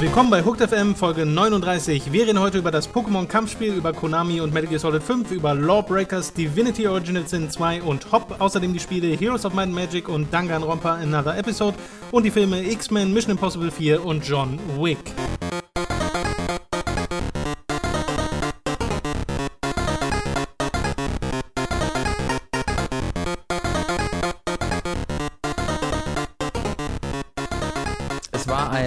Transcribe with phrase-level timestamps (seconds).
[0.00, 2.12] Willkommen bei Hooked FM Folge 39.
[2.12, 5.54] Wir reden heute über das Pokémon Kampfspiel, über Konami und Metal Gear Solid 5, über
[5.54, 10.08] Lawbreakers, Divinity Original Sin 2 und Hop, außerdem die Spiele Heroes of Might and Magic
[10.08, 11.76] und Danganronpa Another Episode
[12.12, 14.98] und die Filme X-Men, Mission Impossible 4 und John Wick.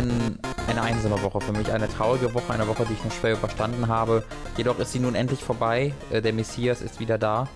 [0.08, 3.34] Ein, eine einsame Woche für mich, eine traurige Woche, eine Woche, die ich nur schwer
[3.34, 4.24] überstanden habe.
[4.58, 5.94] Jedoch ist sie nun endlich vorbei.
[6.12, 7.48] Äh, Der Messias ist wieder da.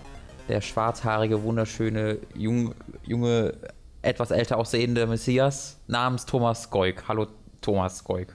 [0.48, 2.74] Der schwarzhaarige, wunderschöne, jung,
[3.04, 3.54] junge,
[4.02, 7.04] etwas älter aussehende Messias namens Thomas Goik.
[7.06, 7.28] Hallo
[7.60, 8.34] Thomas Goik.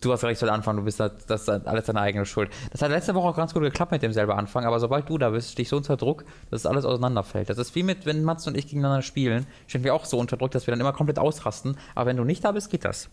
[0.00, 2.50] Du hast recht, soll anfangen, du bist das, das ist alles deine eigene Schuld.
[2.70, 5.18] Das hat letzte Woche auch ganz gut geklappt mit dem selber Anfang, aber sobald du
[5.18, 7.50] da bist, stehst du unter Druck, dass alles auseinanderfällt.
[7.50, 10.36] Das ist wie mit, wenn Mats und ich gegeneinander spielen, stehen wir auch so unter
[10.36, 13.08] Druck, dass wir dann immer komplett ausrasten, aber wenn du nicht da bist, geht das.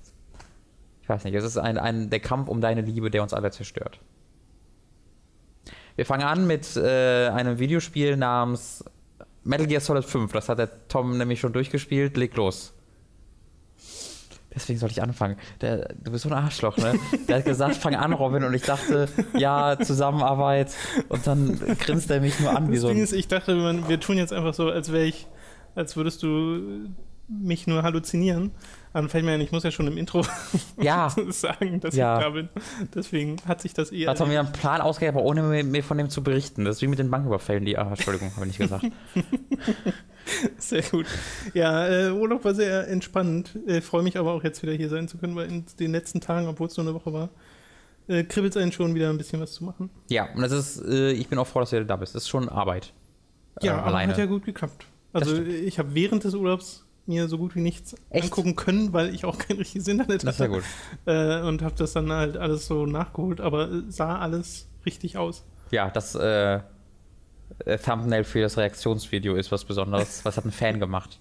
[1.01, 3.49] Ich weiß nicht, es ist ein, ein, der Kampf um deine Liebe, der uns alle
[3.49, 3.99] zerstört.
[5.95, 8.83] Wir fangen an mit äh, einem Videospiel namens
[9.43, 10.31] Metal Gear Solid 5.
[10.33, 12.17] Das hat der Tom nämlich schon durchgespielt.
[12.17, 12.74] Leg los.
[14.55, 15.35] Deswegen soll ich anfangen.
[15.61, 16.97] Der, du bist so ein Arschloch, ne?
[17.27, 18.43] Der hat gesagt, fang an, Robin.
[18.43, 20.71] Und ich dachte, ja, Zusammenarbeit.
[21.09, 23.89] Und dann grinst er mich nur an wie Das so Ding ist, ich dachte, man,
[23.89, 25.27] wir tun jetzt einfach so, als wäre ich,
[25.75, 26.87] als würdest du
[27.27, 28.51] mich nur halluzinieren.
[28.95, 30.23] Dann fällt mir ein, ich muss ja schon im Intro
[30.81, 31.13] Ja.
[31.27, 32.17] sagen, dass Ja.
[32.17, 32.47] ich da bin.
[32.93, 34.09] Deswegen hat sich das eher.
[34.09, 36.63] Hat er mir einen Plan ausgegeben, aber ohne mir, mir von dem zu berichten.
[36.63, 37.77] Das ist wie mit den Banküberfällen, die.
[37.77, 38.85] Ah, Entschuldigung, habe ich nicht gesagt.
[40.57, 41.05] Sehr gut.
[41.53, 43.59] Ja, äh, Urlaub war sehr entspannend.
[43.67, 46.21] Äh, Freue mich aber auch jetzt wieder hier sein zu können, weil in den letzten
[46.21, 47.29] Tagen, obwohl es nur eine Woche war,
[48.07, 49.89] äh, kribbelt es einen schon wieder ein bisschen was zu machen.
[50.09, 52.15] Ja, und das ist, äh, ich bin auch froh, dass du da bist.
[52.15, 52.91] Das ist schon Arbeit.
[53.61, 54.13] Ja, Äh, alleine.
[54.13, 54.85] hat ja gut geklappt.
[55.13, 58.25] Also ich habe während des Urlaubs mir so gut wie nichts Echt?
[58.25, 60.55] angucken können, weil ich auch kein richtiges Internet Das ist ja hatte.
[60.55, 60.63] gut.
[61.05, 65.45] Äh, und habe das dann halt alles so nachgeholt, aber sah alles richtig aus.
[65.71, 66.59] Ja, das äh,
[67.65, 70.21] äh, Thumbnail für das Reaktionsvideo ist was Besonderes.
[70.25, 71.19] Was hat ein Fan gemacht?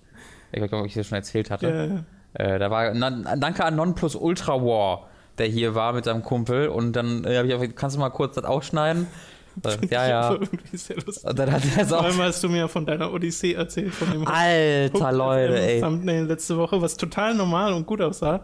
[0.53, 2.05] Ich glaube, ob ich das schon erzählt hatte.
[2.35, 6.69] Äh, da war, danke an Nonplus Ultra War, der hier war mit seinem Kumpel.
[6.69, 9.07] Und dann äh, habe ich auch, kannst du mal kurz das ausschneiden?
[9.63, 10.31] Äh, ja, ja.
[10.31, 11.25] war irgendwie sehr lustig.
[11.25, 11.89] Und dann hat er
[12.19, 15.81] hast du mir von deiner Odyssee erzählt, von dem alter Leute, ey.
[15.81, 18.43] Thumbnail letzte Woche, was total normal und gut aussah.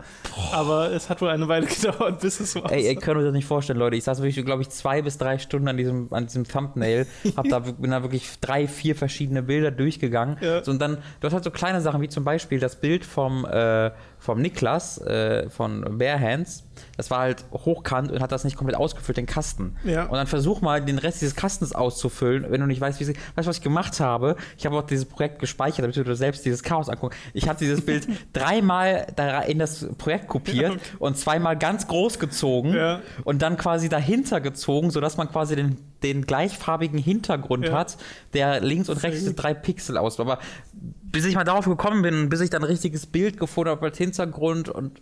[0.53, 3.33] Aber es hat wohl eine Weile gedauert, bis es so Ey, ihr könnt euch das
[3.33, 3.97] nicht vorstellen, Leute.
[3.97, 7.07] Ich saß wirklich, glaube ich, zwei bis drei Stunden an diesem, an diesem Thumbnail.
[7.37, 10.37] Hab da, bin da wirklich drei, vier verschiedene Bilder durchgegangen.
[10.41, 10.63] Ja.
[10.63, 13.45] So, und dann, du hast halt so kleine Sachen, wie zum Beispiel das Bild vom,
[13.45, 16.63] äh, vom Niklas, äh, von Bare Hands.
[16.97, 19.77] Das war halt hochkant und hat das nicht komplett ausgefüllt, den Kasten.
[19.85, 20.05] Ja.
[20.05, 23.15] Und dann versuch mal, den Rest dieses Kastens auszufüllen, wenn du nicht weißt, wie sie,
[23.35, 24.37] weißt du, was ich gemacht habe?
[24.59, 27.19] Ich habe auch dieses Projekt gespeichert, damit du dir selbst dieses Chaos anguckst.
[27.33, 29.07] Ich habe dieses Bild dreimal
[29.49, 30.81] in das Projekt kopiert okay.
[30.99, 33.01] und zweimal ganz groß gezogen Ja.
[33.25, 37.73] und dann quasi dahinter gezogen, sodass man quasi den, den gleichfarbigen Hintergrund Ja.
[37.73, 37.97] hat,
[38.35, 40.21] der links und rechts drei Pixel aus.
[40.21, 40.39] Aber
[41.13, 43.99] bis ich mal darauf gekommen bin, bis ich dann ein richtiges Bild gefunden habe als
[43.99, 45.01] Hintergrund und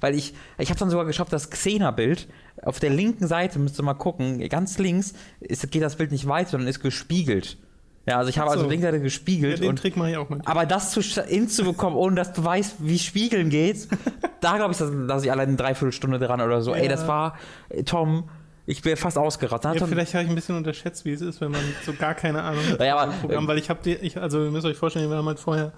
[0.00, 2.28] weil ich, ich habe dann sogar geschafft, das Xena-Bild
[2.62, 6.26] auf der linken Seite, müsst ihr mal gucken, ganz links ist, geht das Bild nicht
[6.28, 7.58] weiter, sondern ist gespiegelt.
[8.06, 8.58] Ja, also ich habe Ach so.
[8.60, 10.40] also links Seite Ja, gespiegelt den und Trick mache ich auch mal.
[10.44, 13.86] aber das zu hinzubekommen, ohne dass du weißt, wie Spiegeln geht,
[14.40, 16.74] da glaube ich, dass, dass ich allein eine Dreiviertelstunde dran oder so.
[16.74, 16.88] Ey, Ja.
[16.90, 17.36] das war,
[17.68, 18.28] äh, Tom,
[18.66, 19.70] ich bin fast ausgerastet.
[19.70, 22.14] Hat Ja, vielleicht habe ich ein bisschen unterschätzt, wie es ist, wenn man so gar
[22.14, 24.66] keine Ahnung hat Ja, aber, Programm, äh, weil ich habe dir, ich, also ihr müsst
[24.66, 25.72] euch vorstellen, wir haben halt vorher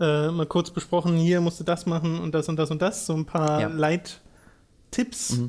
[0.00, 3.06] äh, mal kurz besprochen, hier musst du das machen und das und das und das,
[3.06, 3.68] so ein paar Ja.
[3.68, 3.78] Mhm.
[3.78, 5.40] Leittipps.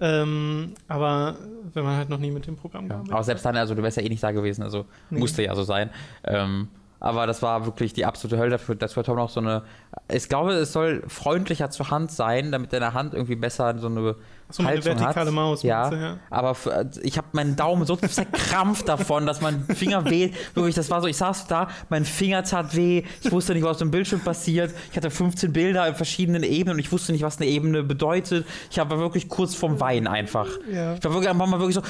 [0.00, 1.36] Ähm, aber
[1.72, 2.88] wenn man halt noch nie mit dem Programm Ja.
[2.90, 5.18] gearbeitet Aber selbst dann, also du wärst ja eh nicht da gewesen, also Nee.
[5.20, 5.90] musste ja so sein.
[6.24, 6.68] Ähm,
[7.02, 9.62] aber das war wirklich die absolute Hölle dafür, dass wir Tom noch so eine.
[10.08, 14.14] Ich glaube, es soll freundlicher zur Hand sein, damit deine Hand irgendwie besser so eine.
[14.48, 15.34] so, eine vertikale hat.
[15.34, 15.64] Maus.
[15.64, 16.18] Ja, du, ja.
[16.30, 20.30] aber für, ich habe meinen Daumen so zerkrampft davon, dass mein Finger weh.
[20.54, 23.72] Wirklich, das war so, ich saß da, mein Finger tat weh, ich wusste nicht, was
[23.72, 24.72] auf dem Bildschirm passiert.
[24.92, 28.46] Ich hatte 15 Bilder in verschiedenen Ebenen und ich wusste nicht, was eine Ebene bedeutet.
[28.70, 30.46] Ich war wirklich kurz vorm Weinen einfach.
[30.72, 30.94] Ja.
[30.94, 31.82] Ich war wirklich einfach mal wirklich so.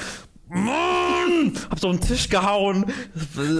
[0.53, 1.53] Mann!
[1.69, 2.85] Hab so den Tisch gehauen.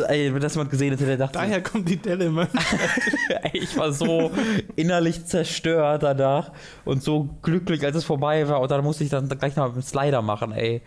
[0.08, 2.48] Ey, wenn das jemand gesehen hätte, der dachte, Daher kommt die Delle immer.
[3.44, 4.32] ey, ich war so
[4.76, 6.52] innerlich zerstört danach
[6.86, 8.62] und so glücklich, als es vorbei war.
[8.62, 10.82] Und dann musste ich dann gleich noch einen Slider machen, ey.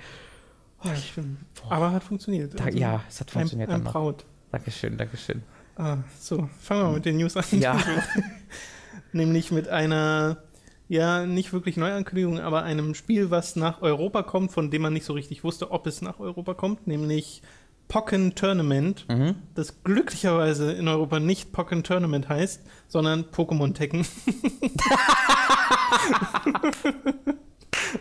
[0.85, 1.39] ja, stimmt.
[1.69, 2.59] Aber hat funktioniert.
[2.59, 3.93] Da, ja, es hat funktioniert dann noch.
[3.93, 4.25] Braut.
[4.53, 5.43] Dankeschön, Dankeschön.
[5.77, 7.45] Ah, so, fangen wir mit den News an.
[7.53, 7.79] Ja.
[9.13, 10.39] Nämlich mit einer,
[10.89, 15.05] ja, nicht wirklich Neuankündigung, aber einem Spiel, was nach Europa kommt, von dem man nicht
[15.05, 17.43] so richtig wusste, ob es nach Europa kommt, nämlich
[17.89, 19.37] Pokken Tournament, Mhm.
[19.55, 24.05] das glücklicherweise in Europa nicht Pokken Tournament heißt, sondern Pokémon Tekken.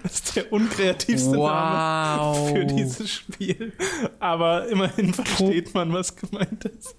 [0.04, 2.50] das ist der unkreativste Name Wow.
[2.52, 3.74] für dieses Spiel.
[4.20, 6.96] Aber immerhin versteht man, was gemeint ist.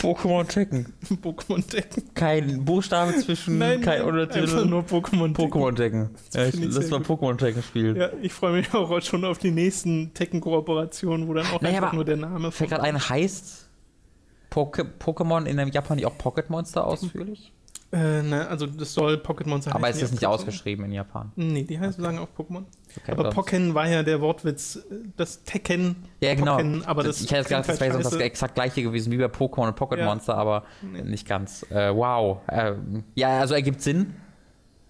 [0.00, 0.92] Pokémon Tekken.
[1.22, 2.14] Pokémon Tekken.
[2.14, 4.64] Kein Buchstabe zwischen, kein einfach Untertitel.
[4.66, 5.52] nur Pokémon Tekken.
[5.52, 6.10] Pokémon Tekken.
[6.32, 7.96] Ja, ich, das sehr war Pokémon Tekken Spiel.
[7.96, 11.92] Ja, ich freue mich auch schon auf die nächsten Tekken-Kooperationen, wo dann auch Naja, einfach
[11.92, 13.68] nur der Name Fällt gerade ein, heißt
[14.50, 17.52] Pokémon in dem Japan nicht auch Pocket Monster ausführlich?
[17.92, 20.92] Äh, ne, also das soll Pocket Monster Aber heißen, ist das die nicht ausgeschrieben in
[20.92, 21.30] Japan?
[21.36, 22.64] Nee, die heißen sagen auch Pokémon.
[23.00, 25.96] Okay, aber Pokken war ja der Wortwitz, äh, das Tekken.
[26.20, 26.56] Ja, genau.
[26.56, 28.24] Pokken, aber das ich hätte gedacht, das wäre halt sonst das scheiße.
[28.24, 30.06] exakt gleiche gewesen wie bei Pokémon und Pocket Ja.
[30.06, 31.02] Monster, aber Nee.
[31.02, 31.64] nicht ganz.
[31.70, 32.38] Äh, wow.
[32.50, 34.14] Ähm, ja, also ergibt Sinn.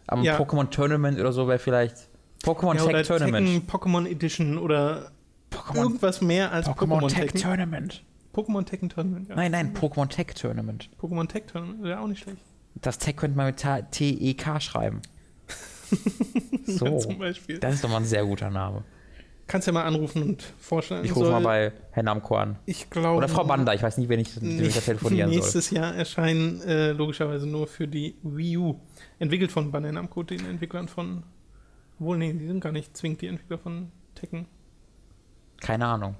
[0.06, 0.38] Am Ja.
[0.38, 2.08] Pokémon Tournament oder so wäre vielleicht
[2.44, 3.46] Pokémon ja, Tech Tournament.
[3.46, 5.10] Tekken Pokémon Edition oder
[5.50, 7.40] Pokémon, irgendwas mehr als Pokémon, Tech Tekken.
[7.42, 8.02] Tournament.
[8.34, 9.34] Pokémon Tekken Tournament, ja.
[9.36, 10.88] Nein, nein, Pokémon Tech Tournament.
[11.00, 12.38] Pokémon Tech Tournament wäre auch nicht schlecht.
[12.82, 15.02] Das Tech könnte man mit T-E-K schreiben.
[16.66, 16.98] So.
[16.98, 17.60] Zum Beispiel.
[17.60, 18.82] Das ist doch mal ein sehr guter Name.
[19.46, 21.04] Kannst ja mal anrufen und vorstellen.
[21.04, 22.58] Ich rufe mal bei Herrn Namco an.
[22.66, 23.18] Ich glaube.
[23.18, 25.38] Oder Frau Banda, ich weiß nicht, wen ich, wen ich da telefonieren soll.
[25.38, 28.80] Nächstes Jahr erscheinen äh, logischerweise nur für die Wii U.
[29.20, 31.22] Entwickelt von Bandai Namco, den Entwicklern von.
[32.00, 34.46] Wohl, nee, die sind gar nicht zwingend die Entwickler von Tekken.
[35.60, 36.16] Keine Ahnung.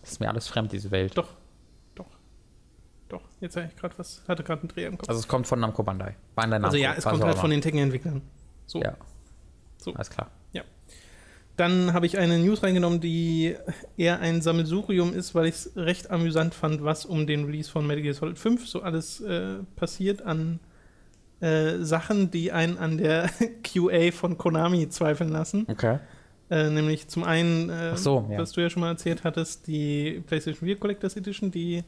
[0.00, 1.16] Das ist mir alles fremd, diese Welt.
[1.18, 1.34] Doch.
[3.08, 3.22] Doch.
[3.40, 4.22] Jetzt habe ich gerade was.
[4.26, 5.08] Hatte gerade einen Dreh im Kopf.
[5.08, 6.16] Also es kommt von Namco Bandai.
[6.34, 6.66] Bandai Namco.
[6.66, 8.22] Also ja, es kommt halt von den Tekken-Entwicklern.
[8.66, 8.80] So.
[8.82, 8.96] Ja,
[9.78, 9.94] So.
[9.94, 10.30] alles klar.
[11.56, 13.56] Dann habe ich eine News reingenommen, die
[13.96, 17.86] eher ein Sammelsurium ist, weil ich es recht amüsant fand, was um den Release von
[17.86, 20.60] Metal Gear Solid 5 so alles äh, passiert an
[21.40, 23.30] äh, Sachen, die einen an der
[23.64, 25.66] QA von Konami zweifeln lassen.
[25.68, 25.98] Okay.
[26.50, 28.38] Äh, nämlich zum einen, äh, so, ja.
[28.38, 31.84] was du ja schon mal erzählt hattest, die PlayStation 4 Collectors Edition, die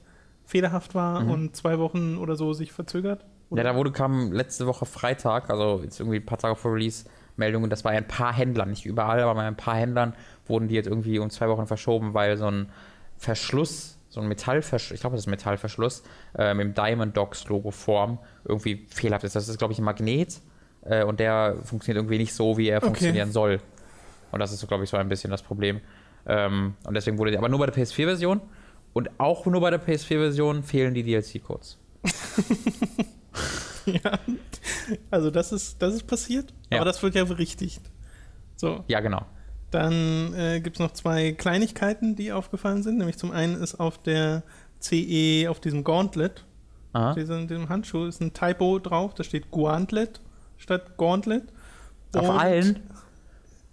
[0.49, 1.31] fehlerhaft war Mhm.
[1.31, 3.25] und zwei Wochen oder so sich verzögert.
[3.51, 7.05] Ja, da wurde kam letzte Woche Freitag, also jetzt irgendwie ein paar Tage vor Release,
[7.37, 10.15] Meldungen, dass bei ein paar Händlern, nicht überall, aber bei ein paar Händlern
[10.47, 12.69] wurden die jetzt irgendwie um zwei Wochen verschoben, weil so ein
[13.17, 16.03] Verschluss, so ein Metallverschluss, ich glaube, das ist ein Metallverschluss,
[16.37, 19.37] äh, mit dem Diamond Dogs Logo Form irgendwie fehlerhaft ist.
[19.37, 20.41] Das ist, glaube ich, ein Magnet
[20.83, 22.87] äh, und der funktioniert irgendwie nicht so, wie er Okay.
[22.87, 23.61] funktionieren soll.
[24.33, 25.81] Und das ist, so, glaube ich, so ein bisschen das Problem.
[26.27, 28.41] Ähm, und deswegen wurde, aber nur bei der PS4-Version
[28.93, 31.79] und auch nur bei der PS4-Version fehlen die DLC-Codes.
[33.87, 34.19] ja.
[35.11, 36.79] Also das ist, das ist passiert, Ja.
[36.79, 37.83] aber das wird ja berichtigt.
[38.57, 38.85] So.
[38.89, 39.23] Ja, genau.
[39.71, 42.99] Dann äh, gibt es noch zwei Kleinigkeiten, die aufgefallen sind.
[42.99, 44.43] Nämlich zum einen ist auf der
[44.81, 46.45] CE, auf diesem Gauntlet,
[46.93, 47.15] Aha.
[47.15, 49.15] diesem, diesem Handschuh, ist ein Typo drauf.
[49.15, 50.21] Da steht Gauntlet
[50.57, 51.45] statt Gauntlet.
[52.15, 52.81] Auf Und- allen?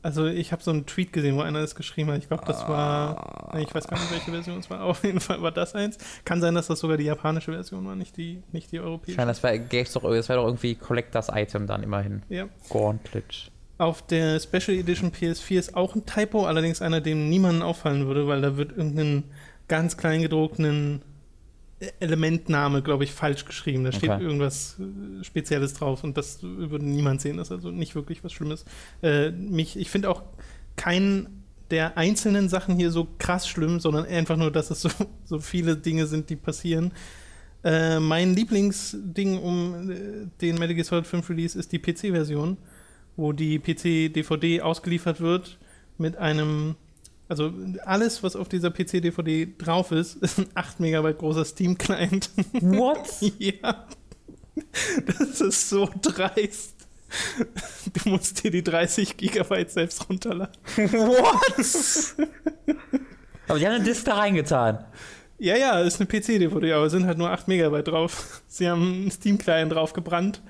[0.06, 2.20] Also ich habe so einen Tweet gesehen, wo einer das geschrieben hat.
[2.20, 3.58] Ich glaube, das war, Ah.
[3.58, 4.84] ich weiß gar nicht, welche Version es war.
[4.84, 5.98] Auf jeden Fall war das eins.
[6.26, 9.16] Kann sein, dass das sogar die japanische Version war, nicht die, nicht die europäische.
[9.16, 12.22] Schein, das wäre doch, das wär doch irgendwie Collectors Item dann immerhin.
[12.30, 12.46] Ja.
[12.70, 13.50] Gauntlet.
[13.80, 18.28] Auf der Special Edition PS4 ist auch ein Typo, allerdings einer, dem niemandem auffallen würde,
[18.28, 19.24] weil da wird irgendein
[19.68, 21.02] ganz klein gedruckten
[22.00, 23.84] Elementname, glaube ich, falsch geschrieben.
[23.84, 24.24] Da steht Okay.
[24.24, 27.38] irgendwas äh, Spezielles drauf und das würde niemand sehen.
[27.38, 28.66] Das ist also nicht wirklich was Schlimmes.
[29.02, 30.24] Äh, mich, ich finde auch
[30.76, 34.90] keinen der einzelnen Sachen hier so krass schlimm, sondern einfach nur, dass es so,
[35.26, 36.92] so viele Dinge sind, die passieren.
[37.64, 39.96] Äh, mein Lieblingsding um äh,
[40.42, 42.58] den Metal Gear Solid 5 Release ist die PC-Version,
[43.16, 45.58] wo die PC-DVD ausgeliefert wird
[45.98, 46.76] mit einem,
[47.28, 47.52] also
[47.86, 52.30] alles, was auf dieser PC-DVD drauf ist, ist ein 8 Megabyte großer Steam-Client.
[52.62, 53.10] What?
[53.40, 53.86] ja.
[55.06, 56.74] Das ist so dreist.
[57.94, 60.56] Du musst dir die 30 Gigabyte selbst runterladen.
[60.76, 62.16] What?
[63.48, 64.86] aber die haben eine Disk da reingetan.
[65.38, 68.42] Ja, ja, ist eine PC-DVD, aber es sind halt nur 8 Megabyte drauf.
[68.48, 70.42] Sie haben einen Steam-Client drauf gebrannt.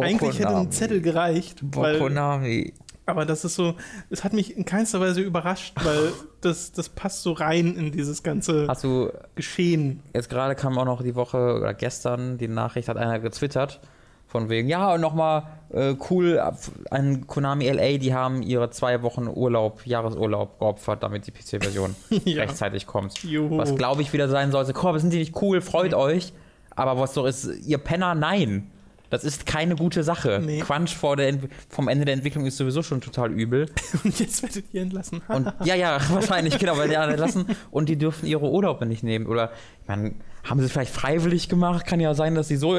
[0.00, 2.74] Eigentlich hätte ein Zettel gereicht, weil, Konami.
[3.06, 3.74] Aber das ist so,
[4.10, 8.22] es hat mich in keinster Weise überrascht, weil das, das passt so rein in dieses
[8.22, 10.02] ganze Hast du, Geschehen.
[10.12, 13.80] jetzt gerade kam auch noch die Woche oder gestern die Nachricht, hat einer getwittert,
[14.28, 16.42] von wegen, ja, und nochmal äh, cool,
[16.90, 21.94] an Konami LA, die haben ihre zwei Wochen Urlaub, Jahresurlaub geopfert, damit die PC-Version
[22.24, 22.42] Ja.
[22.42, 23.22] rechtzeitig kommt.
[23.22, 23.56] Juhu.
[23.56, 26.32] Was glaube ich wieder sein sollte, komm, sind die nicht cool, freut euch.
[26.74, 28.70] Aber was doch ist, ihr Penner, nein.
[29.10, 30.40] Das ist keine gute Sache.
[30.44, 30.60] Nee.
[30.60, 33.66] Crunch vor der Ent vom Ende der Entwicklung ist sowieso schon total übel.
[34.04, 35.22] Und jetzt werdet ihr entlassen.
[35.28, 39.02] Und ja, ja, wahrscheinlich, genau, weil die anderen lassen und die dürfen ihre Urlaube nicht
[39.02, 39.26] nehmen.
[39.26, 39.50] Oder,
[39.82, 41.86] ich meine, haben sie es vielleicht freiwillig gemacht?
[41.86, 42.76] Kann ja sein, dass sie so.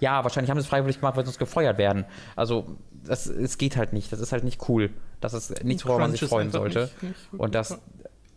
[0.00, 2.04] Ja, wahrscheinlich haben sie es freiwillig gemacht, weil sie sonst gefeuert werden.
[2.36, 4.12] Also, das, es geht halt nicht.
[4.12, 4.90] Das ist halt nicht cool.
[5.20, 6.90] Das ist nichts, worauf man sich freuen sollte.
[7.00, 7.78] nicht- nicht Und das, cool.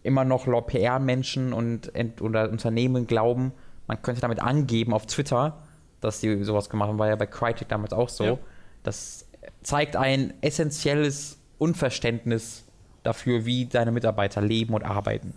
[0.04, 3.52] immer noch PR-Menschen und ent- oder Unternehmen glauben,
[3.88, 5.63] man könnte damit angeben auf Twitter,
[6.04, 8.24] dass sie sowas gemacht haben, war ja bei Crytek damals auch so.
[8.24, 8.38] Ja.
[8.84, 9.26] Das
[9.62, 12.66] zeigt ein essentielles Unverständnis
[13.04, 15.34] dafür, wie deine Mitarbeiter leben und arbeiten.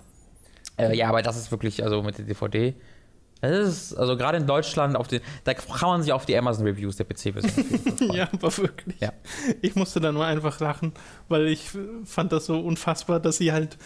[0.79, 2.75] Äh, ja, aber das ist wirklich, also mit der DVD.
[3.41, 6.97] Das ist, also gerade in Deutschland, auf den, da kann man sich auf die Amazon-Reviews
[6.97, 8.99] der PC-Version Ja, aber wirklich.
[9.01, 9.13] Ja.
[9.61, 10.93] Ich musste da nur einfach lachen,
[11.29, 11.71] weil ich
[12.05, 13.77] fand das so unfassbar, dass sie halt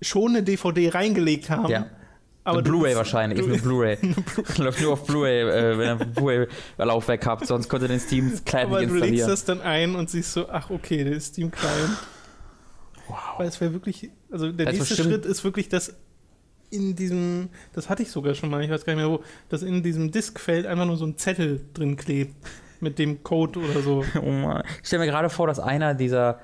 [0.00, 1.68] schon eine DVD reingelegt haben.
[1.68, 1.86] Ja.
[2.44, 3.98] Aber Blu-ray wahrscheinlich, ist du- eine Bluray.
[4.58, 8.80] Läuft nur auf Blu-ray, äh, wenn ihr Blu-ray-Laufwerk habt, sonst könnt ihr den Steam-Client Aber
[8.80, 9.30] nicht du legst installieren.
[9.30, 11.96] das dann ein und siehst so, ach okay, der ist Steam Client.
[13.08, 13.18] Wow.
[13.38, 15.94] Weil es wäre wirklich, also der Das ist nächste Schritt ist wirklich, dass
[16.70, 19.62] in diesem, das hatte ich sogar schon mal, ich weiß gar nicht mehr wo, dass
[19.62, 22.34] in diesem Diskfeld einfach nur so ein Zettel drin klebt
[22.80, 24.04] mit dem Code oder so.
[24.20, 24.62] Oh Mann.
[24.82, 26.40] Ich stelle mir gerade vor, dass einer dieser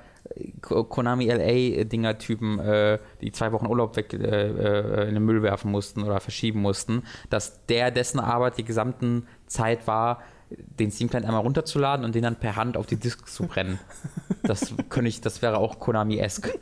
[0.61, 6.03] Konami LA-Dinger-Typen, äh, die zwei Wochen Urlaub weg äh, äh, in den Müll werfen mussten
[6.03, 11.43] oder verschieben mussten, dass der dessen Arbeit die gesamten Zeit war, den Steam Client einmal
[11.43, 13.79] runterzuladen und den dann per Hand auf die Disk zu brennen.
[14.43, 16.59] Das könnte ich, das wäre auch Konami-esk.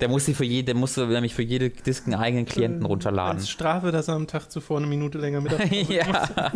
[0.00, 3.38] Der musste für jede, der musste nämlich für jede Disk einen eigenen Klienten runterladen.
[3.38, 5.52] Als Strafe, dass er am Tag zuvor eine Minute länger mit
[5.88, 6.52] ja.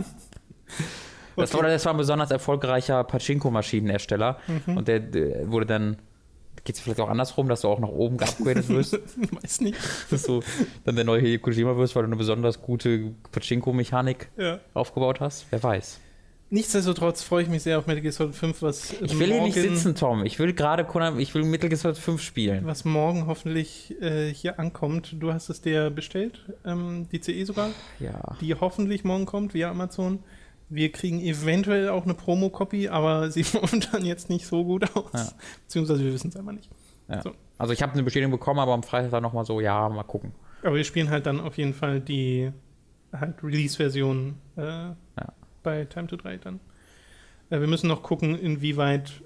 [1.37, 1.63] Das, Okay.
[1.65, 4.39] war, das war ein besonders erfolgreicher Pachinko-Maschinenhersteller.
[4.67, 4.77] Mhm.
[4.77, 5.97] Und der, der wurde dann,
[6.65, 8.95] geht es vielleicht auch andersrum, dass du auch nach oben geupgradet wirst,
[9.43, 9.79] Weiß nicht.
[10.11, 10.41] dass du
[10.85, 14.61] dann der neue Hideo Kojima wirst, weil du eine besonders gute Pachinko-Mechanik Ja.
[14.75, 15.47] aufgebaut hast?
[15.51, 16.01] Wer weiß.
[16.51, 19.57] Nichtsdestotrotz freue ich mich sehr auf Metal Gear Solid 5, was Ich will hier nicht
[19.57, 20.25] morgen- sitzen, Tom.
[20.25, 20.87] Ich will gerade
[21.19, 22.65] ich will Metal Gear Solid 5 spielen.
[22.67, 25.17] was morgen hoffentlich äh, hier ankommt.
[25.19, 28.37] Du hast es dir bestellt, ähm, die CE sogar, Ja.
[28.41, 30.21] die hoffentlich morgen kommt via Amazon.
[30.69, 35.13] Wir kriegen eventuell auch eine Promo-Copy, aber sieht momentan jetzt nicht so gut aus.
[35.13, 35.29] Ja.
[35.67, 36.71] Beziehungsweise wir wissen es einfach nicht.
[37.09, 37.23] ja.
[37.23, 37.33] So.
[37.57, 40.33] Also ich habe eine Bestätigung bekommen, aber am Freitag dann nochmal so, ja, mal gucken.
[40.63, 42.51] Aber wir spielen halt dann auf jeden Fall die
[43.13, 44.91] halt Release-Version äh,
[45.63, 46.61] bei Time to 3 dann.
[47.51, 49.23] Äh, wir müssen noch gucken, inwieweit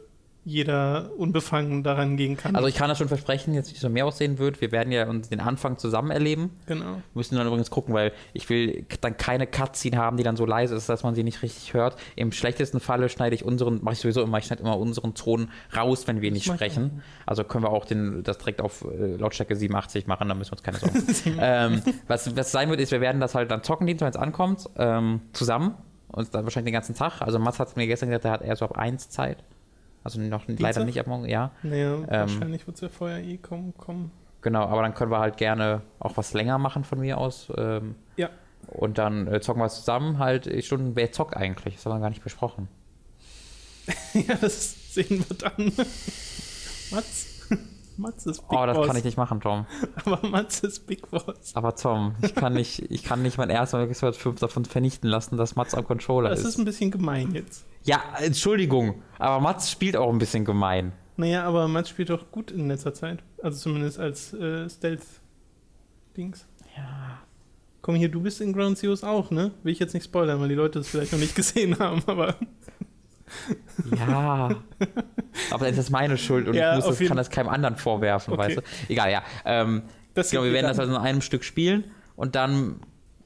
[0.48, 2.56] jeder unbefangen daran gehen kann.
[2.56, 4.60] Also ich kann das schon versprechen, jetzt wie es so mehr aussehen wird.
[4.60, 6.50] Wir werden ja uns den Anfang zusammen erleben.
[6.66, 6.84] genau.
[6.84, 10.46] Wir müssen dann übrigens gucken, weil ich will dann keine Cutscene haben, die dann so
[10.46, 11.96] leise ist, dass man sie nicht richtig hört.
[12.16, 15.50] Im schlechtesten Falle schneide ich unseren, mache ich sowieso immer, ich schneide immer unseren Ton
[15.76, 17.02] raus, wenn wir nicht sprechen.
[17.26, 20.58] Also können wir auch den, das direkt auf äh, Lautstärke 87 machen, dann müssen wir
[20.58, 21.38] uns keine Sorgen.
[21.40, 24.68] ähm, was, was sein wird, ist, wir werden das halt dann zocken, wenn es ankommt,
[24.76, 25.74] ähm, zusammen.
[26.10, 27.20] Und dann wahrscheinlich den ganzen Tag.
[27.20, 29.44] Also Mats hat mir gestern gesagt, er hat eher so ab 1 Zeit.
[30.04, 30.84] Also noch leider Dienstag?
[30.86, 31.50] nicht ab morgen, ja.
[31.62, 32.06] Naja, Ähm.
[32.08, 33.74] wahrscheinlich wird es ja vorher eh kommen.
[33.76, 34.10] kommen.
[34.42, 37.52] Genau, aber dann können wir halt gerne auch was länger machen von mir aus.
[37.56, 38.30] Ähm, Ja.
[38.68, 40.94] Und dann äh, zocken wir zusammen halt Stunden.
[40.94, 41.74] Wer zockt eigentlich?
[41.76, 42.68] Das haben wir gar nicht besprochen.
[44.14, 45.66] ja, das sehen wir dann.
[46.90, 47.37] Mats.
[47.98, 48.86] Mats ist Big Oh, das Boss.
[48.86, 49.66] kann ich nicht machen, Tom.
[50.04, 51.52] Aber Mats ist Big Boss.
[51.54, 55.08] Aber Tom, ich kann nicht, ich kann nicht mein erstes Metal Gear 5 davon vernichten
[55.10, 56.46] lassen, dass Mats am Controller Das ist.
[56.46, 57.66] ist ein bisschen gemein jetzt.
[57.84, 60.92] Ja, Entschuldigung, aber Mats spielt auch ein bisschen gemein.
[61.16, 63.22] Naja, aber Mats spielt doch gut in letzter Zeit.
[63.42, 66.46] Also zumindest als äh, Stealth-Dings.
[66.76, 67.18] Ja.
[67.82, 69.52] Komm hier, du bist in Ground Zeroes auch, ne?
[69.62, 72.36] Will ich jetzt nicht spoilern, weil die Leute es vielleicht noch nicht gesehen haben, aber
[73.96, 74.50] Ja.
[75.50, 78.42] aber das ist meine Schuld und Ja, ich das, kann das keinem anderen vorwerfen, Okay.
[78.42, 78.62] weißt du?
[78.88, 79.22] Egal, ja.
[79.44, 79.82] Ähm,
[80.14, 81.84] Genau, wir werden das also in einem Stück spielen
[82.16, 82.80] und dann,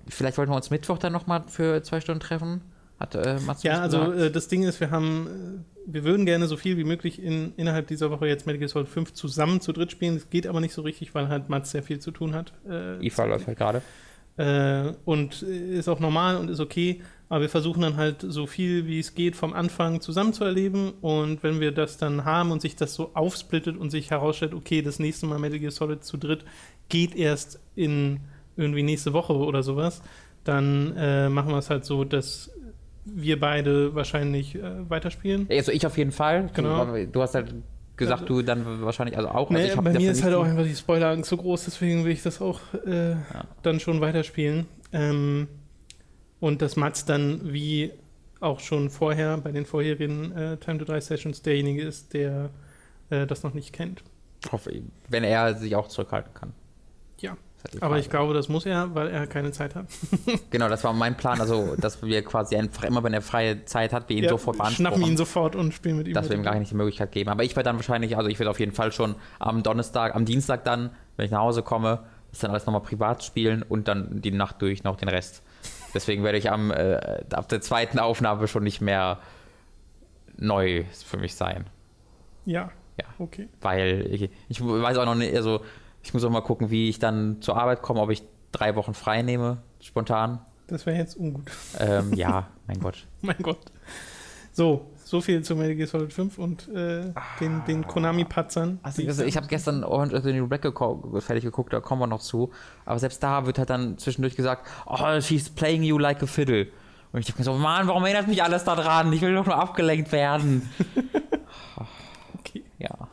[0.09, 2.61] vielleicht wollten wir uns Mittwoch dann nochmal für zwei Stunden treffen.
[3.01, 6.59] Hat äh, Ja, also äh, das Ding ist, wir haben, äh, wir würden gerne so
[6.59, 9.91] viel wie möglich in, innerhalb dieser Woche jetzt Metal Gear Solid 5 zusammen zu dritt
[9.91, 10.15] spielen.
[10.17, 12.53] Das geht aber nicht so richtig, weil halt Mats sehr viel zu tun hat.
[12.69, 13.81] Äh, IFA läuft halt gerade.
[14.37, 17.01] Äh, und ist auch normal und ist okay.
[17.33, 20.93] Aber wir versuchen dann halt so viel wie es geht vom Anfang zusammen zu erleben.
[21.01, 24.83] Und wenn wir das dann haben und sich das so aufsplittet und sich herausstellt, okay,
[24.83, 26.45] das nächste Mal Metal Gear Solid zu dritt
[26.91, 28.21] geht erst in
[28.59, 30.03] irgendwie nächste Woche oder sowas,
[30.45, 32.51] dann äh, machen wir es halt so, dass
[33.07, 35.47] wir beide wahrscheinlich äh, weiterspielen.
[35.51, 36.51] Also ich auf jeden Fall.
[36.53, 36.85] Genau.
[37.07, 37.55] Du, hast halt
[37.97, 39.49] gesagt, du dann wahrscheinlich, also auch.
[39.49, 42.13] Nee, also hab bei mir ist halt auch einfach die Spoilerangst so groß, deswegen will
[42.13, 43.17] ich das auch äh,
[43.63, 44.67] dann schon weiterspielen.
[44.93, 45.49] Ähm,
[46.43, 47.93] und dass Mats dann wie
[48.41, 52.51] auch schon vorher bei den vorherigen äh, Time to 3 Sessions derjenige ist, der
[53.11, 54.03] äh, das noch nicht kennt.
[54.51, 54.73] hoffe,
[55.09, 56.53] wenn er sich auch zurückhalten kann.
[57.21, 57.37] Ja.
[57.65, 59.87] Halt Aber ich glaube, das muss er, weil er keine Zeit hat.
[60.51, 63.93] Genau, das war mein Plan, also dass wir quasi einfach immer, wenn er freie Zeit
[63.93, 65.05] hat, wir ihn Ja, sofort schnappen beanspruchen.
[65.13, 66.15] ihn sofort und spielen mit ihm.
[66.15, 67.31] dass wir ihm gar nicht die Möglichkeit geben.
[67.31, 70.25] Aber ich werde dann wahrscheinlich, also ich werde auf jeden Fall schon am Donnerstag, am
[70.25, 72.01] Dienstag dann, wenn ich nach Hause komme,
[72.33, 75.43] das dann alles nochmal privat spielen und dann die Nacht durch noch den Rest.
[75.95, 79.19] Deswegen werde ich am äh, ab der zweiten Aufnahme schon nicht mehr
[80.37, 81.67] neu für mich sein.
[82.45, 82.71] Ja.
[82.99, 83.07] Ja.
[83.19, 83.49] Okay.
[83.61, 85.61] Weil ich, ich weiß auch noch nicht, also
[86.03, 88.93] Ich muss auch mal gucken, wie ich dann zur Arbeit komme, ob ich drei Wochen
[88.95, 90.41] frei nehme, spontan.
[90.67, 91.51] Das wäre jetzt ungut.
[91.79, 93.07] Ähm, ja, mein Gott.
[93.21, 93.61] mein Gott.
[94.53, 98.81] So, so viel zu Metal Gear Solid 5 und äh, den, den Konami-Patzern.
[98.83, 102.07] Also, also ich habe gestern Orange is the New Black fertig geguckt, da kommen wir
[102.07, 102.51] noch zu.
[102.87, 106.67] Aber selbst da wird halt dann zwischendurch gesagt, oh, she's playing you like a fiddle.
[107.13, 109.13] Und ich dachte mir so, Mann, warum erinnert mich alles da dran?
[109.13, 110.69] Ich will doch nur abgelenkt werden.
[112.39, 112.65] Okay.
[112.79, 113.09] Ja.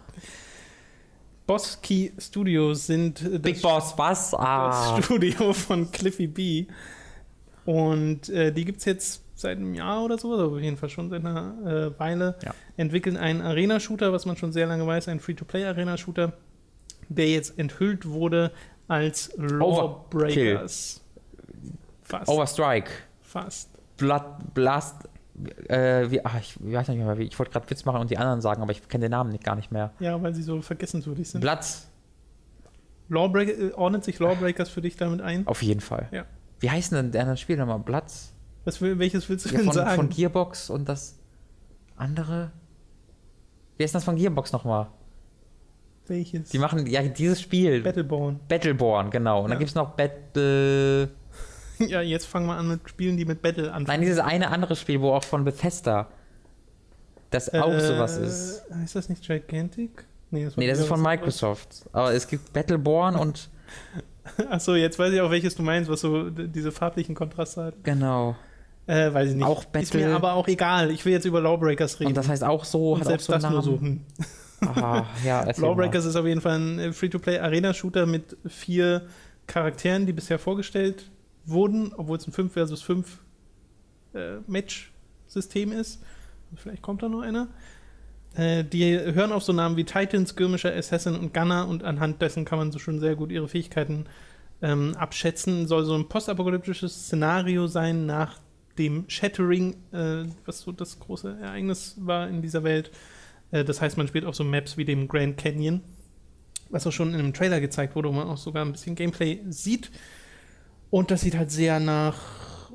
[1.46, 4.34] Boss Key Studios sind äh, das Big Boss, was?
[4.34, 4.96] Ah.
[4.96, 6.66] das Studio von Cliffy B.
[7.66, 10.90] Und äh, die gibt es jetzt seit einem Jahr oder so, also auf jeden Fall
[10.90, 12.36] schon seit einer äh, Weile.
[12.44, 12.54] Ja.
[12.78, 16.34] Entwickeln einen Arena-Shooter, was man schon sehr lange weiß, einen Free-to-Play-Arena-Shooter,
[17.08, 18.52] der jetzt enthüllt wurde
[18.88, 21.02] als Lawbreakers.
[22.04, 22.30] Fast.
[22.30, 22.92] Overstrike.
[23.22, 23.70] Fast.
[23.98, 25.08] Blood, Blast.
[25.70, 28.18] Äh, wie, ach, ich weiß nicht mehr, wie, ich wollte gerade Witz machen und die
[28.18, 29.94] anderen sagen, aber ich kenne den Namen nicht, gar nicht mehr.
[30.00, 31.40] Ja, weil sie so vergessenswürdig sind.
[31.40, 31.60] Blood,
[33.08, 35.48] Lawbreaker, ordnet sich Lawbreakers für dich damit ein?
[35.48, 36.10] auf jeden Fall.
[36.12, 36.26] Ja.
[36.60, 37.80] Wie heißt denn der andere Spiel nochmal?
[37.80, 38.04] Blood?
[38.70, 39.96] Was, welches willst du Ja, denn von, sagen?
[39.96, 41.18] von Gearbox und das
[41.96, 42.52] andere.
[43.78, 44.88] Wie heißt das von Gearbox nochmal?
[46.08, 46.50] welches?
[46.50, 47.82] Die machen ja dieses Spiel.
[47.84, 48.40] Battleborn.
[48.48, 49.40] Battleborn, genau.
[49.40, 49.50] Und Ja.
[49.50, 51.10] dann gibt es noch Battle.
[51.80, 53.86] Ja, jetzt fangen wir an mit Spielen, die mit Battle anfangen.
[53.88, 56.08] Nein, dieses eine andere Spiel, wo auch von Bethesda.
[57.30, 58.66] Das auch Äh, sowas ist.
[58.84, 60.04] Ist das nicht Gigantic?
[60.30, 61.88] Nee, das, Nee, das ist von Microsoft.
[61.94, 63.50] Aber es gibt Battleborn und.
[64.50, 67.84] Achso, jetzt weiß ich auch, welches du meinst, was so diese farblichen Kontraste hat.
[67.84, 68.36] Genau.
[68.90, 69.46] Äh, weiß ich nicht.
[69.46, 70.90] Auch Ist Battle- mir aber auch egal.
[70.90, 72.08] Ich will jetzt über Lawbreakers reden.
[72.10, 73.72] Und das heißt auch so, Und hat selbst das so einen nur so.
[73.76, 74.06] Namen.
[74.62, 74.68] Hm.
[74.84, 75.68] Ah, ja, erzähl mal.
[75.70, 79.04] Lawbreakers ist auf jeden Fall ein äh, Free-to-Play-Arena-Shooter mit vier
[79.48, 81.10] Charakteren, die bisher vorgestellt
[81.46, 83.20] wurden, obwohl es ein 5 versus 5
[84.16, 86.02] äh, Match-System ist.
[86.56, 87.48] Vielleicht kommt da noch einer.
[88.36, 92.44] Äh, die hören auf so Namen wie Titan, Skirmisher, Assassin und Gunner und anhand dessen
[92.44, 94.08] kann man so schon sehr gut ihre Fähigkeiten
[94.62, 95.68] ähm, abschätzen.
[95.68, 98.40] Soll so ein postapokalyptisches Szenario sein nach
[98.80, 102.92] dem Shattering, äh, was so das große Ereignis war in dieser Welt.
[103.52, 105.82] Äh, das heißt, man spielt auf so Maps wie dem Grand Canyon,
[106.70, 109.42] was auch schon in einem Trailer gezeigt wurde, wo man auch sogar ein bisschen Gameplay
[109.50, 109.92] sieht.
[110.90, 112.72] Und das sieht halt sehr nach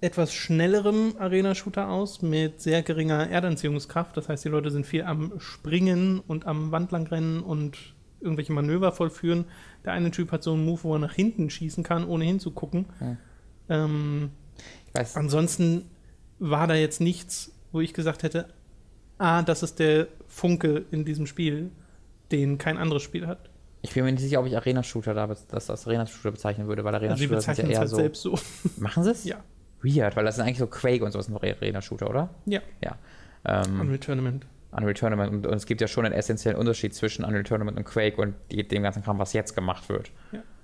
[0.00, 4.16] etwas schnellerem Arena-Shooter aus, mit sehr geringer Erdanziehungskraft.
[4.16, 7.78] Das heißt, die Leute sind viel am Springen und am Wandlangrennen und
[8.20, 9.44] irgendwelche Manöver vollführen.
[9.84, 12.86] Der eine Typ hat so einen Move, wo er nach hinten schießen kann, ohne hinzugucken.
[12.98, 13.16] Hm.
[13.68, 14.30] Ähm,
[14.94, 15.90] weiß, Ansonsten
[16.38, 18.48] war da jetzt nichts, wo ich gesagt hätte,
[19.18, 21.70] ah, das ist der Funke in diesem Spiel,
[22.30, 23.50] den kein anderes Spiel hat.
[23.82, 26.94] ich bin mir nicht sicher, ob ich Arena-Shooter da das als Arena-Shooter bezeichnen würde, weil
[26.94, 27.96] Also sie Arena-Shooter sind bezeichnen ja eher halt so.
[27.96, 28.38] selbst so.
[28.78, 29.24] Machen sie es?
[29.24, 29.36] Ja.
[29.82, 32.30] Weird, weil das sind eigentlich so Quake und sowas sind doch Arena-Shooter, oder?
[32.46, 32.60] Ja.
[32.82, 32.96] Ja.
[33.44, 34.46] Ähm, Unreal Tournament.
[34.70, 37.84] Unreal Tournament und, und es gibt ja schon einen essentiellen Unterschied zwischen Unreal Tournament und
[37.84, 40.10] Quake und dem ganzen Kram, was jetzt gemacht wird.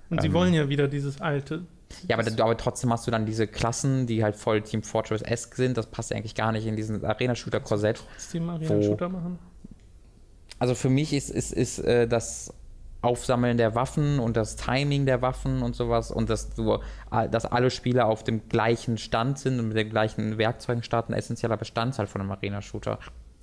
[0.09, 0.33] Und sie Ähm.
[0.33, 1.63] wollen ja wieder dieses alte.
[2.07, 5.77] Ja, aber, aber trotzdem hast du dann diese Klassen, die halt voll Team Fortress-esque sind.
[5.77, 8.03] Das passt ja eigentlich gar nicht in diesen Arena-Shooter-Korsett.
[8.17, 9.39] System Arena-Shooter machen.
[10.59, 12.53] Also für mich ist, ist, ist äh, das
[13.01, 16.79] Aufsammeln der Waffen und das Timing der Waffen und sowas und dass, du,
[17.31, 21.19] dass alle Spieler auf dem gleichen Stand sind und mit den gleichen Werkzeugen starten, ein
[21.19, 22.99] essentieller Bestandteil von einem Arena-Shooter.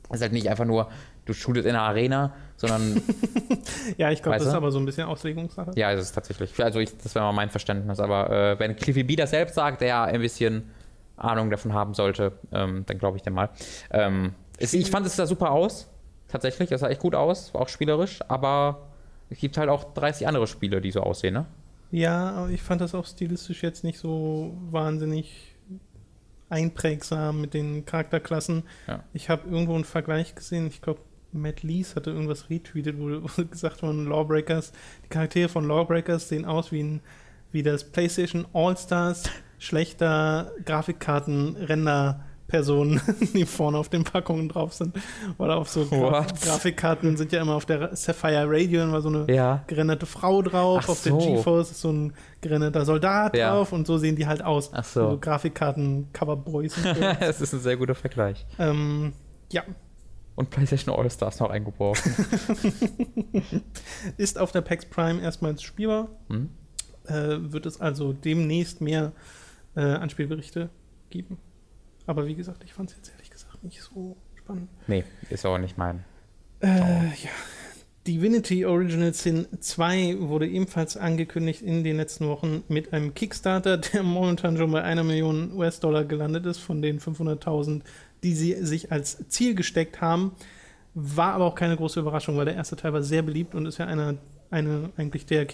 [0.09, 0.89] Es ist halt nicht einfach nur,
[1.25, 3.03] du shootest in einer Arena, sondern
[3.97, 5.73] Ja, ich glaube, das ist aber so ein bisschen Auslegungssache.
[5.75, 6.63] ja, es ist tatsächlich.
[6.63, 8.01] Also ich, das wäre mal mein Verständnis.
[8.01, 10.71] Aber äh, wenn Cliffy B das selbst sagt, der ein bisschen
[11.17, 13.51] Ahnung davon haben sollte, ähm, dann glaube ich dem mal.
[13.91, 15.91] Ähm, es, ich fand es sah super aus.
[16.29, 18.89] Tatsächlich, es sah echt gut aus, auch spielerisch, aber
[19.31, 21.47] es gibt halt auch 30 andere Spiele, die so aussehen, ne?
[21.93, 25.55] Ja, aber ich fand das auch stilistisch jetzt nicht so wahnsinnig
[26.49, 28.65] einprägsam mit den Charakterklassen.
[28.87, 29.03] Ja.
[29.13, 31.01] Ich habe irgendwo einen Vergleich gesehen, ich glaube,
[31.33, 34.73] Matt Lees hatte irgendwas retweetet, wo wo gesagt wurde, Lawbreakers,
[35.05, 37.01] die Charaktere von Lawbreakers sehen aus wie, ein,
[37.53, 39.25] wie das PlayStation All-Stars
[39.59, 40.53] schlechter
[42.49, 43.01] Grafikkarten-Render-Personen,
[43.35, 44.97] die vorne auf den Packungen drauf sind.
[45.39, 46.41] Oder auf so Gra What?
[46.41, 49.65] Grafikkarten sind ja immer auf der Sapphire Radio immer so eine Ja.
[49.67, 51.19] gerenderte Frau drauf, Ach auf so.
[51.19, 53.51] der GeForce ist so ein gerenderter Soldat Ja.
[53.55, 54.71] drauf und so sehen die halt aus.
[54.73, 55.11] Ach so.
[55.13, 56.77] So Grafikkarten-Coverboys.
[56.77, 57.01] und so.
[57.21, 58.47] das ist ein sehr guter Vergleich.
[58.59, 59.13] ähm,
[59.51, 59.63] ja,
[60.35, 62.13] Und PlayStation All-Stars noch eingeworfen.
[64.17, 66.09] ist auf der PAX Prime erstmals spielbar.
[66.29, 66.51] Hm?
[67.07, 69.13] Äh, wird es also demnächst mehr
[69.77, 70.69] äh, Anspielberichte
[71.11, 71.39] geben.
[72.07, 74.69] Aber wie gesagt, ich fand es jetzt ehrlich gesagt nicht so spannend.
[74.87, 76.05] Nee, ist auch nicht mein.
[76.61, 77.31] Äh, ja.
[78.07, 84.03] Divinity Original Sin 2 wurde ebenfalls angekündigt in den letzten Wochen mit einem Kickstarter, der
[84.03, 87.83] momentan schon bei einer Million US-Dollar gelandet ist, von den 500.000,
[88.23, 90.33] die sie sich als Ziel gesteckt haben.
[90.95, 93.79] War aber auch keine große Überraschung, weil der erste Teil war sehr beliebt und ist
[93.79, 94.15] ja einer
[94.51, 95.47] eine eigentlich der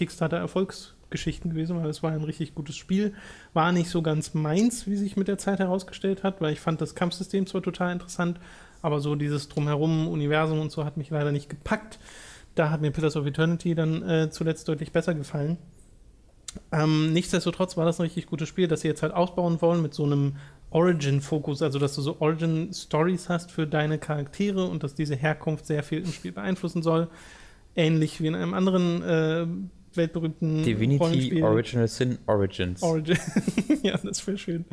[1.13, 3.13] Kickstarter-Erfolgsgeschichten gewesen, weil es war ein richtig gutes Spiel.
[3.53, 6.81] War nicht so ganz meins, wie sich mit der Zeit herausgestellt hat, weil ich fand
[6.81, 8.39] das Kampfsystem zwar total interessant,
[8.81, 11.99] aber so dieses Drumherum, Universum und so hat mich leider nicht gepackt.
[12.55, 15.57] Da hat mir Pillars of Eternity dann äh, zuletzt deutlich besser gefallen.
[16.71, 19.95] Ähm, nichtsdestotrotz war das ein richtig gutes Spiel, das sie jetzt halt ausbauen wollen mit
[19.95, 20.35] so einem
[20.69, 25.81] Origin-Fokus, also dass du so Origin-Stories hast für deine Charaktere und dass diese Herkunft sehr
[25.81, 27.07] viel im Spiel beeinflussen soll.
[27.75, 29.47] Ähnlich wie in einem anderen äh,
[29.97, 31.41] weltberühmten Divinity.
[31.43, 32.81] Original Sin Origins.
[32.81, 33.17] Origin.
[33.83, 34.65] ja, das wäre schön.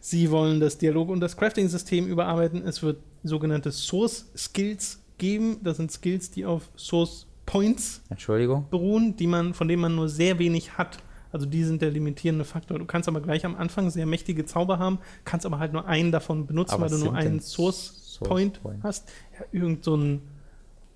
[0.00, 2.62] Sie wollen das Dialog- und das Crafting-System überarbeiten.
[2.66, 5.58] Es wird sogenannte Source-Skills geben.
[5.62, 8.66] Das sind Skills, die auf Source Points Entschuldigung.
[8.70, 10.98] beruhen, die man, von denen man nur sehr wenig hat.
[11.32, 12.78] Also die sind der limitierende Faktor.
[12.78, 16.12] Du kannst aber gleich am Anfang sehr mächtige Zauber haben, kannst aber halt nur einen
[16.12, 19.08] davon benutzen, Aber weil du nur einen Source, Source hast.
[19.38, 20.22] Ja, irgend so ein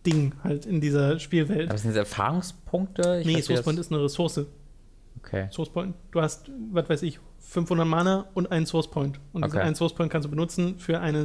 [0.06, 1.68] Ding halt in dieser Spielwelt.
[1.70, 3.18] Aber sind das Erfahrungspunkte?
[3.20, 4.40] Ich nee, weiß, Source das- Point ist eine Ressource.
[5.24, 5.46] Okay.
[5.52, 5.94] Source Point.
[6.10, 9.20] Du hast, was weiß ich, 500 Mana und einen Source Point.
[9.32, 9.66] Und diesen Okay.
[9.66, 11.24] einen Source Point kannst du benutzen für eine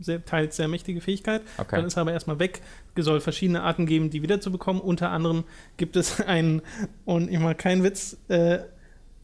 [0.00, 1.40] sehr, teils sehr mächtige Fähigkeit.
[1.56, 1.76] Okay.
[1.76, 2.60] Dann ist er aber erstmal weg.
[2.94, 4.82] Es soll verschiedene Arten geben, die wiederzubekommen.
[4.82, 5.44] Unter anderem
[5.78, 6.60] gibt es einen,
[7.06, 8.58] und ich mache keinen Witz, äh,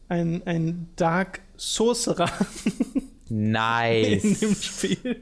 [0.07, 2.29] ein, ein Dark Sorcerer
[3.29, 4.39] in Nice.
[4.39, 5.21] dem Spiel,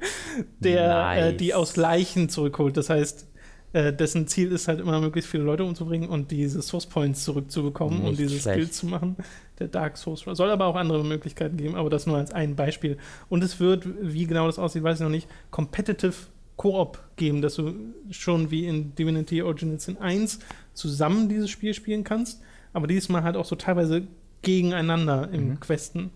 [0.59, 1.37] der äh, Nice.
[1.37, 2.77] die aus Leichen zurückholt.
[2.77, 3.27] Das heißt,
[3.73, 7.99] äh, dessen Ziel ist halt immer, möglichst viele Leute umzubringen und diese Source Points zurückzubekommen
[8.01, 8.43] und Nicht diese schlecht.
[8.61, 9.15] Skills zu machen.
[9.59, 10.35] Der Dark Sorcerer.
[10.35, 12.97] Soll aber auch andere Möglichkeiten geben, aber das nur als ein Beispiel.
[13.29, 16.13] Und es wird, wie genau das aussieht, weiß ich noch nicht, Competitive
[16.55, 17.73] Koop geben, dass du
[18.11, 20.39] schon wie in Divinity Original Sin 1
[20.73, 22.41] zusammen dieses Spiel spielen kannst,
[22.73, 24.03] aber diesmal halt auch so teilweise
[24.43, 25.59] gegeneinander im Mhm.
[25.59, 26.11] Questen.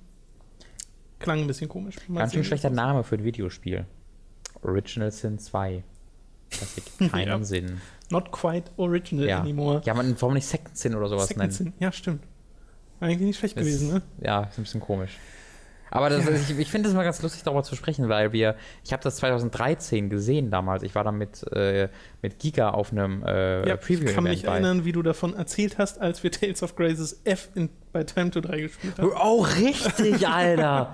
[1.20, 1.96] Klang ein bisschen komisch.
[2.14, 3.86] Ganz schön schlechter Name für ein Videospiel.
[4.62, 5.84] Original Sin 2.
[6.50, 7.44] Das ergibt keinen Ja.
[7.44, 7.82] Sinn.
[8.10, 9.40] Not quite original Ja.
[9.42, 9.82] anymore.
[9.86, 11.52] Ja, man, warum nicht Second Sin oder sowas Second nennen?
[11.54, 11.74] Sin.
[11.80, 12.24] Ja, stimmt.
[13.00, 14.02] Eigentlich nicht schlecht Ist- gewesen, ne?
[14.22, 15.18] Ja, ist ein bisschen komisch.
[15.90, 18.92] Aber das, ich, ich finde es mal ganz lustig, darüber zu sprechen, weil wir, ich
[18.94, 20.84] habe das 2013 gesehen damals.
[20.84, 21.90] Ich war da mit, äh,
[22.22, 24.52] mit Giga auf einem äh, Ja, ich Preview-Event kann mich bei.
[24.54, 28.32] erinnern, wie du davon erzählt hast, als wir Tales of Graces F in, bei Time
[28.32, 29.12] to 3 gespielt haben.
[29.22, 30.94] Oh, richtig, Alter.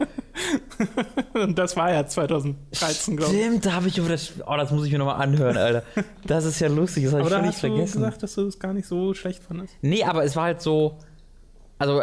[1.33, 3.39] Und das war ja 2013, glaube ich.
[3.41, 4.33] Stimmt, da habe ich über das.
[4.45, 5.83] Oh, das muss ich mir nochmal anhören, Alter.
[6.25, 7.97] Das ist ja lustig, das habe Aber ich völlig hast du vergessen.
[8.01, 9.73] gesagt, dass du es gar nicht so schlecht fandest.
[9.81, 10.97] Nee, aber es war halt so.
[11.79, 12.01] Also.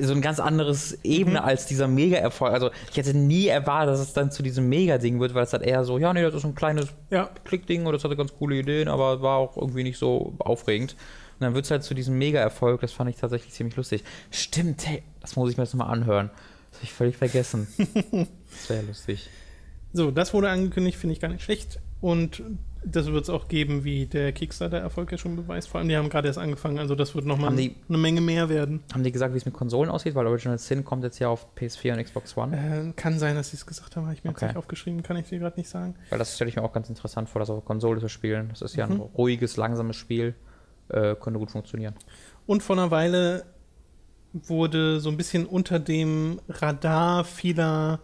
[0.00, 1.46] So ein ganz anderes Ebene Mhm.
[1.46, 2.52] als dieser Mega-Erfolg.
[2.52, 5.62] Also, ich hätte nie erwartet, dass es dann zu diesem Mega-Ding wird, weil es halt
[5.62, 8.56] eher so, ja, nee, das ist ein kleines Ja, Klickding und das hatte ganz coole
[8.56, 10.92] Ideen, aber war auch irgendwie nicht so aufregend.
[11.40, 14.04] Und dann wird es halt zu diesem Mega-Erfolg, das fand ich tatsächlich ziemlich lustig.
[14.30, 16.30] Stimmt, hey, das muss ich mir jetzt nochmal anhören.
[16.70, 17.66] Das habe ich völlig vergessen.
[17.78, 19.30] das wäre ja lustig.
[19.94, 21.78] so, das wurde angekündigt, finde ich gar nicht schlecht.
[22.00, 22.42] Und
[22.84, 25.68] das wird es auch geben, wie der Kickstarter-Erfolg ja schon beweist.
[25.68, 28.48] Vor allem, die haben gerade erst angefangen, also das wird nochmal die- eine Menge mehr
[28.48, 28.82] werden.
[28.94, 30.14] Haben die gesagt, wie es mit Konsolen aussieht?
[30.14, 32.56] Weil Original Sin kommt jetzt ja auf PS4 und Xbox One.
[32.56, 34.44] Äh, kann sein, dass sie es gesagt haben, habe ich mir Okay.
[34.46, 35.96] jetzt nicht aufgeschrieben, kann ich dir gerade nicht sagen.
[36.10, 38.48] Weil das stelle ich mir auch ganz interessant vor, das auf Konsole zu spielen.
[38.50, 39.00] Das ist ja ein Mhm.
[39.00, 40.34] ruhiges, langsames Spiel.
[40.88, 41.94] Äh, könnte gut funktionieren.
[42.46, 43.44] Und vor einer Weile
[44.32, 48.00] wurde so ein bisschen unter dem Radar vieler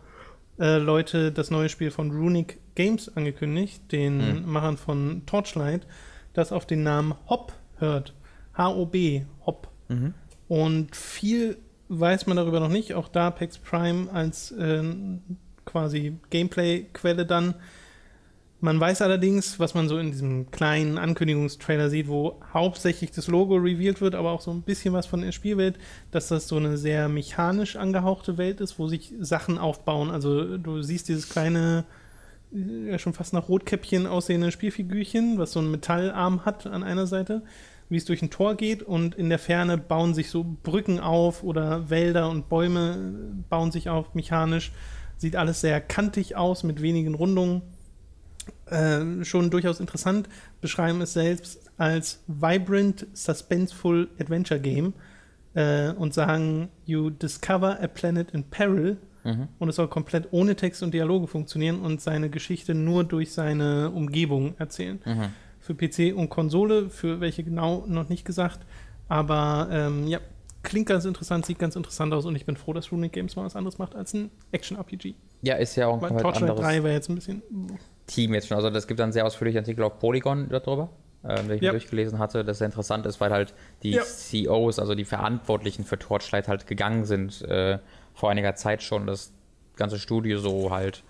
[0.58, 4.52] äh, Leute das neue Spiel von Runic Games angekündigt, den Hm.
[4.52, 5.86] Machern von Torchlight,
[6.32, 8.14] das auf den Namen Hop hört.
[8.56, 9.68] H-O-B, Hop.
[9.88, 10.14] Mhm.
[10.48, 11.58] Und viel
[11.88, 12.94] weiß man darüber noch nicht.
[12.94, 14.82] Auch da Pax Prime als äh,
[15.64, 17.54] quasi Gameplay-Quelle dann.
[18.60, 23.56] Man weiß allerdings, was man so in diesem kleinen Ankündigungstrailer sieht, wo hauptsächlich das Logo
[23.56, 25.78] revealed wird, aber auch so ein bisschen was von der Spielwelt,
[26.12, 30.10] dass das so eine sehr mechanisch angehauchte Welt ist, wo sich Sachen aufbauen.
[30.10, 31.84] Also du siehst dieses kleine,
[32.54, 37.42] ja schon fast nach Rotkäppchen aussehende Spielfigürchen, was so einen Metallarm hat an einer Seite,
[37.88, 41.42] wie es durch ein Tor geht und in der Ferne bauen sich so Brücken auf
[41.42, 43.14] oder Wälder und Bäume
[43.50, 44.72] bauen sich auf mechanisch.
[45.16, 47.62] Sieht alles sehr kantig aus mit wenigen Rundungen
[48.66, 50.28] äh, schon durchaus interessant,
[50.60, 54.94] beschreiben es selbst als vibrant, suspenseful Adventure Game
[55.54, 59.48] äh, und sagen, you discover a planet in peril Mhm.
[59.58, 63.90] und es soll komplett ohne Text und Dialoge funktionieren und seine Geschichte nur durch seine
[63.90, 65.00] Umgebung erzählen.
[65.04, 65.24] Mhm.
[65.60, 68.60] Für PC und Konsole, für welche genau noch nicht gesagt,
[69.08, 70.18] aber ähm, ja,
[70.62, 73.44] klingt ganz interessant, sieht ganz interessant aus und ich bin froh, dass Runic Games mal
[73.44, 75.14] was anderes macht als ein Action-RPG.
[75.42, 77.42] Ja, ist ja auch ein Weil komplett Torchlight anderes 3 war jetzt ein bisschen
[78.06, 78.56] Team jetzt schon.
[78.56, 80.90] Also es gibt einen sehr ausführlichen Artikel auf Polygon darüber,
[81.22, 81.72] äh, den ich Ja.
[81.72, 84.02] mir durchgelesen hatte, das sehr interessant ist, weil halt die Ja.
[84.02, 87.78] CEOs, also die Verantwortlichen für Torchlight halt gegangen sind äh,
[88.14, 89.32] vor einiger Zeit schon, das
[89.76, 91.02] ganze Studio so halt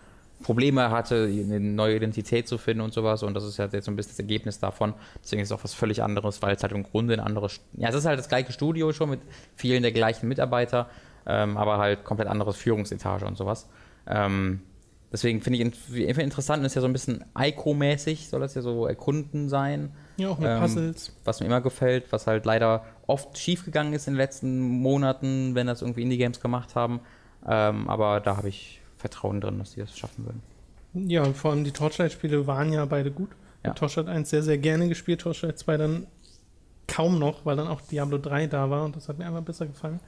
[0.43, 3.23] Probleme hatte, eine neue Identität zu finden und sowas.
[3.23, 4.95] Und das ist ja jetzt so ein bisschen das Ergebnis davon.
[5.23, 7.61] Deswegen ist es auch was völlig anderes, weil es halt im Grunde ein anderes.
[7.75, 9.21] Ja, es ist halt das gleiche Studio schon mit
[9.55, 10.89] vielen der gleichen Mitarbeiter,
[11.27, 13.69] ähm, aber halt komplett anderes Führungsetage und sowas.
[14.07, 14.61] Ähm,
[15.13, 18.87] deswegen finde ich in, interessant, ist ja so ein bisschen Ico-mäßig, soll das ja so
[18.87, 19.93] erkunden sein.
[20.17, 21.13] Ja, auch mit Ähm, Puzzles.
[21.25, 25.67] was mir immer gefällt, was halt leider oft schiefgegangen ist in den letzten Monaten, wenn
[25.67, 27.01] das irgendwie Indie-Games gemacht haben.
[27.47, 30.43] Ähm, aber da habe ich Vertrauen drin, dass die das schaffen würden.
[30.95, 33.31] Ja, und vor allem die Torchlight-Spiele waren ja beide gut.
[33.65, 33.73] Ja.
[33.73, 36.07] Torchlight 1 sehr, sehr gerne gespielt, Torchlight 2 dann
[36.87, 39.67] kaum noch, weil dann auch Diablo 3 da war und das hat mir einfach besser
[39.67, 40.01] gefallen.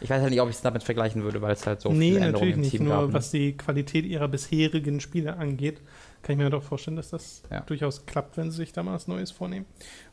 [0.00, 2.12] Ich weiß halt nicht, ob ich es damit vergleichen würde, weil es halt so nee,
[2.12, 2.70] viele Änderungen natürlich im nicht.
[2.70, 3.06] Team Nur gab.
[3.08, 3.12] ne?
[3.14, 5.80] was die Qualität ihrer bisherigen Spiele angeht,
[6.22, 7.60] kann ich mir doch vorstellen, dass das Ja.
[7.60, 9.66] durchaus klappt, wenn sie sich da mal was Neues vornehmen.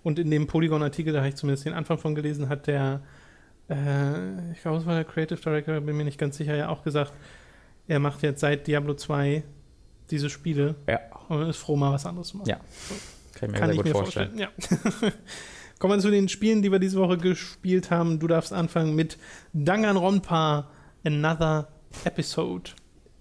[0.03, 3.01] Und in dem Polygon-Artikel, da habe ich zumindest den Anfang von gelesen, hat der,
[3.69, 6.83] äh, ich glaube, es war der Creative Director, bin mir nicht ganz sicher, ja auch
[6.83, 7.13] gesagt,
[7.87, 9.43] er macht jetzt seit Diablo 2
[10.11, 12.49] diese Spiele Ja, und ist froh, mal was anderes zu machen.
[12.49, 12.57] Ja.
[13.33, 14.37] kann ich mir Kann ich gut mir vorstellen.
[14.37, 15.01] vorstellen.
[15.03, 15.11] Ja.
[15.79, 18.17] Kommen wir zu den Spielen, die wir diese Woche gespielt haben.
[18.19, 19.17] Du darfst anfangen mit
[19.53, 20.69] Danganronpa
[21.03, 21.67] Another
[22.05, 22.71] Episode.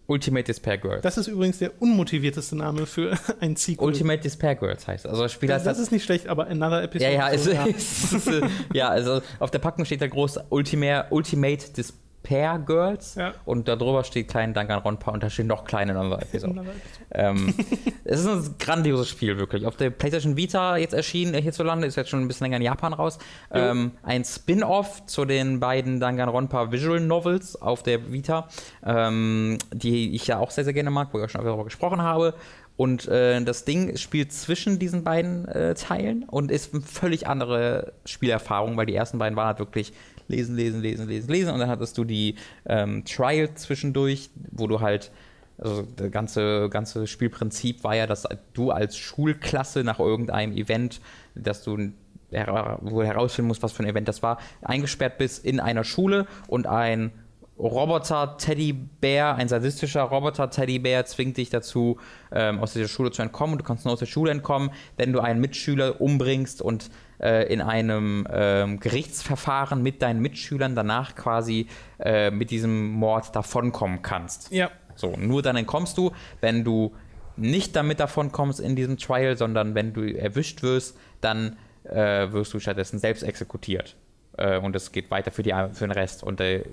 [0.06, 1.02] Ultimate Despair Girls.
[1.02, 3.86] Das ist übrigens der unmotivierteste Name für ein Sequel.
[3.86, 5.06] Ultimate Despair Girls heißt.
[5.06, 7.12] Also das Spiel das, heißt das ist nicht schlecht, aber Another ja, Episode.
[7.12, 7.50] ja, es so,
[8.10, 13.14] ist, ist, äh, ja, also auf der Packung steht da groß Ultimate, Ultimate Despair Girls
[13.14, 13.32] Ja.
[13.44, 16.52] und darüber steht klein Danganronpa und da steht noch klein in unserer Episode.
[16.60, 17.06] Another Episode.
[17.12, 17.54] ähm,
[18.04, 19.66] es ist ein grandioses Spiel, wirklich.
[19.66, 22.62] Auf der PlayStation Vita jetzt erschienen, äh, hierzulande, ist jetzt schon ein bisschen länger in
[22.62, 23.18] Japan raus.
[23.52, 28.48] Ähm, ein Spin-off zu den beiden Danganronpa Visual Novels auf der Vita,
[28.84, 32.02] ähm, die ich ja auch sehr, sehr gerne mag, wo ich auch schon darüber gesprochen
[32.02, 32.34] habe.
[32.76, 37.92] Und äh, das Ding spielt zwischen diesen beiden äh, Teilen und ist eine völlig andere
[38.04, 39.92] Spielerfahrung, weil die ersten beiden waren halt wirklich
[40.28, 44.80] lesen, lesen, lesen, lesen, lesen und dann hattest du die ähm, Trial zwischendurch, wo du
[44.80, 45.10] halt
[45.58, 51.00] also das ganze, ganze Spielprinzip war ja, dass du als Schulklasse nach irgendeinem Event,
[51.34, 55.84] dass du du herausfinden musst, was für ein Event das war, eingesperrt bist in einer
[55.84, 57.12] Schule und ein
[57.58, 61.98] Roboter-Teddybär, ein sadistischer Roboter-Teddybär zwingt dich dazu,
[62.32, 63.52] ähm, aus dieser Schule zu entkommen.
[63.54, 66.90] Und du kannst nur aus der Schule entkommen, wenn du einen Mitschüler umbringst und
[67.24, 71.66] äh, in einem ähm, Gerichtsverfahren mit deinen Mitschülern danach quasi
[71.98, 74.52] äh, mit diesem Mord davonkommen kannst.
[74.52, 76.94] Ja, So, nur dann entkommst du, wenn du
[77.36, 82.54] nicht damit davon kommst in diesem Trial, sondern wenn du erwischt wirst, dann äh, wirst
[82.54, 83.96] du stattdessen selbst exekutiert.
[84.36, 86.22] Äh, und es geht weiter für, die, für den Rest.
[86.22, 86.64] Und äh,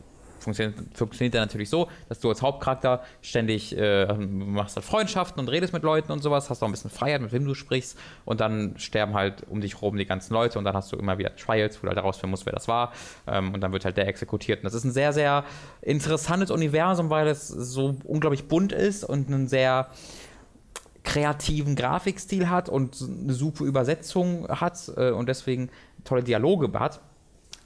[0.43, 5.49] funktioniert, funktioniert dann natürlich so, dass du als Hauptcharakter ständig äh, machst halt Freundschaften und
[5.49, 7.97] redest mit Leuten und sowas, hast auch ein bisschen Freiheit, mit wem du sprichst.
[8.25, 11.17] Und dann sterben halt um dich herum die ganzen Leute und dann hast du immer
[11.17, 12.93] wieder Trials, wo du halt herausfinden musst, wer das war.
[13.27, 14.59] Ähm, und dann wird halt der exekutiert.
[14.59, 15.43] Und das ist ein sehr, sehr
[15.81, 19.89] interessantes Universum, weil es so unglaublich bunt ist und einen sehr
[21.03, 25.69] kreativen Grafikstil hat und eine super Übersetzung hat äh, und deswegen
[26.03, 27.01] tolle Dialoge hat.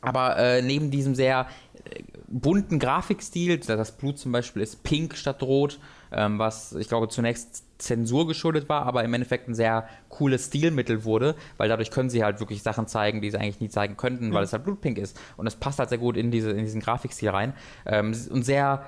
[0.05, 1.47] Aber äh, neben diesem sehr
[1.85, 5.79] äh, bunten Grafikstil, das Blut zum Beispiel ist pink statt rot,
[6.11, 11.03] ähm, was ich glaube zunächst Zensur geschuldet war, aber im Endeffekt ein sehr cooles Stilmittel
[11.03, 14.33] wurde, weil dadurch können sie halt wirklich Sachen zeigen, die sie eigentlich nie zeigen könnten,
[14.33, 15.19] weil es halt blutpink ist.
[15.35, 17.53] Und es passt halt sehr gut in, diese, in diesen Grafikstil rein.
[17.85, 18.85] Ähm, und sehr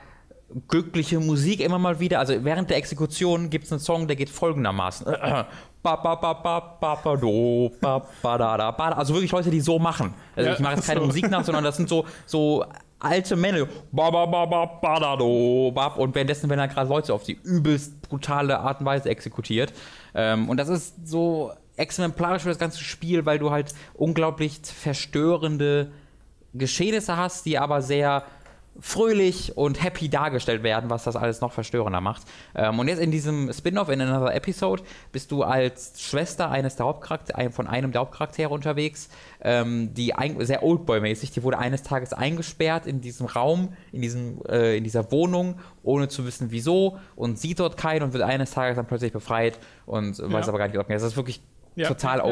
[0.67, 2.19] glückliche Musik immer mal wieder.
[2.19, 5.07] Also während der Exekution gibt es einen Song, der geht folgendermaßen.
[8.97, 10.13] Also wirklich Leute, die so machen.
[10.35, 11.05] Also Ja, ich mache jetzt keine so.
[11.07, 12.65] Musik nach, sondern das sind so, so
[12.99, 13.67] alte Männer.
[15.97, 19.73] Und währenddessen werden da gerade Leute auf die übelst brutale Art und Weise exekutiert.
[20.15, 25.91] Ähm, und das ist so exemplarisch für das ganze Spiel, weil du halt unglaublich verstörende
[26.53, 28.23] Geschehnisse hast, die aber sehr
[28.79, 32.23] fröhlich und happy dargestellt werden, was das alles noch verstörender macht.
[32.55, 36.85] Ähm, und jetzt in diesem Spin-off, in Another Episode, bist du als Schwester eines der
[36.85, 39.09] Hauptcharaktere, von einem der Hauptcharaktere unterwegs,
[39.41, 44.41] ähm, die ein, sehr Oldboy-mäßig, die wurde eines Tages eingesperrt in diesem Raum, in, diesem,
[44.47, 48.51] äh, in dieser Wohnung, ohne zu wissen wieso und sieht dort keinen und wird eines
[48.51, 50.49] Tages dann plötzlich befreit und weiß Ja.
[50.49, 50.97] aber gar nicht, ob mehr.
[50.97, 51.41] Das ist wirklich
[51.75, 52.23] Ja, total ja.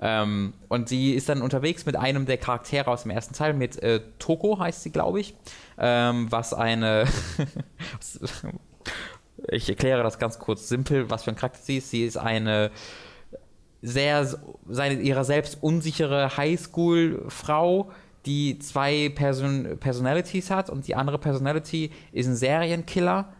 [0.00, 3.82] Ähm, und sie ist dann unterwegs mit einem der Charaktere aus dem ersten Teil, mit
[3.82, 5.34] äh, Toko heißt sie, glaube ich,
[5.78, 7.06] ähm, was eine.
[9.48, 11.90] ich erkläre das ganz kurz simpel, was für ein Charakter sie ist.
[11.90, 12.70] Sie ist eine
[13.80, 14.26] sehr
[14.68, 17.90] seine, ihrer selbst unsichere Highschool-Frau,
[18.26, 23.32] die zwei Person Personalities hat und die andere Personality ist ein Serienkiller,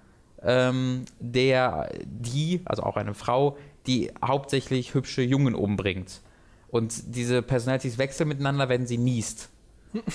[0.43, 6.21] ähm, der die, also auch eine Frau, die hauptsächlich hübsche Jungen umbringt.
[6.77, 9.49] Und diese Personalities wechseln miteinander, wenn sie niest.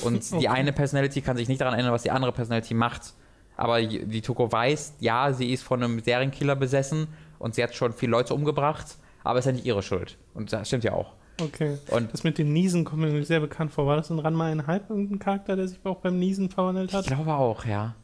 [0.04, 3.14] Und die eine Personality kann sich nicht daran erinnern, was die andere Personality macht.
[3.58, 7.08] aber die Toko weiß, ja, sie ist von einem Serienkiller besessen
[7.40, 10.18] und sie hat schon viele Leute umgebracht, aber es ist ja nicht ihre Schuld.
[10.34, 11.14] Und das stimmt ja auch.
[11.42, 11.78] Okay.
[11.90, 13.88] Und Das mit dem Niesen kommt mir sehr bekannt vor.
[13.88, 17.06] War das in Ranma ein Halb irgendein Charakter, der sich auch beim Niesen verwandelt hat?
[17.06, 17.96] ich glaube auch, ja.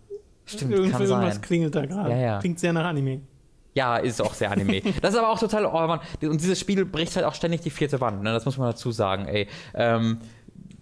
[0.46, 1.42] Stimmt, Irgendwie kann irgendwas sein.
[1.42, 2.10] klingelt da gerade.
[2.12, 2.40] Ja, ja.
[2.40, 3.22] Klingt sehr nach Anime.
[3.78, 4.82] Ja, ist auch sehr Anime.
[5.02, 7.70] Das ist aber auch total, oh Mann, und dieses Spiel bricht halt auch ständig die
[7.70, 8.34] vierte Wand, ne?
[8.34, 9.48] das muss man dazu sagen, ey.
[9.76, 10.18] Ähm,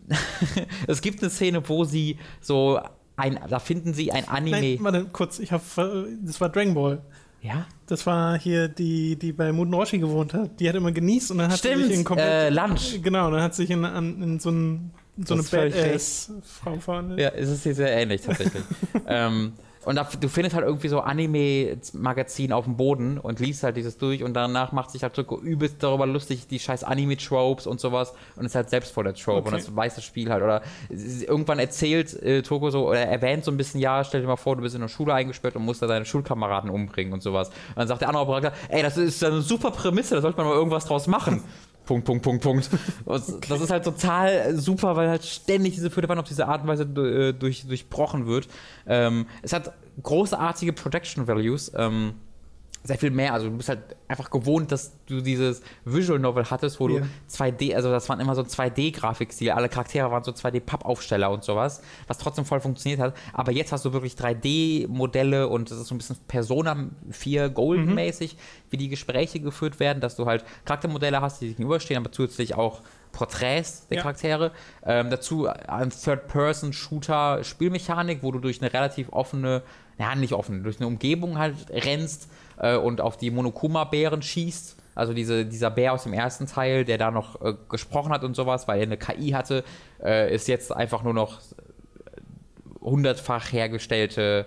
[0.87, 2.79] es gibt eine Szene, wo sie so
[3.17, 4.59] ein, da finden sie ein Anime.
[4.61, 5.39] Nein, warte, kurz.
[5.39, 7.01] Ich hab, ver- das war Dragon Ball.
[7.41, 7.65] ja?
[7.87, 10.59] Das war hier die, die bei Muten Roshi gewohnt hat.
[10.59, 12.27] Die hat immer genießt und dann hat sie Stimmt, sich in komplett.
[12.27, 13.01] äh, Lunch.
[13.03, 17.19] Genau, dann hat sich in, in so, ein, in so eine Badass-Frau verwandelt.
[17.19, 18.63] Ja, es ist hier sehr ähnlich tatsächlich.
[19.07, 19.53] ähm,
[19.85, 23.97] und da, du findest halt irgendwie so Anime-Magazin auf dem Boden und liest halt dieses
[23.97, 28.13] durch und danach macht sich halt Toko übelst darüber lustig, die scheiß Anime-Tropes und sowas
[28.35, 29.47] und ist halt selbst voll der Trope Okay.
[29.49, 30.43] und das weiß das Spiel halt.
[30.43, 34.35] Oder irgendwann erzählt äh, Toko so, oder erwähnt so ein bisschen, ja, stell dir mal
[34.35, 37.49] vor, du bist in der Schule eingesperrt und musst da deine Schulkameraden umbringen und sowas.
[37.49, 40.47] Und dann sagt der andere Charakter, ey, das ist eine super Prämisse, da sollte man
[40.47, 41.43] mal irgendwas draus machen.
[41.85, 42.69] Punkt, Punkt, Punkt, Punkt.
[43.05, 46.67] Und Das ist halt total super, weil halt ständig diese vierte auf diese Art und
[46.67, 48.47] Weise äh, durch, durchbrochen wird.
[48.87, 51.71] Ähm, es hat großartige Protection Values.
[51.75, 52.13] Ähm,
[52.87, 53.33] sehr viel mehr.
[53.33, 56.99] Also du bist halt einfach gewohnt, dass du dieses Visual Novel hattest, wo Ja.
[56.99, 61.81] du 2D, also das waren immer so 2D-Grafikstil, alle Charaktere waren so 2D-Pappaufsteller und sowas,
[62.07, 63.15] was trotzdem voll funktioniert hat.
[63.33, 66.77] Aber jetzt hast du wirklich 3D-Modelle und das ist so ein bisschen Persona
[67.09, 68.37] 4 Golden-mäßig,
[68.69, 72.53] wie die Gespräche geführt werden, dass du halt Charaktermodelle hast, die sich gegenüberstehen, aber zusätzlich
[72.55, 72.81] auch
[73.13, 74.01] Porträts der Ja.
[74.03, 74.51] Charaktere.
[74.85, 79.63] Ähm, dazu ein Third-Person-Shooter-Spielmechanik, wo du durch eine relativ offene,
[79.97, 84.77] ja nicht offen, durch eine Umgebung halt rennst äh, und auf die Monokuma-Bären schießt.
[84.95, 88.35] Also diese, dieser Bär aus dem ersten Teil, der da noch äh, gesprochen hat und
[88.35, 89.63] sowas, weil er eine KI hatte,
[90.01, 91.41] äh, ist jetzt einfach nur noch
[92.81, 94.45] hundertfach hergestellte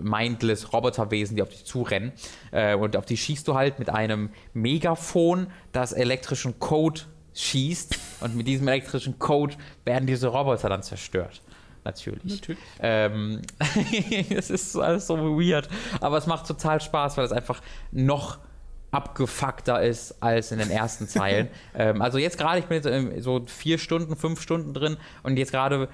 [0.00, 2.12] mindless Roboterwesen, die auf dich zurennen.
[2.52, 7.02] Äh, und auf die schießt du halt mit einem Megafon, das elektrischen Code
[7.34, 7.98] schießt.
[8.20, 11.42] Und mit diesem elektrischen Code werden diese Roboter dann zerstört.
[11.84, 12.24] Natürlich.
[12.24, 12.62] Natürlich.
[12.80, 13.42] Ähm,
[14.30, 15.68] es ist alles so weird.
[16.00, 17.60] Aber es macht total Spaß, weil es einfach
[17.92, 18.38] noch
[18.90, 21.48] abgefuckter ist als in den ersten Zeilen.
[21.74, 25.36] ähm, also jetzt gerade, ich bin jetzt ähm, so vier Stunden, fünf Stunden drin und
[25.36, 25.88] jetzt gerade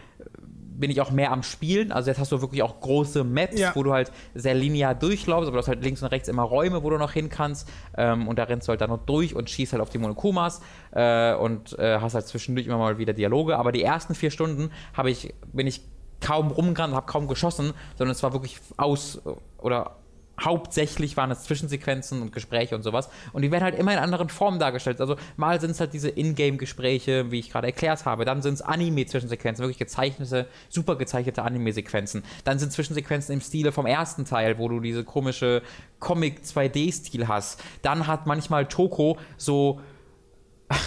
[0.81, 1.93] bin ich auch mehr am Spielen.
[1.93, 3.73] Also jetzt hast du wirklich auch große Maps, Ja.
[3.75, 6.83] wo du halt sehr linear durchlaufst, aber du hast halt links und rechts immer Räume,
[6.83, 7.69] wo du noch hin kannst.
[7.97, 10.61] Ähm, und da rennst du halt dann noch durch und schießt halt auf die Monokumas
[10.93, 13.57] äh, und äh, hast halt zwischendurch immer mal wieder Dialoge.
[13.59, 15.83] Aber die ersten vier Stunden habe ich, bin ich
[16.21, 19.21] kaum rumgerannt, habe kaum geschossen, sondern es war wirklich aus
[19.59, 19.97] oder
[20.45, 23.09] hauptsächlich waren es Zwischensequenzen und Gespräche und sowas.
[23.33, 25.01] Und die werden halt immer in anderen Formen dargestellt.
[25.01, 28.25] Also mal sind es halt diese Ingame-Gespräche, wie ich gerade erklärt habe.
[28.25, 32.25] Dann sind es Anime-Zwischensequenzen, wirklich gezeichnete, super gezeichnete Anime-Sequenzen.
[32.45, 35.63] Dann sind Zwischensequenzen im Stile vom ersten Teil, wo du diese komische
[35.99, 37.63] Comic-2D-Stil hast.
[37.83, 39.81] Dann hat manchmal Toko so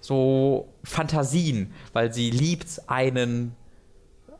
[0.00, 3.54] so Fantasien, weil sie liebt einen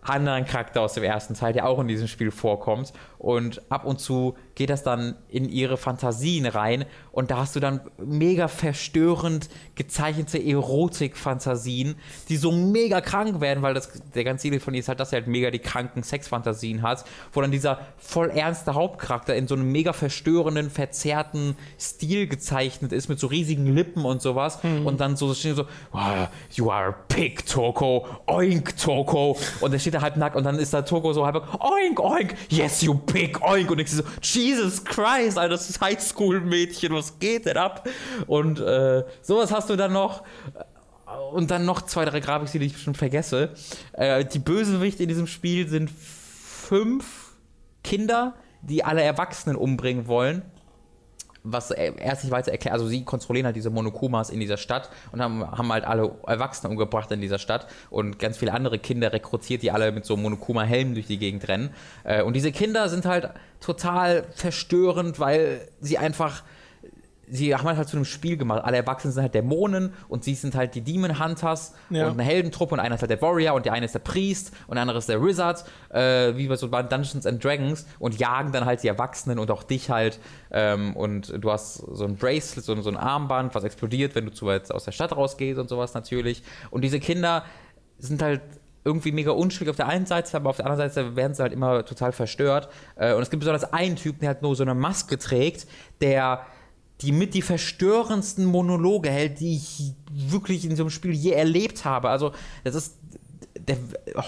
[0.03, 2.93] anderen Charakter aus dem ersten Teil, der auch in diesem Spiel vorkommt.
[3.21, 6.87] Und ab und zu geht das dann in ihre Fantasien rein.
[7.13, 11.97] Und da hast du dann mega verstörend gezeichnete Erotik-Fantasien,
[12.31, 15.13] die so mega krank werden, weil das, der ganze Ziel von ihr ist halt, dass
[15.13, 17.05] er halt mega die kranken Sexfantasien hat,
[17.35, 23.09] wo dann dieser voll ernste Hauptcharakter in so einem mega verstörenden, verzerrten Stil gezeichnet ist,
[23.11, 24.61] mit so riesigen Lippen und sowas.
[24.87, 29.37] Und dann so, steht so, "Ah, you are a pig, Toko, oink, Toko.
[29.61, 32.35] Und dann steht er halb nackt und dann ist da Toko so halb, oink, oink,
[32.49, 33.71] yes, you pig, oink.
[33.71, 37.89] Und ich so, Jesus Christ, Alter, das ist Highschool-Mädchen, was geht denn ab?
[38.27, 40.23] Und äh, sowas hast du dann noch.
[41.33, 43.51] Und dann noch zwei, drei Grafik, die ich bestimmt vergesse.
[43.93, 47.33] Äh, die Bösewichte in diesem Spiel sind fünf
[47.83, 50.43] Kinder, die alle Erwachsenen umbringen wollen.
[51.43, 55.23] Was erst nicht weiter erklärt, also sie kontrollieren halt diese Monokumas in dieser Stadt und
[55.23, 59.63] haben, haben halt alle Erwachsene umgebracht in dieser Stadt und ganz viele andere Kinder rekrutiert,
[59.63, 61.71] die alle mit so Monokuma-Helmen durch die Gegend rennen.
[62.05, 66.43] Äh, und diese Kinder sind halt total verstörend, weil sie einfach
[67.31, 68.63] sie haben halt zu einem Spiel gemacht.
[68.65, 72.07] Alle Erwachsenen sind halt Dämonen und sie sind halt die Demon Hunters Ja.
[72.07, 74.53] und eine Heldentruppe und einer ist halt der Warrior und der eine ist der Priest
[74.67, 78.19] und der andere ist der Wizard, äh, wie bei so bei Dungeons and Dragons und
[78.19, 80.19] jagen dann halt die Erwachsenen und auch dich halt.
[80.51, 84.33] Ähm, und du hast so ein Bracelet, so, so ein Armband, was explodiert, wenn du
[84.33, 86.43] zu weit aus der Stadt rausgehst und sowas natürlich.
[86.71, 87.45] Und diese Kinder
[87.99, 88.41] sind halt
[88.83, 91.53] irgendwie mega unschuldig auf der einen Seite, aber auf der anderen Seite werden sie halt
[91.53, 92.71] immer total verstört.
[92.97, 95.67] Äh, und es gibt besonders einen Typen, der halt nur so eine Maske trägt,
[96.01, 96.47] der
[97.03, 101.85] die mit die verstörendsten Monologe hält, die ich wirklich in so einem Spiel je erlebt
[101.85, 102.11] habe.
[102.11, 102.33] Also,
[102.65, 102.97] das ist
[103.69, 103.77] der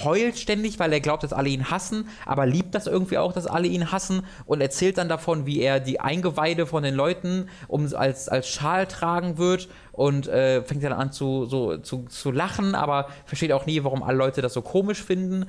[0.04, 3.46] heult ständig, weil er glaubt, dass alle ihn hassen, aber liebt das irgendwie auch, dass
[3.46, 7.92] alle ihn hassen und erzählt dann davon, wie er die Eingeweide von den Leuten um,
[7.94, 12.74] als, als Schal tragen wird und äh, fängt dann an zu, so, zu, zu lachen,
[12.74, 15.46] aber versteht auch nie, warum alle Leute das so komisch finden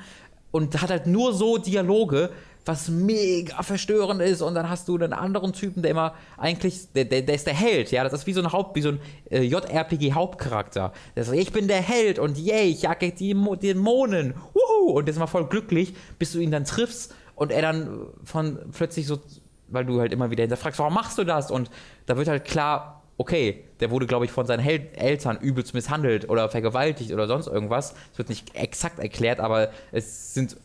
[0.51, 2.29] und hat halt nur so Dialoge,
[2.65, 7.05] was mega verstörend ist und dann hast du einen anderen Typen, der immer eigentlich, der,
[7.05, 8.99] der, der ist der Held, ja, das ist wie so ein Haupt, wie so ein
[9.29, 10.93] äh, JRPG-Hauptcharakter.
[11.15, 15.05] Der sagt, ich bin der Held und yay, ich jage die Mo Dämonen, wuhu, und
[15.05, 19.07] der ist mal voll glücklich, bis du ihn dann triffst und er dann von plötzlich
[19.07, 19.19] so,
[19.67, 21.51] weil du halt immer wieder hinterfragst, warum machst du das?
[21.51, 21.69] Und
[22.05, 26.29] da wird halt klar, okay, der wurde, glaube ich, von seinen Hel Eltern übelst misshandelt
[26.29, 27.93] oder vergewaltigt oder sonst irgendwas.
[28.11, 30.57] Es wird nicht exakt erklärt, aber es sind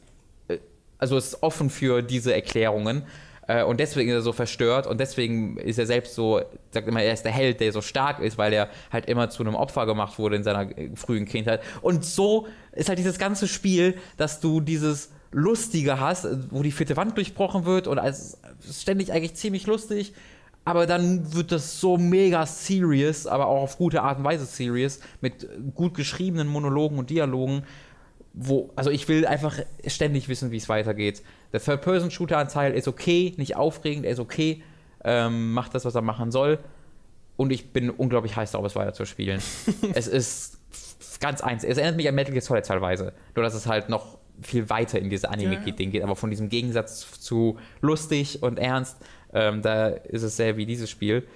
[0.98, 3.04] also ist offen für diese Erklärungen.
[3.48, 6.40] Äh, und deswegen ist er so verstört und deswegen ist er selbst so,
[6.70, 9.42] sagt immer, er ist der Held, der so stark ist, weil er halt immer zu
[9.42, 11.62] einem Opfer gemacht wurde in seiner äh, frühen Kindheit.
[11.80, 16.96] Und so ist halt dieses ganze Spiel, dass du dieses Lustige hast, wo die vierte
[16.96, 20.14] Wand durchbrochen wird und es ist ständig eigentlich ziemlich lustig.
[20.64, 25.00] Aber dann wird das so mega serious, aber auch auf gute Art und Weise serious,
[25.22, 27.62] mit gut geschriebenen Monologen und Dialogen
[28.40, 31.22] wo, also ich will einfach ständig wissen, wie es weitergeht.
[31.52, 34.62] Der Third-Person-Shooter-Anteil ist okay, nicht aufregend, er ist okay,
[35.04, 36.60] ähm, macht das, was er machen soll.
[37.36, 39.40] Und ich bin unglaublich heiß darauf, es weiter zu spielen.
[39.94, 40.58] es ist
[41.20, 41.64] ganz eins.
[41.64, 43.12] Es erinnert mich an Metal Gear Solid teilweise.
[43.34, 46.02] Nur, dass es halt noch viel weiter in diese Anime-Ding geht.
[46.02, 48.98] Aber von diesem Gegensatz zu lustig und ernst,
[49.32, 51.26] ähm, da ist es sehr wie dieses Spiel.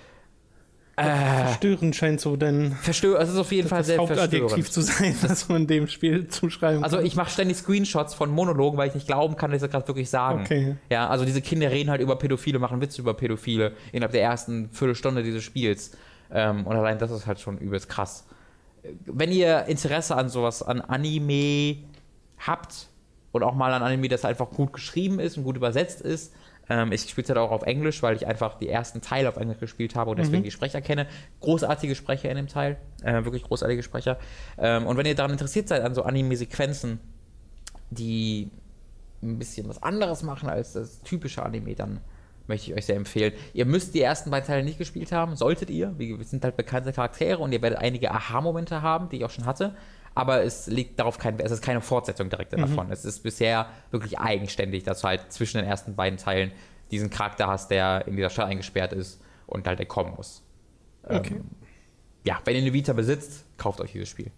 [0.96, 2.72] Äh, verstörend scheint so denn.
[2.72, 6.84] Verstörend, es ist auf jeden Fall sehr Hauptadjektiv zu sein, das man dem Spiel zuschreiben
[6.84, 9.70] Also ich mache ständig Screenshots von Monologen, weil ich nicht glauben kann, dass ich das
[9.70, 10.42] gerade wirklich sagen.
[10.42, 10.76] Okay.
[10.90, 14.68] Ja, also diese Kinder reden halt über Pädophile, machen Witze über Pädophile innerhalb der ersten
[14.70, 15.92] Viertelstunde dieses Spiels.
[16.30, 18.26] Ähm, und allein das ist halt schon übelst krass.
[19.06, 21.76] Wenn ihr Interesse an sowas, an Anime
[22.38, 22.88] habt
[23.30, 26.34] und auch mal an Anime, das einfach gut geschrieben ist und gut übersetzt ist,
[26.72, 29.36] ähm, ich spiele es halt auch auf Englisch, weil ich einfach die ersten Teile auf
[29.36, 30.44] Englisch gespielt habe und deswegen mhm.
[30.44, 31.06] die Sprecher kenne.
[31.40, 34.18] Großartige Sprecher in dem Teil, äh, wirklich großartige Sprecher.
[34.56, 36.98] Ähm, und wenn ihr daran interessiert seid, an so Anime-Sequenzen,
[37.90, 38.50] die
[39.22, 42.00] ein bisschen was anderes machen als das typische Anime, dann
[42.46, 43.34] möchte ich euch sehr empfehlen.
[43.52, 45.94] Ihr müsst die ersten beiden Teile nicht gespielt haben, solltet ihr.
[45.98, 49.44] Wir sind halt bekannte Charaktere und ihr werdet einige Aha-Momente haben, die ich auch schon
[49.44, 49.74] hatte
[50.14, 52.62] aber es liegt darauf kein, es ist keine Fortsetzung direkt mhm.
[52.62, 52.90] davon.
[52.90, 56.52] Es ist bisher wirklich eigenständig, dass du halt zwischen den ersten beiden Teilen
[56.90, 60.42] diesen Charakter hast, der in dieser Stadt eingesperrt ist und halt entkommen muss.
[61.04, 61.34] Okay.
[61.34, 61.44] Ähm,
[62.24, 64.30] ja, wenn ihr eine Vita besitzt, kauft euch dieses Spiel.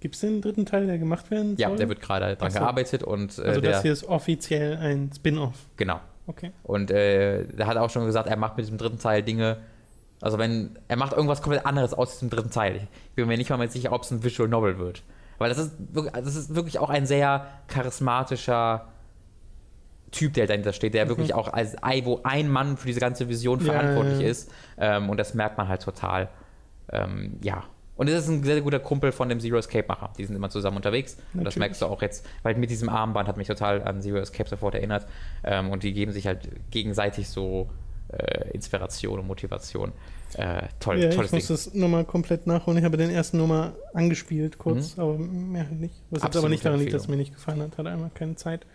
[0.00, 1.70] Gibt es den dritten Teil, der gemacht werden soll?
[1.70, 2.58] Ja, der wird gerade dran so.
[2.58, 3.38] gearbeitet und.
[3.38, 5.66] Äh, also, der, das hier ist offiziell ein Spin-off.
[5.76, 6.00] Genau.
[6.26, 6.52] Okay.
[6.62, 9.58] Und äh, er hat auch schon gesagt, er macht mit diesem dritten Teil Dinge,
[10.20, 12.88] also wenn er macht irgendwas komplett anderes aus diesem dritten Teil.
[13.10, 15.02] Ich bin mir nicht mal sicher, ob es ein Visual Novel wird.
[15.38, 18.88] Weil das ist, wirklich, das ist wirklich auch ein sehr charismatischer
[20.10, 21.10] Typ, der dahinter steht, der mhm.
[21.10, 24.30] wirklich auch als wo ein Mann für diese ganze Vision verantwortlich ja, ja.
[24.30, 24.50] ist.
[24.78, 26.28] Ähm, und das merkt man halt total.
[26.90, 27.64] Ähm, ja.
[27.96, 30.10] Und es ist ein sehr, guter Kumpel von dem Zero Escape-Macher.
[30.16, 31.16] Die sind immer zusammen unterwegs.
[31.16, 31.38] Natürlich.
[31.38, 34.18] Und das merkst du auch jetzt, weil mit diesem Armband hat mich total an Zero
[34.18, 35.06] Escape sofort erinnert.
[35.44, 37.68] Ähm, und die geben sich halt gegenseitig so
[38.08, 39.92] äh, Inspiration und Motivation.
[40.34, 41.56] Äh, toll, ja, tolles ich muss Ding.
[41.56, 42.78] das nochmal komplett nachholen.
[42.78, 45.02] Ich habe den ersten nochmal angespielt, kurz, mhm.
[45.02, 45.94] aber mehr halt nicht.
[46.10, 47.78] Was jetzt aber nicht daran liegt, dass es mir nicht gefallen hat.
[47.78, 48.66] Hatte einfach keine Zeit.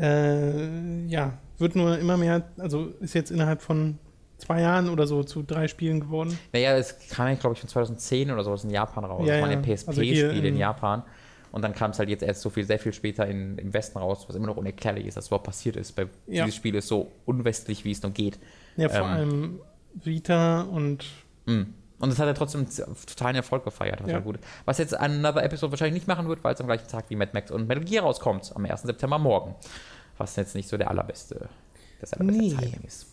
[0.00, 3.98] Äh, ja, wird nur immer mehr, also ist jetzt innerhalb von
[4.38, 6.38] zwei Jahren oder so zu drei Spielen geworden.
[6.52, 9.26] Naja, es kam ja, glaube ich, von 2010 oder sowas in Japan raus.
[9.26, 11.02] Ja, das waren ja PSP-Spiele also in Japan.
[11.52, 13.98] Und dann kam es halt jetzt erst so viel, sehr viel später in, im Westen
[13.98, 15.96] raus, was immer noch unerklärlich ist, dass überhaupt passiert ist.
[15.96, 16.44] Weil ja.
[16.44, 18.38] dieses Spiel ist so unwestlich, wie es nur geht.
[18.76, 19.60] Ja, vor ähm, allem
[19.94, 21.04] Vita und.
[21.46, 21.66] Mh.
[22.00, 22.66] Und es hat ja trotzdem
[23.06, 24.20] totalen Erfolg gefeiert, was ja.
[24.20, 27.16] gut Was jetzt Another Episode wahrscheinlich nicht machen wird, weil es am gleichen Tag wie
[27.16, 28.82] Mad Max und Metal Gear rauskommt, am 1.
[28.82, 29.56] September morgen.
[30.16, 31.48] Was jetzt nicht so der allerbeste,
[32.00, 32.50] das allerbeste nee.
[32.50, 33.08] Timing ist.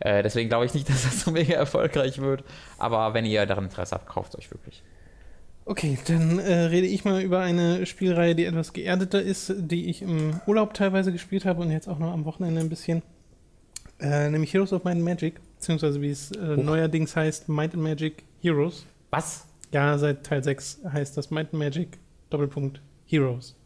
[0.00, 2.44] Äh, deswegen glaube ich nicht, dass das so mega erfolgreich wird.
[2.78, 4.82] Aber wenn ihr daran Interesse habt, kauft es euch wirklich.
[5.68, 10.00] Okay, dann äh, rede ich mal über eine Spielreihe, die etwas geerdeter ist, die ich
[10.00, 13.02] im Urlaub teilweise gespielt habe und jetzt auch noch am Wochenende ein bisschen.
[13.98, 17.82] Äh, nämlich Heroes of Might and Magic, beziehungsweise wie es äh, neuerdings heißt, Might and
[17.82, 18.86] Magic Heroes.
[19.10, 19.48] Was?
[19.72, 21.98] Ja, seit Teil 6 heißt das Might and Magic
[22.30, 23.56] Doppelpunkt Heroes.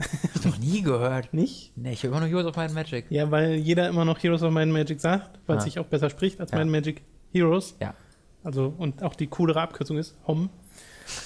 [0.00, 1.32] Hab noch nie gehört.
[1.32, 1.70] Nicht?
[1.76, 3.04] Nee, ich höre immer nur Heroes of Might and Magic.
[3.10, 5.66] Ja, weil jeder immer noch Heroes of Might and Magic sagt, weil es ah.
[5.66, 6.56] sich auch besser spricht als ja.
[6.56, 7.76] Might and Magic Heroes.
[7.80, 7.94] Ja.
[8.42, 10.50] Also, und auch die coolere Abkürzung ist HOM.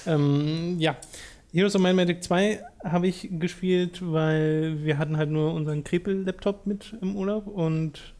[0.05, 0.95] Ähm, ja.
[1.53, 6.65] Heroes of Might Magic 2 habe ich gespielt, weil wir hatten halt nur unseren Krepel-Laptop
[6.65, 8.13] mit im Urlaub und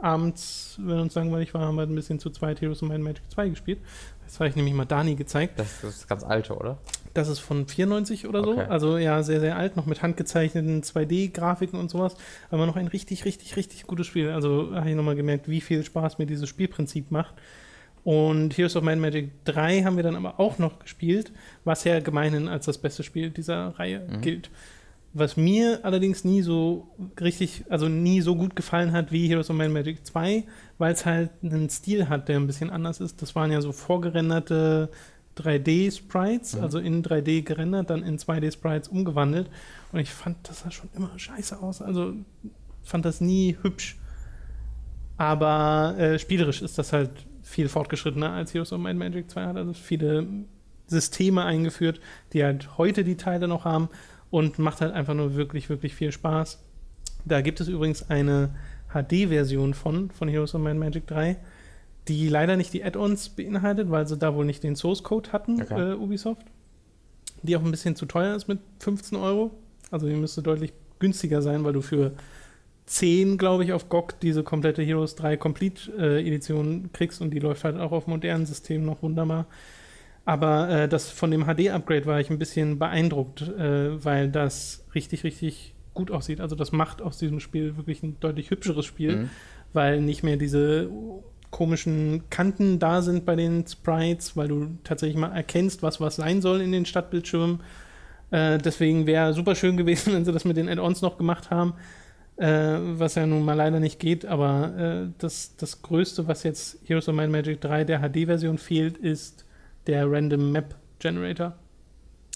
[0.00, 3.00] abends, wenn uns langweilig war, haben wir halt ein bisschen zu zweit Heroes of Might
[3.00, 3.80] Magic 2 gespielt.
[4.24, 5.58] Das habe ich nämlich mal Dani gezeigt.
[5.58, 6.78] Das ist das ganz alte, oder?
[7.14, 8.52] Das ist von 94 oder so.
[8.52, 8.66] Okay.
[8.68, 12.16] Also ja, sehr, sehr alt, noch mit handgezeichneten 2D-Grafiken und sowas.
[12.50, 14.30] Aber noch ein richtig, richtig, richtig gutes Spiel.
[14.30, 17.34] Also habe ich nochmal gemerkt, wie viel Spaß mir dieses Spielprinzip macht.
[18.06, 21.32] Und Heroes of Might and Magic 3 haben wir dann aber auch noch gespielt,
[21.64, 24.20] was ja gemeinhin als das beste Spiel dieser Reihe Mhm.
[24.20, 24.48] gilt.
[25.12, 26.86] Was mir allerdings nie so
[27.20, 30.44] richtig, also nie so gut gefallen hat wie Heroes of Might Magic 2,
[30.78, 33.22] weil es halt einen Stil hat, der ein bisschen anders ist.
[33.22, 34.88] Das waren ja so vorgerenderte
[35.36, 36.62] 3D-Sprites, Mhm.
[36.62, 39.50] also in 3D gerendert, dann in 2D-Sprites umgewandelt.
[39.90, 41.82] Und ich fand, das sah schon immer scheiße aus.
[41.82, 42.12] Also
[42.84, 43.96] fand das nie hübsch.
[45.16, 47.10] Aber äh, spielerisch ist das halt
[47.46, 49.56] viel fortgeschrittener als Heroes of Might Magic 2 hat.
[49.56, 50.26] Also viele
[50.88, 52.00] Systeme eingeführt,
[52.32, 53.88] die halt heute die Teile noch haben
[54.30, 56.62] und macht halt einfach nur wirklich, wirklich viel Spaß.
[57.24, 58.50] Da gibt es übrigens eine
[58.92, 61.36] HD-Version von, von Heroes of Might Magic 3,
[62.08, 65.92] die leider nicht die Add-ons beinhaltet, weil sie da wohl nicht den Source-Code hatten, Okay.
[65.92, 66.42] äh, Ubisoft.
[67.42, 69.52] Die auch ein bisschen zu teuer ist mit 15 Euro.
[69.92, 72.12] Also die müsste deutlich günstiger sein, weil du für
[72.86, 77.78] 10, glaube ich, auf GOG diese komplette Heroes 3 Complete-Edition kriegst und die läuft halt
[77.78, 79.46] auch auf modernen Systemen noch wunderbar.
[80.24, 85.24] Aber äh, das von dem HD-Upgrade war ich ein bisschen beeindruckt, äh, weil das richtig,
[85.24, 86.40] richtig gut aussieht.
[86.40, 89.30] Also das macht aus diesem Spiel wirklich ein deutlich hübscheres Spiel, Mhm.
[89.72, 90.90] weil nicht mehr diese
[91.50, 96.42] komischen Kanten da sind bei den Sprites, weil du tatsächlich mal erkennst, was was sein
[96.42, 97.60] soll in den Stadtbildschirmen.
[98.32, 101.74] Äh, deswegen wäre super schön gewesen, wenn sie das mit den Add-ons noch gemacht haben,
[102.36, 104.26] äh, was ja nun mal leider nicht geht.
[104.26, 108.98] Aber äh, das, das Größte, was jetzt Heroes of Might Magic 3 der HD-Version fehlt,
[108.98, 109.44] ist
[109.86, 111.54] der Random Map Generator,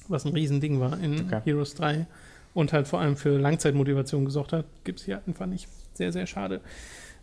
[0.08, 1.40] was ein Riesending war in Okay.
[1.44, 2.06] Heroes 3
[2.54, 4.66] und halt vor allem für Langzeitmotivation gesorgt hat.
[4.84, 5.68] Gibt es hier einfach nicht.
[5.94, 6.60] Sehr, sehr schade.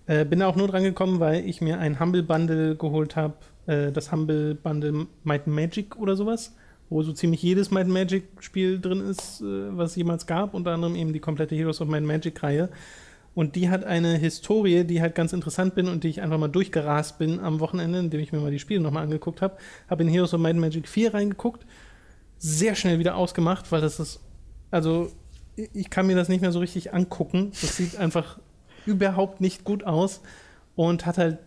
[0.05, 3.35] Äh, bin da auch nur dran gekommen, weil ich mir ein Humble Bundle geholt habe.
[3.65, 6.55] Äh, das Humble Bundle Might Magic oder sowas,
[6.89, 10.53] wo so ziemlich jedes Might and Magic Spiel drin ist, äh, was es jemals gab.
[10.53, 12.69] Unter anderem eben die komplette Heroes of Might and Magic Reihe.
[13.35, 16.47] Und die hat eine Historie, die halt ganz interessant bin und die ich einfach mal
[16.47, 19.57] durchgerast bin am Wochenende, indem ich mir mal die Spiele nochmal angeguckt habe.
[19.89, 21.65] Habe in Heroes of Might Magic 4 reingeguckt.
[22.39, 24.19] Sehr schnell wieder ausgemacht, weil das ist,
[24.71, 25.11] also
[25.73, 27.51] ich kann mir das nicht mehr so richtig angucken.
[27.61, 28.39] Das sieht einfach
[28.87, 30.21] überhaupt nicht gut aus
[30.75, 31.39] und hat halt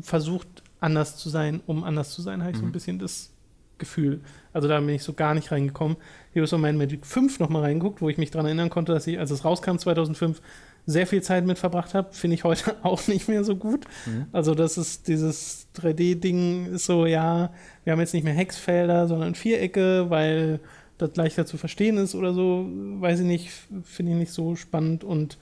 [0.00, 2.72] versucht, anders zu sein, um anders zu sein, habe ich so ein Mhm.
[2.72, 3.30] bisschen das
[3.78, 4.20] Gefühl.
[4.52, 5.96] Also da bin ich so gar nicht reingekommen.
[6.36, 9.18] Of Might and Magic 5 nochmal reingeguckt, wo ich mich daran erinnern konnte, dass ich,
[9.18, 10.40] als es rauskam 2005,
[10.86, 12.12] sehr viel Zeit mit verbracht habe.
[12.12, 13.84] Finde ich heute auch nicht mehr so gut.
[14.06, 14.26] Mhm.
[14.32, 17.52] Also das ist dieses 3D-Ding ist so, ja,
[17.84, 20.60] wir haben jetzt nicht mehr Hexfelder, sondern Vierecke, weil
[20.98, 22.66] das leichter zu verstehen ist oder so.
[22.68, 23.50] Weiß ich nicht,
[23.82, 25.38] finde ich nicht so spannend und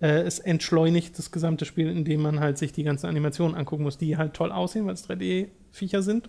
[0.00, 3.98] äh, es entschleunigt das gesamte Spiel, indem man halt sich die ganzen Animationen angucken muss,
[3.98, 6.28] die halt toll aussehen, weil es 3D-Viecher sind.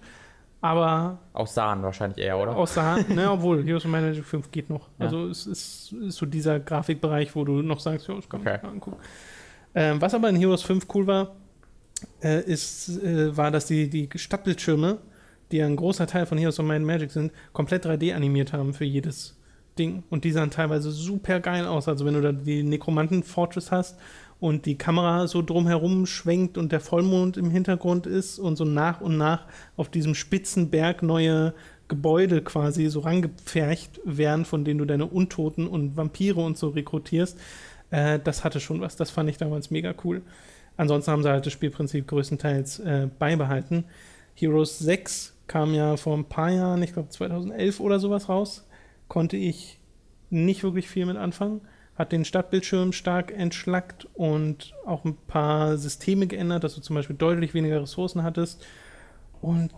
[0.59, 2.55] Aber Auch sahen wahrscheinlich eher, oder?
[2.55, 4.87] außer, ne, obwohl Heroes of Magic 5 geht noch.
[4.97, 5.05] Ja.
[5.05, 8.59] Also es ist, ist so dieser Grafikbereich, wo du noch sagst, ja, das kann Okay.
[8.63, 8.97] mal angucken.
[9.75, 11.35] Ähm, was aber in Heroes 5 cool war,
[12.23, 14.97] äh, ist, äh, war, dass die, die Stadtbildschirme,
[15.51, 18.73] die ja ein großer Teil von Heroes of Might Magic sind, komplett 3D animiert haben
[18.73, 19.37] für jedes
[19.77, 20.03] Ding.
[20.09, 21.87] Und die sahen teilweise super geil aus.
[21.87, 23.99] Also wenn du da die Nekromanten Fortress hast
[24.39, 29.01] und die Kamera so drumherum schwenkt und der Vollmond im Hintergrund ist und so nach
[29.01, 31.53] und nach auf diesem spitzen Berg neue
[31.87, 37.39] Gebäude quasi so rangepfercht werden, von denen du deine Untoten und Vampire und so rekrutierst.
[37.91, 38.95] Äh, das hatte schon was.
[38.95, 40.21] Das fand ich damals mega cool.
[40.75, 43.85] Ansonsten haben sie halt das Spielprinzip größtenteils äh, beibehalten.
[44.35, 48.67] Heroes 6 kam ja vor ein paar Jahren, ich glaube 2011 oder sowas raus.
[49.07, 49.79] Konnte ich
[50.29, 51.61] nicht wirklich viel mit anfangen.
[51.97, 57.15] Hat den Stadtbildschirm stark entschlackt und auch ein paar Systeme geändert, dass du zum Beispiel
[57.15, 58.65] deutlich weniger Ressourcen hattest.
[59.41, 59.71] Und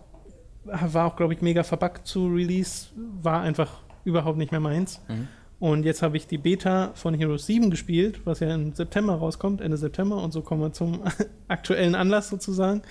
[0.65, 2.87] war auch, glaube ich, mega verbuggt zu Release.
[3.21, 5.01] War einfach überhaupt nicht mehr meins.
[5.07, 5.27] Mhm.
[5.59, 9.59] Und jetzt habe ich die Beta von Heroes 7 gespielt, was ja im September rauskommt,
[9.59, 10.23] Ende September.
[10.23, 11.01] Und so kommen wir zum
[11.47, 12.81] aktuellen Anlass sozusagen.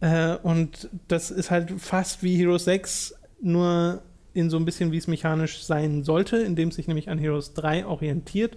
[0.00, 4.02] Äh, und das ist halt fast wie Heroes 6, nur
[4.34, 7.54] in so ein bisschen, wie es mechanisch sein sollte, indem es sich nämlich an Heroes
[7.54, 8.56] 3 orientiert.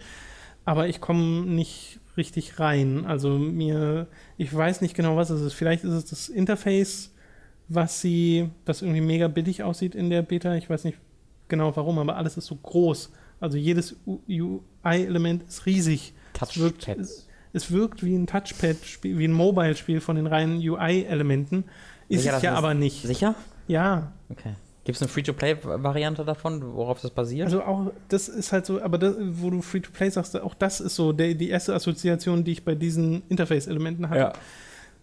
[0.65, 3.05] Aber ich komme nicht richtig rein.
[3.05, 4.07] Also mir,
[4.37, 5.53] ich weiß nicht genau, was es ist.
[5.53, 7.11] Vielleicht ist es das Interface,
[7.67, 10.55] was sie, das irgendwie mega billig aussieht in der Beta.
[10.55, 10.97] Ich weiß nicht
[11.47, 13.11] genau warum, aber alles ist so groß.
[13.39, 13.95] Also jedes
[14.29, 16.13] UI-Element ist riesig.
[16.39, 17.09] Es wirkt, Touchpads.
[17.09, 21.65] es, es wirkt wie ein Touchpad-Spiel, wie ein Mobile-Spiel von den reinen UI-Elementen.
[22.09, 23.03] Ist Sicher, es ja aber nicht.
[23.03, 23.35] Sicher?
[23.67, 24.53] Ja, Okay.
[24.85, 27.45] Gibt es eine Free-to-Play-Variante davon, worauf das basiert?
[27.45, 30.95] also auch, das ist halt so, aber das, wo du Free-to-Play sagst, auch das ist
[30.95, 34.19] so der, die erste Assoziation, die ich bei diesen Interface-Elementen hatte.
[34.19, 34.33] ja.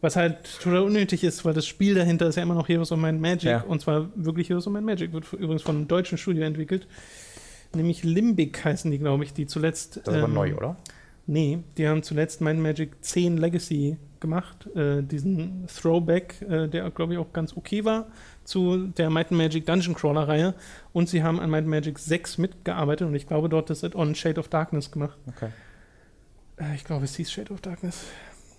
[0.02, 2.98] Was halt total unnötig ist, weil das Spiel dahinter ist ja immer noch Heroes of
[2.98, 3.50] Might Magic.
[3.50, 3.64] Ja.
[3.68, 5.12] Und zwar wirklich Heroes of Might Magic.
[5.12, 6.86] Wird übrigens von einem deutschen Studio entwickelt.
[7.74, 9.98] Nämlich Limbic heißen die, glaube ich, die zuletzt.
[9.98, 10.76] Das ist aber ähm, neu, oder?
[11.26, 14.74] Nee, die haben zuletzt Might Magic 10 Legacy gemacht.
[14.74, 18.06] Äh, diesen Throwback, äh, der, glaube ich, auch ganz okay war
[18.50, 20.54] zu der Might Magic Dungeon Crawler Reihe.
[20.92, 24.40] Und sie haben an Might Magic 6 mitgearbeitet und ich glaube, dort das Add-on Shade
[24.40, 25.16] of Darkness gemacht.
[25.28, 25.50] Okay.
[26.58, 28.06] Äh, ich glaube, es hieß Shade of Darkness.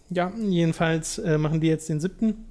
[0.10, 2.46] Ja, jedenfalls äh, machen die jetzt den siebten.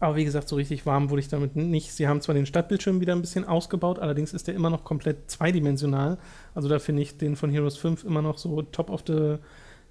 [0.00, 1.92] Aber wie gesagt, so richtig warm wurde ich damit nicht.
[1.92, 5.30] Sie haben zwar den Stadtbildschirm wieder ein bisschen ausgebaut, allerdings ist der immer noch komplett
[5.30, 6.18] zweidimensional.
[6.54, 9.36] Also da finde ich den von Heroes 5 immer noch so top of the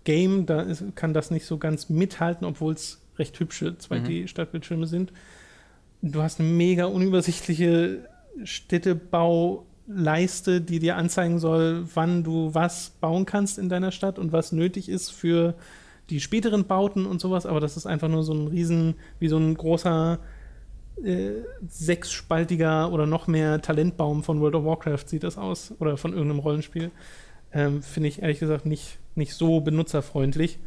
[0.04, 0.46] game.
[0.48, 5.14] Da ist, kann das nicht so ganz mithalten, obwohl es recht hübsche 2D-Stadtbildschirme sind.
[6.02, 8.08] Du hast eine mega unübersichtliche
[8.44, 14.52] Städtebauleiste, die dir anzeigen soll, wann du was bauen kannst in deiner Stadt und was
[14.52, 15.54] nötig ist für
[16.10, 19.38] die späteren Bauten und sowas, aber das ist einfach nur so ein riesen, wie so
[19.38, 20.18] ein großer
[21.04, 21.34] äh,
[21.68, 26.40] sechsspaltiger oder noch mehr Talentbaum von World of Warcraft sieht das aus oder von irgendeinem
[26.40, 26.90] Rollenspiel.
[27.54, 30.60] Ähm, Finde ich ehrlich gesagt nicht, nicht so benutzerfreundlich.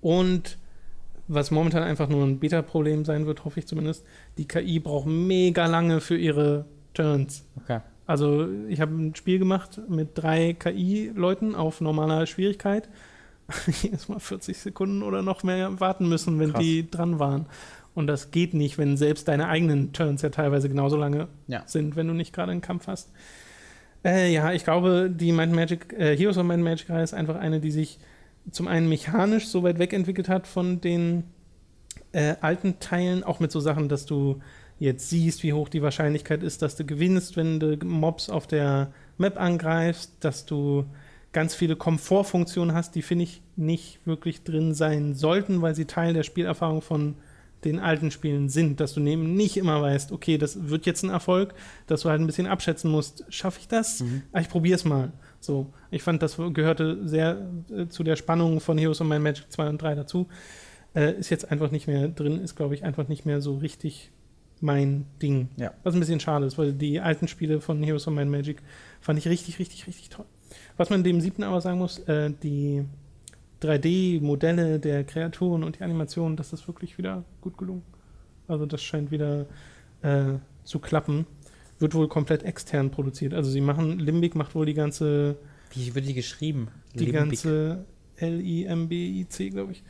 [0.00, 0.58] Und
[1.28, 4.04] was momentan einfach nur ein Beta-Problem sein wird, hoffe ich zumindest,
[4.38, 7.44] die KI braucht mega lange für ihre Turns.
[7.62, 7.80] Okay.
[8.06, 12.88] Also ich habe ein Spiel gemacht mit drei KI-Leuten auf normaler Schwierigkeit.
[13.82, 16.62] Jedes Mal 40 Sekunden oder noch mehr warten müssen, wenn Krass.
[16.62, 17.46] die dran waren.
[17.94, 21.62] Und das geht nicht, wenn selbst deine eigenen Turns ja teilweise genauso lange Ja.
[21.66, 23.10] sind, wenn du nicht gerade einen Kampf hast.
[24.04, 27.14] Äh, ja, ich glaube, die Might and Magic, äh, Heroes of Might and Magic ist
[27.14, 27.98] einfach eine, die sich
[28.50, 31.24] zum einen mechanisch so weit wegentwickelt hat von den
[32.12, 34.40] äh, alten Teilen, auch mit so Sachen, dass du
[34.78, 38.92] jetzt siehst, wie hoch die Wahrscheinlichkeit ist, dass du gewinnst, wenn du Mobs auf der
[39.18, 40.84] Map angreifst, dass du
[41.32, 46.14] ganz viele Komfortfunktionen hast, die finde ich nicht wirklich drin sein sollten, weil sie Teil
[46.14, 47.16] der Spielerfahrung von
[47.64, 51.10] den alten Spielen sind, dass du eben nicht immer weißt, okay, das wird jetzt ein
[51.10, 51.54] Erfolg,
[51.86, 54.02] dass du halt ein bisschen abschätzen musst, schaffe ich das?
[54.32, 55.12] Ah, ich probiere es mal.
[55.44, 57.38] So, ich fand, das gehörte sehr
[57.70, 60.26] äh, zu der Spannung von Heroes of Might Magic 2 und 3 dazu.
[60.94, 64.10] Äh, ist jetzt einfach nicht mehr drin, ist, glaube ich, einfach nicht mehr so richtig
[64.60, 65.48] mein Ding.
[65.56, 65.72] Ja.
[65.82, 68.62] Was ein bisschen schade ist, weil die alten Spiele von Heroes of Might Magic
[69.00, 70.26] fand ich richtig, richtig, richtig toll.
[70.76, 72.84] Was man dem siebten aber sagen muss, äh, die
[73.62, 77.82] 3D-Modelle der Kreaturen und die Animationen, das ist wirklich wieder gut gelungen.
[78.48, 79.46] Also das scheint wieder
[80.02, 80.34] äh,
[80.64, 81.26] zu klappen.
[81.84, 83.34] Wird wohl komplett extern produziert.
[83.34, 85.36] Also sie machen, Limbic macht wohl die ganze,
[85.74, 86.68] Wie wird die geschrieben?
[86.94, 87.14] die Limbic.
[87.14, 87.84] ganze
[88.16, 89.82] L-I-M-B-I-C, glaube ich.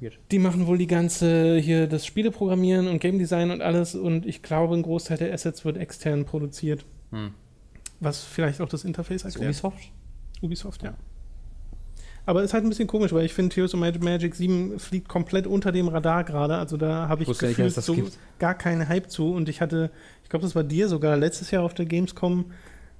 [0.00, 0.18] Weird.
[0.30, 4.42] Die machen wohl die ganze hier das Spieleprogrammieren und Game Design und alles und ich
[4.42, 6.84] glaube, ein Großteil der Assets wird extern produziert.
[7.10, 7.30] Hm.
[8.00, 9.50] Was vielleicht auch das Interface Ist erklärt.
[9.54, 9.92] Ubisoft?
[10.42, 10.94] Ubisoft, ja.
[12.26, 15.08] Aber ist halt ein bisschen komisch, weil ich finde, Heroes of Might Magic 7 fliegt
[15.08, 16.56] komplett unter dem Radar gerade.
[16.56, 18.18] Also da habe ich nicht, gefühlt das so gibt.
[18.38, 19.32] gar keinen Hype zu.
[19.32, 19.90] Und ich hatte,
[20.24, 22.46] ich glaube, das war dir sogar, letztes Jahr auf der Gamescom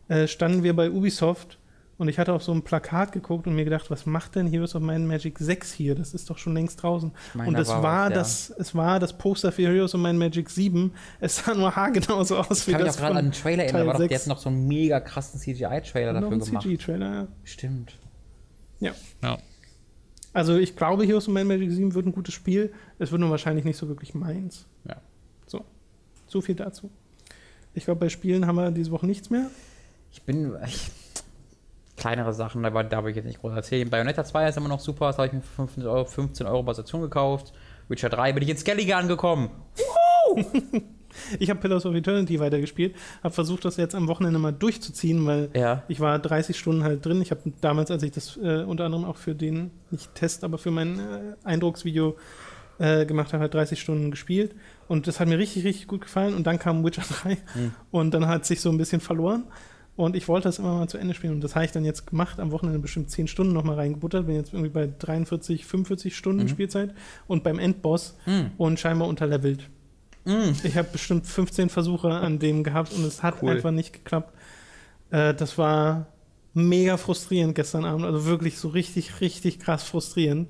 [0.09, 1.59] äh, standen wir bei Ubisoft
[1.99, 4.75] und ich hatte auf so ein Plakat geguckt und mir gedacht, was macht denn Heroes
[4.75, 5.95] of Might Magic 6 hier?
[5.95, 7.11] Das ist doch schon längst draußen.
[7.35, 8.15] meine, und es war war, ja.
[8.15, 10.93] das, es war das Poster für Heroes of Might Magic 7.
[11.21, 13.81] Es sah nur haargenau so aus Ich kann mich auch gerade an den Trailer erinnern,
[13.81, 14.21] da war doch, die 6.
[14.21, 16.63] hatten noch so einen mega krassen CGI-Trailer dafür gemacht.
[16.63, 17.29] CG-Trailer, ja.
[17.45, 17.97] Stimmt.
[18.81, 18.93] Ja.
[19.23, 19.39] Ja.
[20.33, 22.73] Also ich glaube, Heroes of and Magic 7 wird ein gutes Spiel.
[22.99, 24.67] Es wird nur wahrscheinlich nicht so wirklich meins.
[24.87, 24.97] Ja.
[25.47, 25.65] So.
[26.27, 26.91] So viel dazu.
[27.75, 29.51] Ich glaube, bei Spielen haben wir diese Woche nichts mehr.
[30.13, 30.55] Ich bin.
[30.67, 30.91] Ich,
[31.97, 33.89] kleinere Sachen, aber da will ich jetzt nicht groß erzählen.
[33.89, 36.63] Bayonetta 2 ist immer noch super, das habe ich mir für 15 Euro, 15 Euro
[36.63, 37.53] Basation gekauft.
[37.89, 39.51] Witcher 3 bin ich in Skellige angekommen.
[41.39, 45.49] Ich habe Pillars of Eternity weitergespielt, habe versucht, das jetzt am Wochenende mal durchzuziehen, weil
[45.55, 45.83] Ja.
[45.89, 47.21] ich war 30 Stunden halt drin.
[47.23, 50.59] Ich habe damals, als ich das äh, unter anderem auch für den, nicht Test, aber
[50.59, 51.03] für mein äh,
[51.45, 52.17] Eindrucksvideo
[52.79, 54.55] äh, gemacht habe, halt 30 Stunden gespielt.
[54.89, 56.35] Und das hat mir richtig, richtig gut gefallen.
[56.35, 57.39] Und dann kam Witcher 3
[57.91, 59.45] und dann hat sich so ein bisschen verloren.
[59.97, 61.33] Und ich wollte das immer mal zu Ende spielen.
[61.33, 64.27] Und das habe ich dann jetzt gemacht, am Wochenende bestimmt 10 Stunden nochmal reingebuttert.
[64.27, 66.49] Bin jetzt irgendwie bei 43, 45 Stunden Mhm.
[66.49, 66.95] Spielzeit
[67.27, 68.51] und beim Endboss Mhm.
[68.59, 69.71] und scheinbar unterlevelt.
[70.27, 70.53] Mm.
[70.65, 73.53] Ich habe bestimmt 15 Versuche an dem gehabt und es hat Cool.
[73.53, 74.35] einfach nicht geklappt.
[75.11, 76.07] Äh, das war
[76.53, 80.49] mega frustrierend gestern Abend, also wirklich so richtig, richtig krass frustrierend,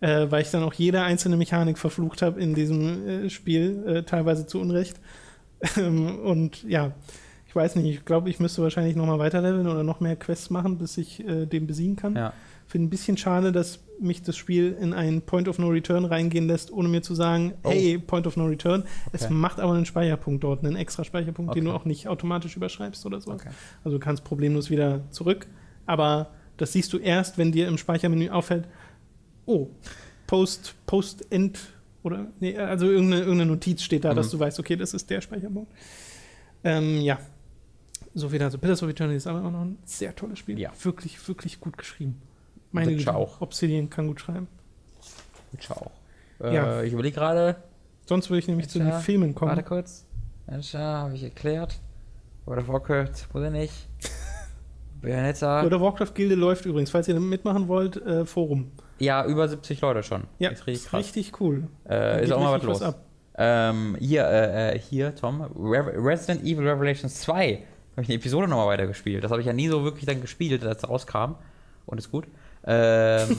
[0.00, 4.02] äh, weil ich dann auch jede einzelne Mechanik verflucht habe in diesem äh, Spiel, äh,
[4.02, 4.98] teilweise zu Unrecht.
[5.76, 6.92] Ähm, und ja,
[7.46, 10.78] ich weiß nicht, ich glaube, ich müsste wahrscheinlich nochmal weiterleveln oder noch mehr Quests machen,
[10.78, 12.16] bis ich äh, den besiegen kann.
[12.16, 12.32] Ja.
[12.70, 16.46] Finde ein bisschen schade, dass mich das Spiel in einen Point of No Return reingehen
[16.46, 17.70] lässt, ohne mir zu sagen, Oh.
[17.70, 18.84] hey, Point of No Return.
[19.12, 19.34] Es Okay.
[19.34, 21.80] macht aber einen Speicherpunkt dort, einen extra Speicherpunkt, den du Okay.
[21.80, 23.32] auch nicht automatisch überschreibst oder so.
[23.32, 23.48] Okay.
[23.82, 25.48] Also du kannst problemlos wieder zurück.
[25.86, 28.68] Aber das siehst du erst, wenn dir im Speichermenü auffällt,
[29.46, 29.66] oh,
[30.28, 31.58] Post, Post-End
[32.04, 34.16] oder nee, also irgendeine, irgendeine Notiz steht da, Mhm.
[34.16, 35.72] dass du weißt, okay, das ist der Speicherpunkt.
[36.62, 37.18] Ähm, ja.
[38.14, 38.58] So viel dazu.
[38.58, 40.58] Pillars of Eternity ist aber auch noch ein sehr tolles Spiel.
[40.58, 40.70] Ja.
[40.82, 42.22] Wirklich, wirklich gut geschrieben.
[42.72, 43.40] Meine Witcher auch.
[43.40, 44.46] Obsidian kann gut schreiben.
[45.52, 45.90] Witcher auch.
[46.42, 46.82] Äh, Ja.
[46.82, 47.56] Ich überlege gerade,
[48.06, 49.50] Sonst würde ich nämlich zu den Witcher, Filmen kommen.
[49.50, 50.04] warte kurz.
[50.46, 51.78] Witcher habe ich erklärt.
[52.44, 53.72] World of Warcraft wurde nicht.
[55.02, 55.64] Bayonetta.
[55.64, 58.70] Oder Warcraft Gilde läuft übrigens, falls ihr mitmachen wollt, äh, Forum.
[58.98, 60.24] Ja, über 70 Leute schon.
[60.38, 61.68] Ja, ist richtig ist richtig cool.
[61.88, 62.82] Äh, ist auch mal was los.
[62.82, 63.04] ab.
[63.38, 67.62] Ähm, hier, äh, äh, hier, Tom, Re Resident Evil Revelations 2.
[67.92, 69.24] Habe ich eine Episode nochmal weitergespielt.
[69.24, 71.36] Das habe ich ja nie so wirklich dann gespielt, als es rauskam.
[71.86, 72.26] Und ist gut.
[72.70, 73.36] Ähm,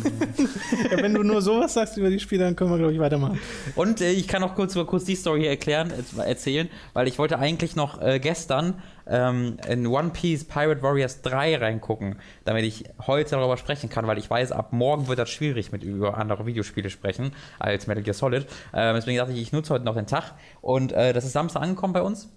[0.91, 3.39] Ja, wenn du nur sowas sagst über die Spiele, dann können wir, glaube ich, weitermachen.
[3.75, 7.17] und äh, ich kann auch kurz, kurz die Story hier erklären, äh, erzählen, weil ich
[7.17, 12.83] wollte eigentlich noch äh, gestern ähm, in One Piece Pirate Warriors 3 reingucken, damit ich
[13.05, 16.45] heute darüber sprechen kann, weil ich weiß, ab morgen wird das schwierig mit über andere
[16.45, 18.45] Videospiele sprechen als Metal Gear Solid.
[18.73, 20.33] Ähm, deswegen dachte ich, ich nutze heute noch den Tag.
[20.61, 22.29] Und äh, das ist Samstag angekommen bei uns.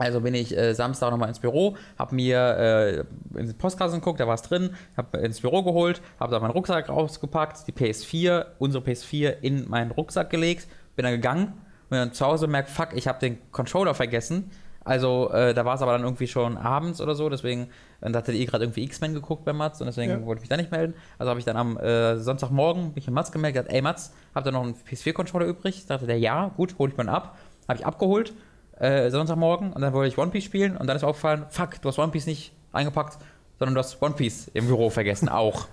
[0.00, 4.18] Also bin ich äh, Samstag nochmal ins Büro, habe mir äh, in den Postkasten geguckt,
[4.18, 8.46] da war es drin, habe ins Büro geholt, habe da meinen Rucksack rausgepackt, die PS4,
[8.58, 11.48] unsere PS4 in meinen Rucksack gelegt, bin dann gegangen
[11.90, 14.50] und dann zu Hause merkt, fuck, ich habe den Controller vergessen.
[14.82, 17.68] Also äh, da war es aber dann irgendwie schon abends oder so, deswegen,
[18.00, 20.24] dann hattet ihr gerade irgendwie X-Men geguckt bei Mats und deswegen Ja.
[20.24, 20.94] wollte ich mich da nicht melden.
[21.18, 24.46] Also habe ich dann am äh, Sonntagmorgen mich mit Mats gemeldet, gesagt, ey Mats, habt
[24.46, 25.84] ihr noch einen PS4-Controller übrig?
[25.84, 27.36] Dachte der, ja, gut, hol ich mal ab.
[27.68, 28.32] Habe ich abgeholt,
[28.80, 31.80] äh, Sonntagmorgen und dann wollte ich One Piece spielen und dann ist mir aufgefallen, fuck,
[31.80, 33.18] du hast One Piece nicht eingepackt,
[33.58, 35.68] sondern du hast One Piece im Büro vergessen, auch.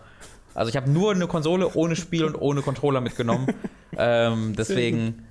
[0.54, 3.48] Also ich habe nur eine Konsole ohne Spiel und ohne Controller mitgenommen.
[3.98, 5.28] ähm, deswegen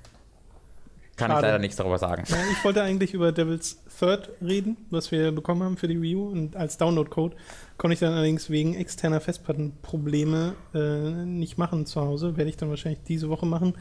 [1.17, 2.23] kann ich leider nichts darüber sagen.
[2.27, 6.15] Ja, ich wollte eigentlich über Devil's Third reden, was wir bekommen haben für die Wii
[6.15, 7.35] U und als Download-Code
[7.77, 12.37] konnte ich dann allerdings wegen externer Festplattenprobleme äh, nicht machen zu Hause.
[12.37, 13.73] Werde ich dann wahrscheinlich diese Woche machen.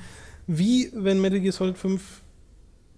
[0.47, 2.23] Wie, wenn Metal Gear Solid 5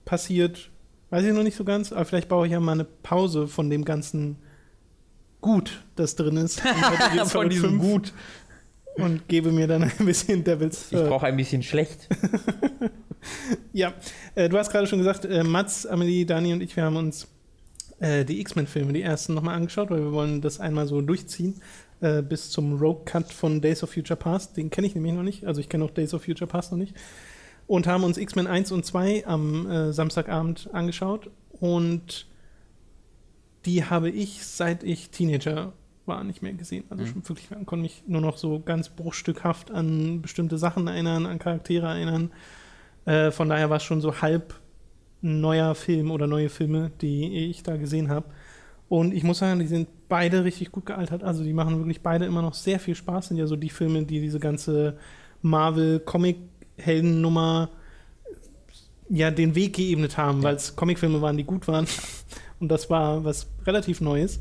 [0.04, 0.70] passiert,
[1.10, 3.70] weiß ich noch nicht so ganz, aber vielleicht baue ich ja mal eine Pause von
[3.70, 4.36] dem ganzen
[5.40, 6.60] Gut, das drin ist.
[7.26, 8.12] Von diesem 5 Gut.
[8.96, 11.08] Und gebe mir dann ein bisschen Devil's Ich Third.
[11.08, 12.08] brauche ein bisschen schlecht.
[13.72, 13.92] Ja,
[14.34, 17.26] äh, du hast gerade schon gesagt, äh, Mats, Amelie, Dani und ich, wir haben uns
[18.00, 21.60] äh, die X-Men-Filme, die ersten, nochmal angeschaut, weil wir wollen das einmal so durchziehen
[22.00, 24.56] äh, bis zum Rogue-Cut von Days of Future Past.
[24.56, 26.78] Den kenne ich nämlich noch nicht, also ich kenne auch Days of Future Past noch
[26.78, 26.94] nicht.
[27.68, 32.26] Und haben uns X-Men 1 und 2 am äh, Samstagabend angeschaut und
[33.66, 35.72] die habe ich, seit ich Teenager
[36.06, 36.84] war, nicht mehr gesehen.
[36.88, 37.08] Also Mhm.
[37.08, 41.86] schon wirklich, konnte mich nur noch so ganz bruchstückhaft an bestimmte Sachen erinnern, an Charaktere
[41.86, 42.30] erinnern.
[43.04, 44.54] Äh, von daher war es schon so halb
[45.20, 48.26] neuer Film oder neue Filme, die ich da gesehen habe.
[48.88, 51.22] Und ich muss sagen, die sind beide richtig gut gealtert.
[51.22, 53.28] Also die machen wirklich beide immer noch sehr viel Spaß.
[53.28, 54.96] Sind ja so die Filme, die diese ganze
[56.78, 57.70] Marvel-Comic-Helden-Nummer
[59.10, 61.86] ja den Weg geebnet haben, weil es Comicfilme waren, die gut waren.
[62.60, 64.40] Und das war was relativ Neues.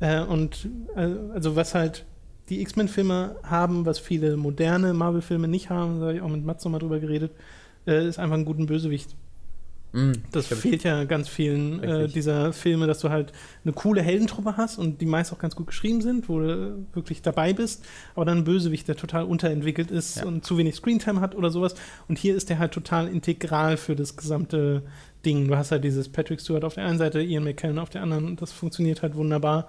[0.00, 2.04] Äh, und äh, also was halt
[2.48, 6.64] die X-Men-Filme haben, was viele moderne Marvel-Filme nicht haben, da habe ich auch mit Mats
[6.64, 7.32] nochmal drüber geredet,
[7.86, 9.14] äh, ist einfach einen guten Bösewicht.
[9.94, 13.32] Mm, Das fehlt ja ganz vielen äh, dieser Filme, dass du halt
[13.64, 17.22] eine coole Heldentruppe hast und die meist auch ganz gut geschrieben sind, wo du wirklich
[17.22, 17.84] dabei bist,
[18.16, 20.24] aber dann ein Bösewicht, der total unterentwickelt ist Ja.
[20.26, 21.74] und zu wenig Screentime hat oder sowas.
[22.08, 24.82] Und hier ist der halt total integral für das gesamte
[25.24, 25.46] Ding.
[25.46, 28.24] Du hast halt dieses Patrick Stewart auf der einen Seite, Ian McKellen auf der anderen
[28.26, 29.68] und das funktioniert halt wunderbar.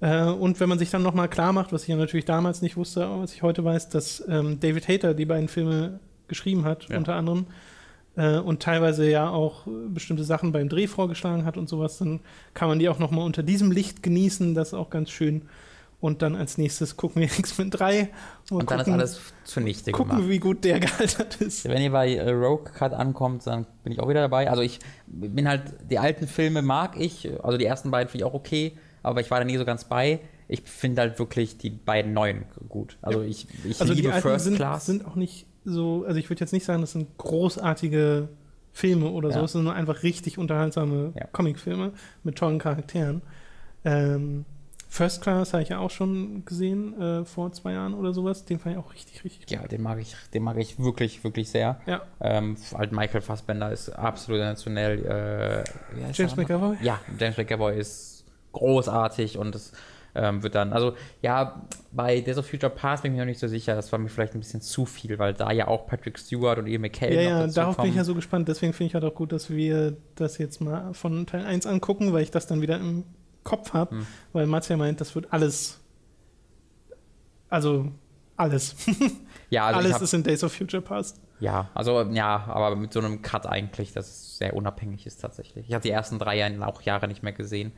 [0.00, 2.76] Äh, und wenn man sich dann nochmal klar macht, was ich ja natürlich damals nicht
[2.76, 6.88] wusste, aber was ich heute weiß, dass ähm, David Hayter die beiden Filme geschrieben hat,
[6.88, 6.98] Ja.
[6.98, 7.46] unter anderem,
[8.16, 12.20] äh, und teilweise ja auch äh, bestimmte Sachen beim Dreh vorgeschlagen hat und sowas, dann
[12.54, 15.42] kann man die auch nochmal unter diesem Licht genießen, das ist auch ganz schön.
[16.00, 18.10] Und dann als nächstes gucken wir X-Men 3
[18.50, 20.28] Und dann ist gucken, alles zunichte gucken, gemacht.
[20.28, 21.64] wie gut der gealtert ist.
[21.64, 24.50] Wenn ihr bei äh, Rogue Cut ankommt, dann bin ich auch wieder dabei.
[24.50, 28.30] Also ich bin halt, die alten Filme mag ich, also die ersten beiden finde ich
[28.30, 30.20] auch okay, aber ich war da nie so ganz bei.
[30.46, 32.98] Ich finde halt wirklich die beiden neuen gut.
[33.00, 34.84] Also ich, ich Also die liebe alten First sind, Class.
[34.84, 38.28] sind auch nicht so, also ich würde jetzt nicht sagen, das sind großartige
[38.72, 39.44] Filme oder so, Ja.
[39.44, 41.26] es sind nur einfach richtig unterhaltsame Ja.
[41.28, 41.92] Comicfilme
[42.22, 43.22] mit tollen Charakteren.
[43.84, 44.44] Ähm,
[44.88, 48.44] First Class habe ich ja auch schon gesehen, äh, vor zwei Jahren oder sowas.
[48.44, 51.50] Den fand ich auch richtig, richtig ja, den mag ich, den mag ich wirklich, wirklich
[51.50, 51.80] sehr.
[51.86, 52.02] Ja.
[52.20, 55.64] Ähm, halt Michael Fassbender ist absolut sensationell.
[55.96, 56.36] Äh, James?
[56.36, 56.76] McAvoy?
[56.80, 59.72] Ja, James McAvoy ist großartig und es
[60.14, 63.40] ähm, wird dann, also ja, bei Days of Future Past bin ich mir noch nicht
[63.40, 66.18] so sicher, das war mir vielleicht ein bisschen zu viel, weil da ja auch Patrick
[66.18, 67.96] Stewart und Ian McKellen Ja, ja, darauf bin ich kommen.
[67.98, 68.48] ja so gespannt.
[68.48, 72.12] Deswegen finde ich halt auch gut, dass wir das jetzt mal von Teil 1 angucken,
[72.12, 73.04] weil ich das dann wieder im
[73.42, 73.96] Kopf habe.
[73.96, 74.06] Hm.
[74.32, 75.80] Weil Mats ja meint, das wird alles.
[77.48, 77.92] Also,
[78.36, 78.76] alles.
[79.50, 81.20] Ja, also alles hab, ist in Days of Future Past.
[81.38, 85.68] ja, also ja, aber mit so einem Cut eigentlich, das sehr unabhängig ist tatsächlich.
[85.68, 87.70] Ich habe die ersten drei Jahre auch Jahre nicht mehr gesehen.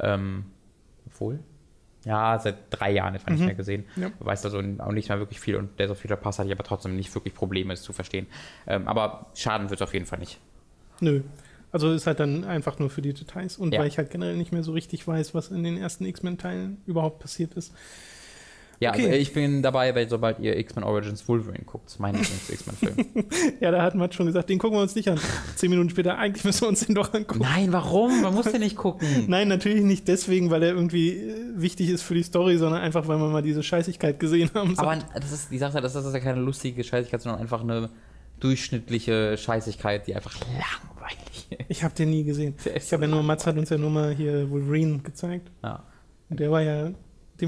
[0.00, 0.46] Ähm,
[1.06, 1.38] obwohl?
[2.04, 3.46] Ja, seit drei Jahren etwa nicht Mhm.
[3.46, 3.84] mehr gesehen.
[3.96, 4.10] Ja.
[4.18, 6.64] Weiß also auch nicht mehr wirklich viel und Days of Future Pass hatte ich aber
[6.64, 8.26] trotzdem nicht wirklich Probleme, es zu verstehen.
[8.66, 10.38] Ähm, aber schaden wird es auf jeden Fall nicht.
[11.00, 11.22] Nö.
[11.72, 13.56] Also ist halt dann einfach nur für die Details.
[13.56, 13.80] Und Ja.
[13.80, 17.18] weil ich halt generell nicht mehr so richtig weiß, was in den ersten X-Men-Teilen überhaupt
[17.20, 17.72] passiert ist.
[18.80, 19.04] Ja, Okay.
[19.06, 23.24] also ich bin dabei, weil sobald ihr X-Men Origins Wolverine guckt, mein Lieblings-X-Men-Film.
[23.60, 25.18] Ja, da hat Matt schon gesagt, den gucken wir uns nicht an.
[25.56, 27.40] Zehn Minuten später, eigentlich müssen wir uns den doch angucken.
[27.42, 28.22] Nein, warum?
[28.22, 29.06] Man muss den nicht gucken.
[29.28, 33.06] Nein, natürlich nicht deswegen, weil er irgendwie äh, wichtig ist für die Story, sondern einfach,
[33.08, 34.78] weil wir mal diese Scheißigkeit gesehen haben.
[34.78, 37.90] Aber das ist die Sache, das ist ja keine lustige Scheißigkeit, sondern einfach eine
[38.40, 41.60] durchschnittliche Scheißigkeit, die einfach langweilig ist.
[41.68, 42.54] ich habe den nie gesehen.
[42.74, 45.50] Ich habe ja nur, Mats hat uns ja nur mal hier Wolverine gezeigt.
[45.62, 45.82] Ja.
[46.28, 46.90] Und der war ja,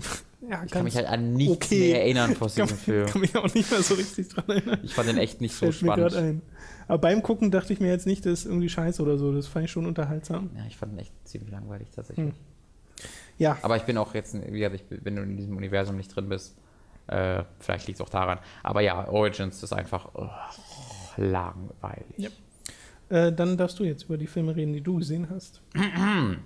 [0.01, 1.79] dem, ja Ich kann mich halt an nichts okay.
[1.79, 3.07] mehr erinnern kann, diesem Film.
[3.07, 4.81] kann mich auch nicht mehr so richtig dran erinnern.
[4.83, 6.15] Ich fand den echt nicht so Fällt mir spannend.
[6.15, 6.43] ein.
[6.89, 9.33] Aber beim Gucken dachte ich mir jetzt nicht, das ist irgendwie scheiße oder so.
[9.33, 10.51] Das fand ich schon unterhaltsam.
[10.57, 12.27] Ja, ich fand den echt ziemlich langweilig tatsächlich.
[12.27, 12.35] Hm.
[13.39, 16.15] Ja, Aber ich bin auch jetzt, wie gesagt, ich, wenn du in diesem Universum nicht
[16.15, 16.57] drin bist,
[17.09, 18.39] äh, vielleicht liegt es auch daran.
[18.63, 20.29] Aber ja, Origins ist einfach oh,
[21.17, 22.17] langweilig.
[22.17, 22.31] Ja.
[23.11, 25.61] äh, dann darfst du jetzt über die Filme reden, die du gesehen hast.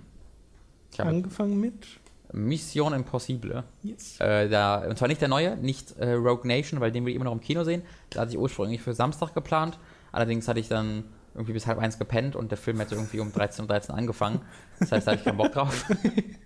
[0.93, 1.87] Ich Angefangen mit
[2.33, 3.63] Mission Impossible.
[3.83, 4.19] Yes.
[4.19, 7.15] Äh, da, und zwar nicht der neue, nicht äh, Rogue Nation, weil den will ich
[7.15, 7.83] immer noch im Kino sehen.
[8.09, 9.77] Da hatte ich ursprünglich für Samstag geplant.
[10.11, 11.03] Allerdings hatte ich dann
[11.33, 14.41] irgendwie bis halb eins gepennt und der Film hätte irgendwie um 13.13 Uhr angefangen.
[14.79, 15.85] Das heißt, da hatte ich keinen Bock drauf.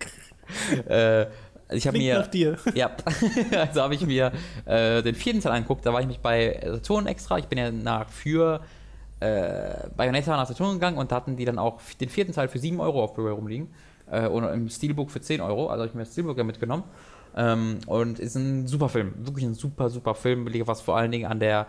[0.88, 1.26] äh,
[1.70, 2.20] ich habe mir.
[2.20, 2.56] nach dir.
[2.74, 2.90] Ja,
[3.58, 4.32] also habe ich mir
[4.64, 5.84] äh, den vierten Teil angeguckt.
[5.84, 7.38] Da war ich mich bei Saturn extra.
[7.38, 8.60] Ich bin ja nach für
[9.18, 12.58] äh, Bayonetta nach Saturn gegangen und da hatten die dann auch den vierten Teil für
[12.58, 13.68] 7 Euro auf Blu-ray rumliegen.
[14.10, 15.68] Äh, und im Steelbook für 10 Euro.
[15.68, 16.84] Also habe ich mir das Steelbook ja mitgenommen.
[17.36, 19.14] Ähm, und ist ein super Film.
[19.18, 20.48] Wirklich ein super, super Film.
[20.66, 21.66] Was vor allen Dingen an der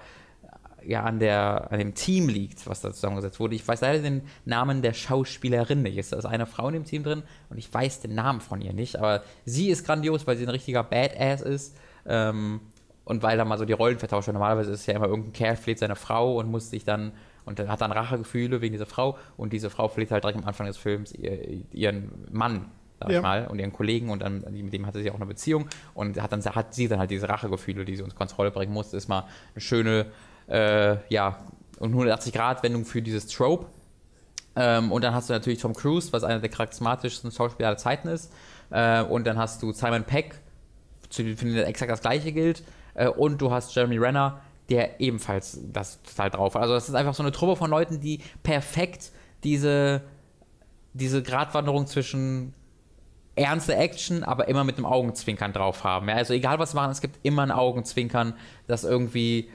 [0.87, 3.55] ja, an, der, an dem Team liegt, was da zusammengesetzt wurde.
[3.55, 5.97] Ich weiß leider den Namen der Schauspielerin nicht.
[5.97, 8.71] Es ist eine Frau in dem Team drin und ich weiß den Namen von ihr
[8.71, 11.75] nicht, aber sie ist grandios, weil sie ein richtiger Badass ist.
[12.05, 12.61] Ähm,
[13.03, 14.27] und weil da mal so die Rollen vertauscht.
[14.27, 17.13] Normalerweise ist ja immer irgendein Kerl pflegt seine Frau und muss sich dann
[17.47, 20.45] und dann hat dann Rachegefühle wegen dieser Frau und diese Frau pflegt halt direkt am
[20.45, 22.65] Anfang des Films ihr, ihren Mann,
[22.99, 23.17] sag Ja.
[23.17, 26.21] ich mal, und ihren Kollegen und dann mit dem hatte sie auch eine Beziehung und
[26.21, 28.91] hat dann hat sie dann halt diese Rachegefühle, die sie uns Kontrolle bringen muss.
[28.91, 29.25] Das ist mal
[29.55, 30.05] eine schöne
[30.47, 31.39] äh, ja,
[31.79, 33.65] und 180-Grad-Wendung für dieses Trope.
[34.55, 38.07] Ähm, und dann hast du natürlich Tom Cruise, was einer der charismatischsten Schauspieler aller Zeiten
[38.07, 38.33] ist.
[38.71, 40.35] Äh, und dann hast du Simon Peck,
[41.11, 42.63] für den exakt das gleiche gilt.
[42.95, 46.61] Äh, und du hast Jeremy Renner, der ebenfalls das total drauf hat.
[46.61, 49.11] Also das ist einfach so eine Truppe von Leuten, die perfekt
[49.43, 50.01] diese,
[50.93, 52.53] diese Gratwanderung zwischen
[53.35, 56.09] ernste Action, aber immer mit einem Augenzwinkern drauf haben.
[56.09, 58.33] Ja, also egal was sie machen, es gibt immer ein Augenzwinkern,
[58.65, 59.49] das irgendwie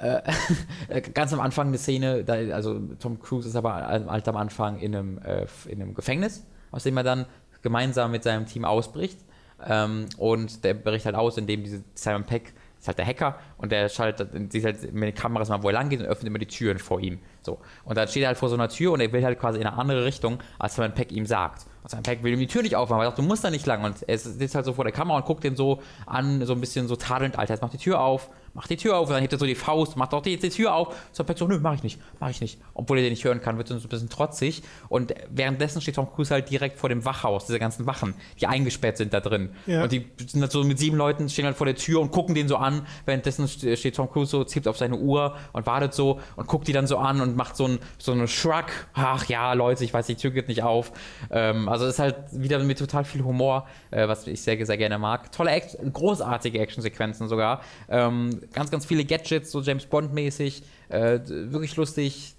[0.00, 0.20] äh,
[1.14, 4.94] ganz am Anfang eine Szene, da, also Tom Cruise ist aber alt am Anfang in
[4.94, 7.26] einem, äh, in einem Gefängnis, aus dem er dann
[7.62, 9.18] gemeinsam mit seinem Team ausbricht.
[9.64, 12.52] Ähm, und der bricht halt aus, indem diese Simon Peck
[12.82, 15.74] ist halt der Hacker und der schaltet, sieht halt mit den Kameras mal, wo er
[15.74, 17.20] lang geht und öffnet immer die Türen vor ihm.
[17.42, 17.60] So.
[17.84, 19.66] Und dann steht er halt vor so einer Tür und er will halt quasi in
[19.66, 21.64] eine andere Richtung, als Simon Peck ihm sagt.
[21.84, 23.50] Und Simon Peck will ihm die Tür nicht aufmachen, weil er sagt, du musst da
[23.50, 23.84] nicht lang.
[23.84, 26.60] Und er sitzt halt so vor der Kamera und guckt den so an, so ein
[26.60, 29.08] bisschen so tadelnd, Alter, jetzt mach die Tür auf, mach die Tür auf.
[29.08, 30.94] Und dann hebt er so die Faust, macht doch die, die Tür auf.
[31.12, 32.60] Simon Peck so, nö, mach ich nicht, mach ich nicht.
[32.74, 34.62] Obwohl er den nicht hören kann, wird so ein bisschen trotzig.
[34.88, 38.96] Und währenddessen steht Tom Cruise halt direkt vor dem Wachhaus, diese ganzen Wachen, die eingesperrt
[38.96, 39.50] sind da drin.
[39.66, 39.84] Ja.
[39.84, 42.34] Und die sind halt so mit sieben Leuten, stehen halt vor der Tür und gucken
[42.34, 42.86] den so an.
[43.06, 46.68] Währenddessen st- steht Tom Cruise so, zieht auf seine Uhr und wartet so und guckt
[46.68, 48.66] die dann so an und macht so ein so eine Shrug.
[48.94, 50.92] Ach ja, Leute, ich weiß, die Tür geht nicht auf.
[51.30, 54.98] Ähm, also ist halt wieder mit total viel Humor, äh, was ich sehr, sehr gerne
[54.98, 55.32] mag.
[55.32, 57.62] Tolle, Act großartige Actionsequenzen sogar.
[57.88, 60.62] Ähm, ganz, ganz viele Gadgets, so James Bond-mäßig.
[60.88, 62.34] Äh, wirklich lustig.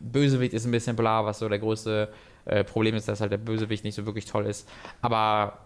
[0.00, 2.08] Bösewicht ist ein bisschen bla, was so der größte
[2.46, 4.68] äh, Problem ist, dass halt der Bösewicht nicht so wirklich toll ist.
[5.00, 5.58] Aber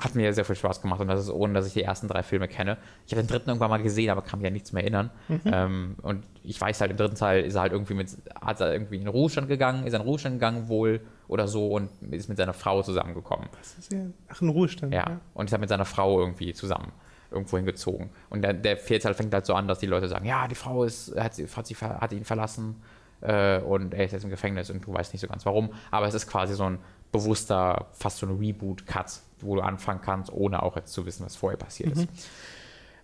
[0.00, 2.22] hat mir sehr viel Spaß gemacht und das ist ohne, dass ich die ersten drei
[2.22, 2.78] Filme kenne.
[3.06, 5.10] Ich habe den dritten irgendwann mal gesehen, aber kann mich an nichts mehr erinnern.
[5.44, 8.08] Ähm, und ich weiß halt, im dritten Teil ist er halt irgendwie mit,
[8.40, 11.46] hat er irgendwie in den Ruhestand gegangen, ist er in den Ruhestand gegangen wohl oder
[11.46, 13.48] so und ist mit seiner Frau zusammengekommen.
[13.58, 14.94] Das ist ja, ach, ein Ruhestand.
[14.94, 15.20] Ja.
[15.34, 16.92] Und ist halt mit seiner Frau irgendwie zusammen
[17.32, 18.10] irgendwo hingezogen.
[18.30, 20.84] Und der, der Teil fängt halt so an, dass die Leute sagen, ja, die Frau
[20.84, 22.82] ist, hat, sie, hat, sie, hat ihn verlassen
[23.20, 25.72] äh, und er ist jetzt im Gefängnis und du weißt nicht so ganz warum.
[25.90, 26.78] Aber es ist quasi so ein
[27.10, 31.36] bewusster, fast so ein Reboot-Cut, wo du anfangen kannst, ohne auch jetzt zu wissen, was
[31.36, 32.08] vorher passiert ist.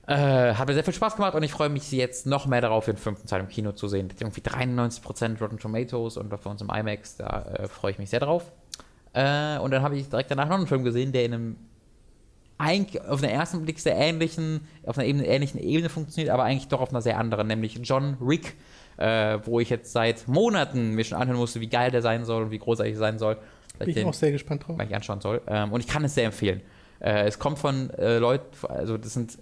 [0.06, 2.86] Äh, hat mir sehr viel Spaß gemacht und ich freue mich jetzt noch mehr darauf,
[2.86, 4.08] den fünften Teil im Kino zu sehen.
[4.18, 8.20] Irgendwie 93% Rotten Tomatoes und bei uns im IMAX, da äh, freue ich mich sehr
[8.20, 8.50] drauf.
[9.12, 11.56] Äh, und dann habe ich direkt danach noch einen Film gesehen, der in einem
[12.58, 16.68] eigentlich auf einer ersten Blick sehr ähnlichen, auf einer Ebene, ähnlichen Ebene funktioniert, aber eigentlich
[16.68, 18.56] doch auf einer sehr anderen, nämlich John Rick,
[18.96, 22.44] äh, wo ich jetzt seit Monaten mir schon anhören musste, wie geil der sein soll
[22.44, 23.36] und wie großartig er sein soll.
[23.78, 24.76] Bin ich auch sehr gespannt drauf.
[24.76, 25.40] Weil ich anschauen soll.
[25.46, 26.60] Ähm, und ich kann es sehr empfehlen.
[26.98, 29.38] Äh, es kommt von äh, Leuten, also das sind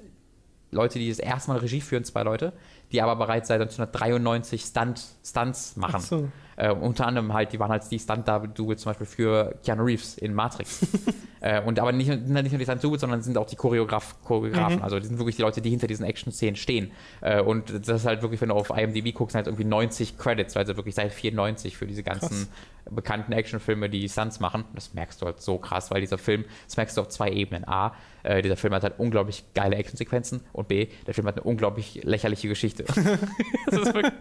[0.71, 2.53] Leute, die das erste Mal Regie führen, zwei Leute,
[2.93, 6.01] die aber bereits seit 1993 Stunt, Stunts machen.
[6.01, 6.29] so.
[6.59, 10.33] Äh, unter anderem halt, die waren halt die Stunt-Double zum Beispiel für Keanu Reeves in
[10.33, 10.87] Matrix.
[11.41, 14.79] äh, und aber nicht, nicht nur die Stunt-Double, sondern sind auch die Choreograf Choreografen.
[14.79, 14.83] Mhm.
[14.83, 16.93] Also die sind wirklich die Leute, die hinter diesen Action-Szenen stehen.
[17.21, 20.57] Äh, und das ist halt wirklich, wenn du auf IMDb guckst, halt irgendwie 90 Credits,
[20.57, 22.49] also wirklich seit 94 für diese ganzen Krass.
[22.91, 24.65] bekannten Actionfilme, die Stunts machen.
[24.75, 27.69] Das merkst du halt so krass, weil dieser Film, das merkst du auf zwei Ebenen.
[27.69, 31.45] A, äh, dieser Film hat halt unglaublich geile Actionsequenzen und B, der Film hat eine
[31.45, 32.76] unglaublich lächerliche Geschichte.
[33.71, 34.13] wirklich,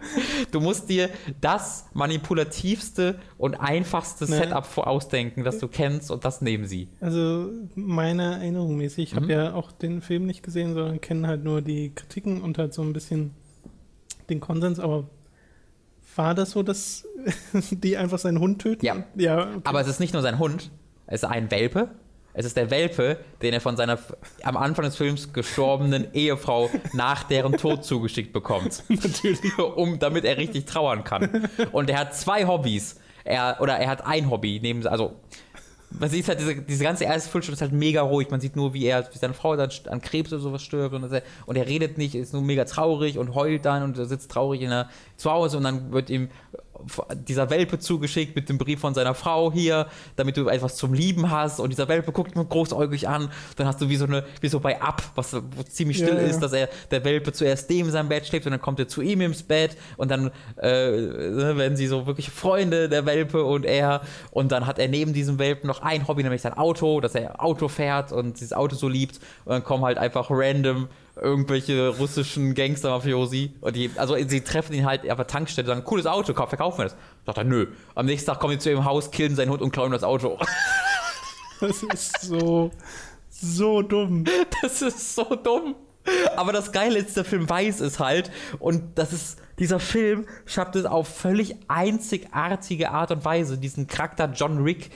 [0.50, 4.36] du musst dir das manipulativste und einfachste Ne.
[4.38, 6.88] Setup ausdenken, das du kennst und das nehmen sie.
[7.00, 9.22] Also meiner Erinnerung mäßig, ich Mhm.
[9.22, 12.74] habe ja auch den Film nicht gesehen, sondern kenne halt nur die Kritiken und halt
[12.74, 13.32] so ein bisschen
[14.30, 15.04] den Konsens, aber
[16.16, 17.06] war das so, dass
[17.70, 18.84] die einfach seinen Hund töten?
[18.84, 19.04] Ja.
[19.16, 19.60] Ja, okay.
[19.64, 20.70] Aber es ist nicht nur sein Hund,
[21.06, 21.90] es ist ein Welpe.
[22.38, 23.98] Es ist der Welpe, den er von seiner
[24.42, 28.84] am Anfang des Films gestorbenen Ehefrau nach deren Tod zugeschickt bekommt.
[28.88, 29.58] Natürlich.
[29.58, 31.48] um, damit er richtig trauern kann.
[31.72, 33.00] Und er hat zwei Hobbys.
[33.24, 35.16] Er, oder er hat ein Hobby, neben, also
[35.90, 38.30] man sieht halt, diese, diese ganze erste Viertelstunde ist halt mega ruhig.
[38.30, 41.10] Man sieht nur, wie er, wie seine Frau dann an Krebs oder sowas stirbt und,
[41.10, 44.60] er, und er redet nicht, ist nur mega traurig und heult dann und sitzt traurig
[44.60, 46.28] in der, zu Hause und dann wird ihm
[47.14, 51.30] dieser Welpe zugeschickt mit dem Brief von seiner Frau hier, damit du etwas zum Lieben
[51.30, 53.30] hast und dieser Welpe guckt ihn großäugig an.
[53.56, 55.36] Dann hast du wie so eine, wie so bei Up, was
[55.70, 56.20] ziemlich still ja.
[56.20, 59.02] ist, dass er der Welpe zuerst neben seinem Bett schläft und dann kommt er zu
[59.02, 63.64] ihm ins Bett und dann äh, ne, werden sie so wirklich Freunde, der Welpe und
[63.64, 64.02] er.
[64.30, 67.42] Und dann hat er neben diesem Welpen noch ein Hobby, nämlich sein Auto, dass er
[67.42, 69.20] Auto fährt und dieses Auto so liebt.
[69.44, 73.54] Und dann kommen halt einfach random irgendwelche russischen Gangster-Mafiosi.
[73.60, 76.78] Und die, also sie treffen ihn halt auf der Tankstelle, sagen, cooles Auto, kauf, verkaufen
[76.78, 76.96] wir das.
[77.24, 77.68] Sagt er, nö.
[77.94, 80.38] Am nächsten Tag kommen die zu ihrem Haus, killen seinen Hund und klauen das Auto.
[81.58, 82.70] Das ist so,
[83.30, 84.24] so dumm.
[84.60, 85.74] Das ist so dumm.
[86.36, 88.30] Aber das Geile ist, der Film weiß es halt.
[88.58, 94.30] Und das ist, dieser Film schafft es auf völlig einzigartige Art und Weise, diesen Charakter
[94.34, 94.90] John Rick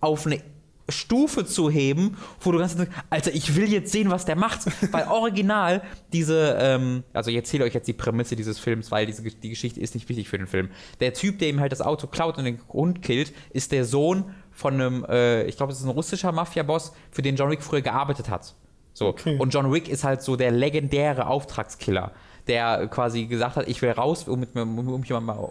[0.00, 0.42] auf eine
[0.90, 2.76] Stufe zu heben, wo du ganz
[3.10, 4.60] Alter, ich will jetzt sehen, was der macht.
[4.92, 5.82] Weil original
[6.12, 9.80] diese, ähm, also ich erzähle euch jetzt die Prämisse dieses Films, weil diese, die Geschichte
[9.80, 10.70] ist nicht wichtig für den Film.
[11.00, 14.34] Der Typ, der ihm halt das Auto klaut und den Hund killt, ist der Sohn
[14.50, 17.82] von einem, äh, ich glaube, es ist ein russischer Mafia-Boss, für den John Wick früher
[17.82, 18.54] gearbeitet hat.
[18.92, 19.08] So.
[19.08, 19.36] Okay.
[19.38, 22.12] Und John Wick ist halt so der legendäre Auftragskiller,
[22.50, 25.02] der quasi gesagt hat, ich will raus, um, mit, um,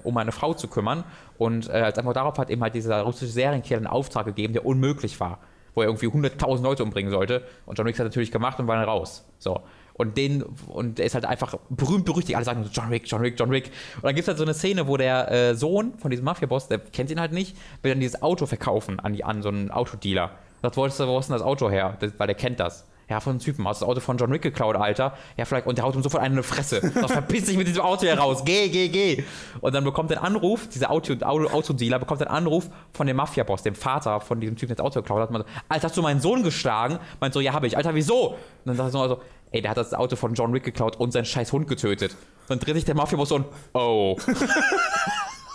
[0.03, 1.05] um, meine Frau zu kümmern.
[1.37, 4.65] Und äh, als Antwort darauf hat ihm halt dieser russische Serienkiller einen Auftrag gegeben, der
[4.65, 5.39] unmöglich war,
[5.73, 7.43] wo er irgendwie 100.000 Leute umbringen sollte.
[7.65, 9.25] Und John Wick hat natürlich gemacht und war dann raus.
[9.39, 9.61] So.
[9.93, 12.35] Und den, und der ist halt einfach berühmt berüchtigt.
[12.35, 13.71] Alle sagen so, John Wick, John Wick, John Wick.
[13.95, 16.67] Und dann gibt es halt so eine Szene, wo der äh, Sohn von diesem Mafia-Boss,
[16.67, 19.71] der kennt ihn halt nicht, will dann dieses Auto verkaufen an, die, an so einen
[19.71, 20.31] Autodealer.
[20.61, 21.95] Sagt, wo ist denn das Auto her?
[22.01, 22.88] Das, weil der kennt das.
[23.09, 23.67] Ja, von einem Typen.
[23.67, 25.17] Hast du das Auto von John Wick geklaut, Alter?
[25.35, 25.65] Ja, vielleicht.
[25.65, 26.79] Und der haut ihm sofort die Fresse.
[26.93, 28.43] Sagt, verpiss dich mit diesem Auto hier raus.
[28.45, 29.23] Geh, geh, geh.
[29.61, 33.17] Und dann bekommt er einen Anruf, dieser Auto, Auto, Autodealer bekommt einen Anruf von dem
[33.17, 35.31] Mafia-Boss, dem Vater von diesem Typen, der das Auto geklaut hat.
[35.31, 36.99] Man so, Alter, hast du meinen Sohn geschlagen?
[37.19, 37.75] Meint so, ja, habe ich.
[37.75, 38.29] Alter, wieso?
[38.29, 40.97] Und dann sagt er so, also, ey, der hat das Auto von John Wick geklaut
[40.97, 42.15] und seinen scheiß Hund getötet.
[42.47, 44.17] Dann dreht sich der Mafia-Boss so und, oh.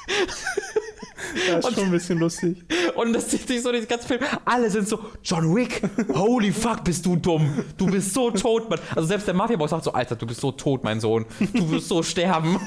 [1.48, 2.64] Das ist schon ein bisschen lustig.
[2.94, 4.20] Und das zieht sich so den ganzen Film.
[4.44, 5.82] Alle sind so, John Wick,
[6.14, 7.64] holy fuck, bist du dumm.
[7.76, 8.78] Du bist so tot, Mann.
[8.94, 11.26] Also selbst der Mafia-Boss sagt so, Alter, du bist so tot, mein Sohn.
[11.52, 12.58] Du wirst so sterben.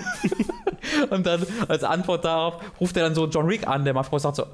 [1.09, 3.83] Und dann als Antwort darauf ruft er dann so John Wick an.
[3.83, 4.45] Der Mafia-Boss sagt so,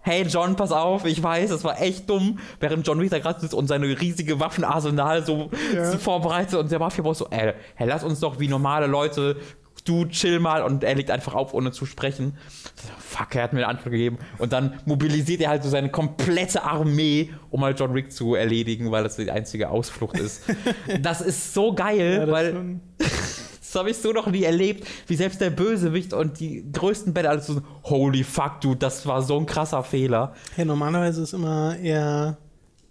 [0.00, 2.38] hey John, pass auf, ich weiß, das war echt dumm.
[2.60, 5.96] Während John Wick da gerade sitzt und seine riesige Waffenarsenal so, Ja.
[5.98, 9.36] vorbereitet und der Mafia-Boss so, ey, hey, lass uns doch wie normale Leute
[9.84, 12.36] du chill mal und er legt einfach auf, ohne zu sprechen.
[12.98, 14.18] Fuck, er hat mir eine Antwort gegeben.
[14.38, 18.90] Und dann mobilisiert er halt so seine komplette Armee, um halt John Wick zu erledigen,
[18.90, 20.42] weil das die einzige Ausflucht ist.
[21.00, 22.80] das ist so geil, Ja, das weil schon.
[22.98, 27.30] das habe ich so noch nie erlebt, wie selbst der Bösewicht und die größten Bälle
[27.30, 30.34] alles so, holy fuck, dude, das war so ein krasser Fehler.
[30.56, 32.36] Ja, normalerweise ist immer eher,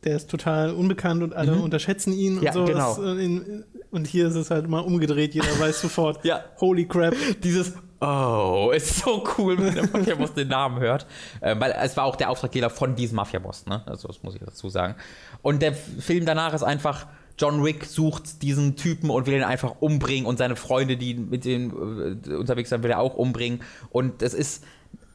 [0.04, 2.46] der ist total unbekannt und alle unterschätzen ihn und Mhm.
[2.46, 2.66] Ja, so.
[2.66, 3.04] genau.
[3.04, 6.42] Äh, und hier ist es halt mal umgedreht, jeder weiß sofort, Ja.
[6.60, 7.14] holy crap.
[7.44, 7.74] Dieses
[8.04, 11.06] Oh, ist so cool, wenn der Mafia-Boss den Namen hört.
[11.40, 13.84] Ähm, weil es war auch der Auftraggeber von diesem Mafia-Boss, ne?
[13.86, 14.96] Also, das muss ich dazu sagen.
[15.44, 17.06] Und der Film danach ist einfach,
[17.38, 21.46] John Wick sucht diesen Typen und will ihn einfach umbringen und seine Freunde, die mit
[21.46, 23.62] ihm äh, unterwegs sind, will er auch umbringen.
[23.92, 24.64] Und es ist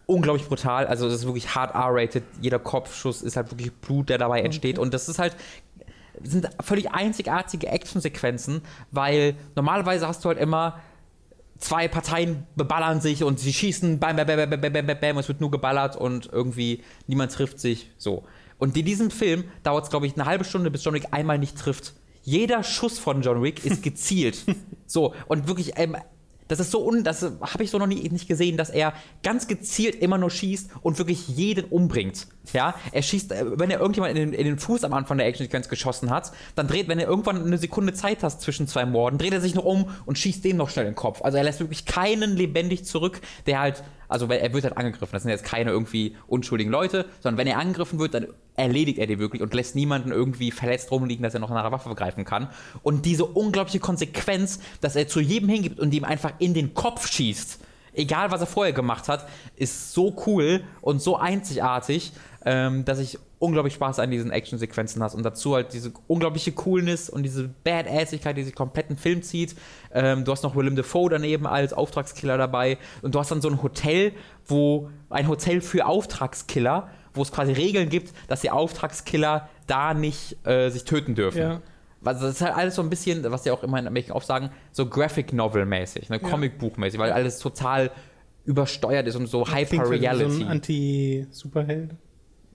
[0.07, 0.87] unglaublich brutal.
[0.87, 2.25] Also, es ist wirklich hart R-rated.
[2.41, 4.79] Jeder Kopfschuss ist halt wirklich Blut, der dabei entsteht.
[4.79, 5.37] Und das ist halt
[6.23, 10.81] sind völlig einzigartige Actionsequenzen, weil normalerweise hast du halt immer
[11.59, 15.29] zwei Parteien beballern sich und sie schießen, bam, bam, bam, bam, bam, bam, bam, es
[15.29, 18.25] wird nur geballert und irgendwie niemand trifft sich, so.
[18.59, 21.39] Und in diesem Film dauert es, glaube ich, eine halbe Stunde, bis John Wick einmal
[21.39, 21.95] nicht trifft.
[22.23, 24.45] Jeder Schuss von John Wick ist gezielt.
[24.87, 25.97] so, und wirklich, ähm,
[26.49, 28.93] das ist so un, das habe ich so noch nie nicht gesehen, dass er
[29.23, 32.29] ganz gezielt immer nur schießt und wirklich jeden umbringt.
[32.53, 35.27] Ja, er schießt, äh, wenn er irgendjemand in den, in den Fuß am Anfang der
[35.27, 39.19] Action-Sequenz geschossen hat, dann dreht, wenn er irgendwann eine Sekunde Zeit hat zwischen zwei Morden,
[39.19, 41.23] dreht er sich noch um und schießt dem noch schnell in den Kopf.
[41.23, 45.13] Also er lässt wirklich keinen lebendig zurück, der halt, also er wird halt angegriffen.
[45.13, 48.27] Das sind jetzt keine irgendwie unschuldigen Leute, sondern wenn er angegriffen wird, dann
[48.57, 51.73] erledigt er die wirklich und lässt niemanden irgendwie verletzt rumliegen, dass er noch nach einer
[51.73, 52.49] Waffe greifen kann.
[52.83, 57.11] Und diese unglaubliche Konsequenz, dass er zu jedem hingibt und ihm einfach in den Kopf
[57.11, 57.61] schießt,
[57.97, 59.27] egal was er vorher gemacht hat,
[59.57, 62.13] ist so cool und so einzigartig,
[62.45, 67.11] ähm, dass ich unglaublich Spaß an diesen Actionsequenzen hast und dazu halt diese unglaubliche Coolness
[67.11, 69.57] und diese Badassigkeit, die sich kompletten Film zieht.
[69.93, 73.49] Ähm, du hast noch Willem Dafoe daneben als Auftragskiller dabei und du hast dann so
[73.49, 74.13] ein Hotel,
[74.47, 80.37] wo ein Hotel für Auftragskiller wo es quasi Regeln gibt, dass die Auftragskiller da nicht
[80.47, 81.41] äh, sich töten dürfen.
[81.41, 81.63] Ja.
[82.07, 84.51] Also das ist halt alles so ein bisschen, was sie auch immer in Making-of sagen,
[84.73, 86.21] so Graphic Novel-mäßig, ne?
[86.23, 86.29] Ja.
[86.29, 87.91] Comic-Buch-mäßig, weil alles total
[88.45, 90.31] übersteuert ist und so Hyper-Reality.
[90.31, 91.91] So ein Anti-Superheld.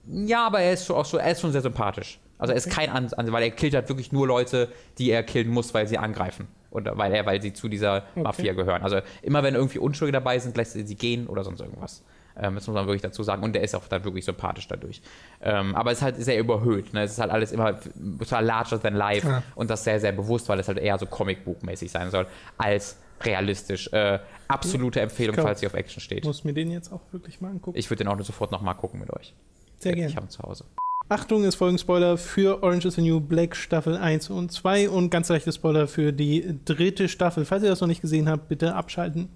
[0.06, 2.18] Ja, aber er ist schon, auch schon, er ist schon sehr sympathisch.
[2.38, 5.48] Also er ist kein An, weil er killt halt wirklich nur Leute, die er killen
[5.48, 6.48] muss, weil sie angreifen.
[6.70, 8.22] Oder weil er, weil sie zu dieser okay.
[8.22, 8.82] Mafia gehören.
[8.82, 12.02] Also immer wenn irgendwie Unschuldige dabei sind, lässt er sie gehen oder sonst irgendwas.
[12.36, 13.42] Ähm, das muss man wirklich dazu sagen.
[13.42, 15.02] Und der ist auch dann wirklich sympathisch dadurch.
[15.40, 16.92] Ähm, aber es ist halt sehr überhöht.
[16.92, 17.02] Ne?
[17.02, 17.78] Es ist halt alles immer
[18.18, 19.42] total larger than life ja.
[19.54, 22.26] und das sehr, sehr bewusst, weil es halt eher so Comicbuchmäßig sein soll,
[22.58, 23.92] als realistisch.
[23.92, 24.18] Äh,
[24.48, 26.24] absolute Empfehlung, glaub, falls ihr auf Action steht.
[26.24, 27.78] Muss mir den jetzt auch wirklich mal angucken.
[27.78, 29.34] Ich würde den auch sofort nochmal gucken mit euch.
[29.78, 30.08] Sehr gerne.
[30.08, 30.64] Ich habe ihn zu Hause.
[31.08, 35.10] Achtung, es folgen Spoiler für Orange is the New Black Staffel 1 und 2 und
[35.10, 37.44] ganz leichte Spoiler für die dritte Staffel.
[37.44, 39.28] Falls ihr das noch nicht gesehen habt, bitte abschalten.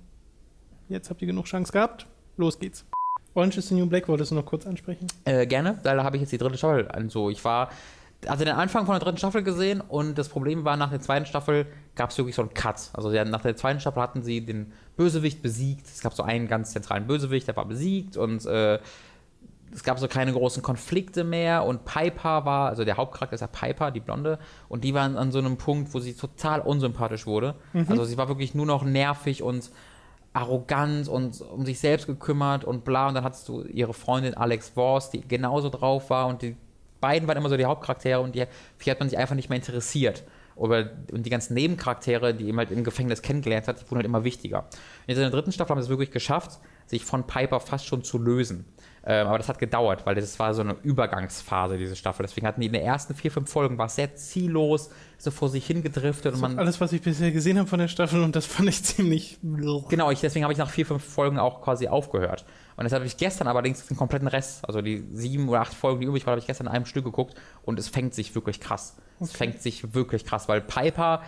[0.89, 2.07] Jetzt habt ihr genug Chance gehabt.
[2.37, 2.85] Los geht's.
[3.35, 5.07] Orange is the New Black wolltest du noch kurz ansprechen?
[5.25, 6.89] Äh, gerne, da habe ich jetzt die dritte Staffel.
[6.89, 7.71] Also ich war,
[8.27, 11.27] also den Anfang von der dritten Staffel gesehen und das Problem war, nach der zweiten
[11.27, 12.91] Staffel gab es wirklich so einen Cut.
[12.95, 15.87] Also nach der zweiten Staffel hatten sie den Bösewicht besiegt.
[15.87, 18.79] Es gab so einen ganz zentralen Bösewicht, der war besiegt und äh,
[19.75, 23.49] es gab so keine großen Konflikte mehr und Piper war, also der Hauptcharakter ist ja
[23.49, 27.55] Piper, die Blonde, und die waren an so einem Punkt, wo sie total unsympathisch wurde.
[27.75, 27.87] Mhm.
[27.89, 29.71] Also sie war wirklich nur noch nervig und
[30.37, 33.09] arrogant und um sich selbst gekümmert und bla.
[33.09, 36.57] Und dann hattest du ihre Freundin Alex Voss, die genauso drauf war und die
[37.01, 38.45] beiden waren immer so die Hauptcharaktere und die,
[38.85, 40.25] die hat man sich einfach nicht mehr interessiert.
[40.55, 40.73] Und
[41.11, 44.61] die ganzen Nebencharaktere, die eben halt im Gefängnis kennengelernt hat, die wurden halt immer wichtiger.
[45.07, 48.05] Und in der dritten Staffel haben sie es wirklich geschafft, sich von Piper fast schon
[48.05, 48.65] zu lösen.
[49.09, 52.27] Ähm, aber das hat gedauert, weil das war so eine Übergangsphase, diese Staffel.
[52.27, 55.49] Deswegen hatten die in den ersten vier, fünf Folgen war es sehr ziellos, so vor
[55.49, 56.35] sich hingedriftet.
[56.35, 58.83] Und man, alles, was ich bisher gesehen habe von der Staffel und das fand ich
[58.83, 59.39] ziemlich.
[59.43, 62.45] Genau, ich, deswegen habe ich nach vier, fünf Folgen auch quasi aufgehört.
[62.77, 66.01] Und deshalb habe ich gestern allerdings den kompletten Rest, also die sieben oder acht Folgen,
[66.01, 68.61] die übrig waren, habe ich gestern in einem Stück geguckt und es fängt sich wirklich
[68.61, 68.97] krass.
[68.97, 69.25] Okay.
[69.25, 71.23] Es fängt sich wirklich krass, weil Piper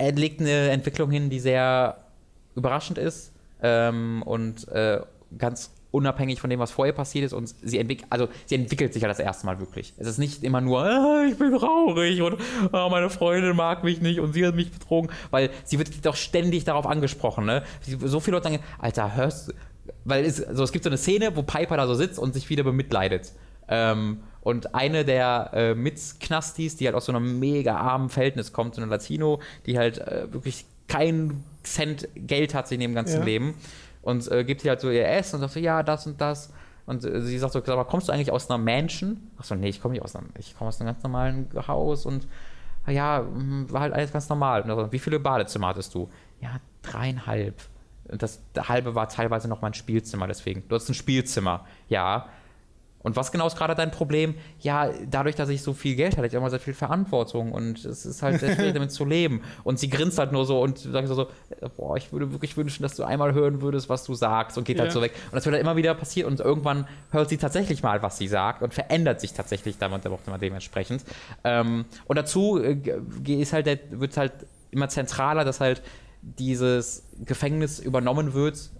[0.00, 2.06] er legt eine Entwicklung hin, die sehr
[2.54, 5.00] überraschend ist ähm, und äh,
[5.36, 7.32] ganz unabhängig von dem, was vorher passiert ist.
[7.32, 9.94] Und sie entwickelt, also sie entwickelt sich ja das erste Mal wirklich.
[9.98, 12.40] Es ist nicht immer nur, ah, ich bin traurig und
[12.72, 16.16] ah, meine Freundin mag mich nicht und sie hat mich betrogen, weil sie wird doch
[16.16, 17.46] ständig darauf angesprochen.
[17.46, 17.62] Ne?
[17.86, 19.52] So viele Leute sagen, Alter, hörst du,
[20.04, 22.48] weil es, also es gibt so eine Szene, wo Piper da so sitzt und sich
[22.50, 23.32] wieder bemitleidet.
[23.68, 28.74] Ähm, und eine der äh, Mitknastis, die halt aus so einem mega armen Verhältnis kommt,
[28.74, 33.24] so eine Latino, die halt äh, wirklich kein Cent Geld hat in ihrem ganzen ja.
[33.24, 33.54] Leben
[34.10, 36.52] und äh, gibt ihr halt so ihr Essen und sagt so, ja, das und das.
[36.86, 39.30] Und äh, sie sagt so, aber kommst du eigentlich aus einer Mansion?
[39.38, 42.06] Ach so, nee, ich komme nicht aus einem, ich komme aus einem ganz normalen Haus
[42.06, 42.26] und
[42.86, 44.62] ja, hm, war halt alles ganz normal.
[44.62, 46.08] Und so, wie viele Badezimmer hattest du?
[46.40, 47.54] Ja, dreieinhalb.
[48.08, 50.66] Und das halbe war teilweise noch mein Spielzimmer, deswegen.
[50.68, 52.28] Du hast ein Spielzimmer, ja.
[53.02, 54.34] Und was genau ist gerade dein Problem?
[54.60, 58.04] Ja, dadurch, dass ich so viel Geld hatte, ich immer sehr viel Verantwortung und es
[58.04, 59.42] ist halt sehr schwierig damit zu leben.
[59.64, 61.28] Und sie grinst halt nur so und sagt so,
[61.76, 64.78] boah, ich würde wirklich wünschen, dass du einmal hören würdest, was du sagst und geht
[64.78, 64.90] halt ja.
[64.90, 65.12] halt so weg.
[65.30, 68.28] Und das wird halt immer wieder passieren und irgendwann hört sie tatsächlich mal, was sie
[68.28, 71.04] sagt und verändert sich tatsächlich damit auch immer dementsprechend.
[71.44, 72.76] Ähm, und dazu äh,
[73.26, 74.32] ist halt, wird es halt
[74.70, 75.82] immer zentraler, dass halt
[76.22, 78.70] dieses Gefängnis übernommen wird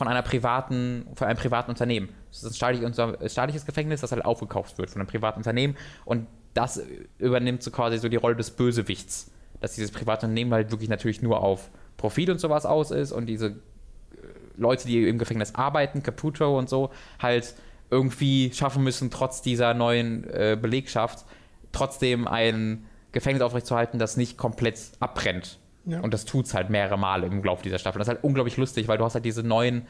[0.00, 2.08] von einer privaten, von einem privaten Unternehmen.
[2.30, 6.26] Das ist ein staatliches, staatliches Gefängnis, das halt aufgekauft wird von einem privaten Unternehmen und
[6.54, 6.82] das
[7.18, 11.20] übernimmt so quasi so die Rolle des Bösewichts, dass dieses private Unternehmen halt wirklich natürlich
[11.20, 11.68] nur auf
[11.98, 13.52] Profit und sowas aus ist und diese äh,
[14.56, 17.54] Leute, die im Gefängnis arbeiten, Caputo und so, halt
[17.90, 21.26] irgendwie schaffen müssen, trotz dieser neuen äh, Belegschaft
[21.72, 25.58] trotzdem ein Gefängnis aufrechtzuerhalten, das nicht komplett abbrennt.
[25.90, 26.00] Ja.
[26.00, 27.98] Und das tut's halt mehrere Male im Laufe dieser Staffel.
[27.98, 29.86] Das ist halt unglaublich lustig, weil du hast halt diese neuen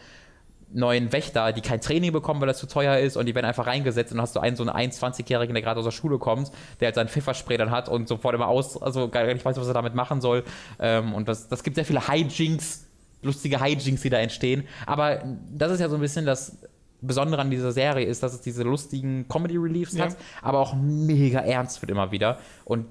[0.73, 3.67] neuen Wächter, die kein Training bekommen, weil das zu teuer ist und die werden einfach
[3.67, 6.53] reingesetzt und dann hast du einen so einen 21-Jährigen, der gerade aus der Schule kommt,
[6.79, 9.67] der halt seinen Pfefferspray dann hat und sofort immer aus, also gar nicht weiß, was
[9.67, 10.45] er damit machen soll.
[10.79, 12.87] Ähm, und das, das gibt sehr viele Hijinks,
[13.23, 14.63] lustige Hijinks, die da entstehen.
[14.87, 15.23] Aber
[15.53, 16.57] das ist ja so ein bisschen das
[17.03, 20.05] Besondere an dieser Serie ist, dass es diese lustigen Comedy Reliefs Ja.
[20.05, 22.39] hat, aber auch mega ernst wird immer wieder.
[22.65, 22.87] Und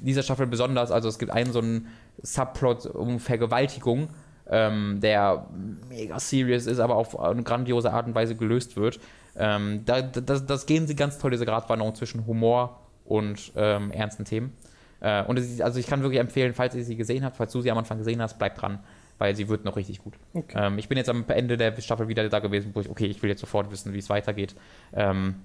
[0.00, 1.86] dieser Staffel besonders, also es gibt einen so einen
[2.26, 4.08] Subplot um Vergewaltigung,
[4.48, 5.46] ähm, der
[5.88, 8.98] mega serious ist, aber auf eine grandiose Art und Weise gelöst wird.
[9.36, 14.24] Ähm, da, das, das gehen sie ganz toll, diese Gratwanderung zwischen Humor und ähm, ernsten
[14.24, 14.52] Themen.
[15.00, 17.60] Äh, und es also ich kann wirklich empfehlen, falls ihr sie gesehen habt, falls du
[17.60, 18.80] sie am Anfang gesehen hast, bleibt dran,
[19.18, 20.14] weil sie wird noch richtig gut.
[20.32, 20.66] Okay.
[20.66, 23.22] Ähm, ich bin jetzt am Ende der Staffel wieder da gewesen, wo ich, okay, ich
[23.22, 24.54] will jetzt sofort wissen, wie es weitergeht.
[24.94, 25.36] Ähm,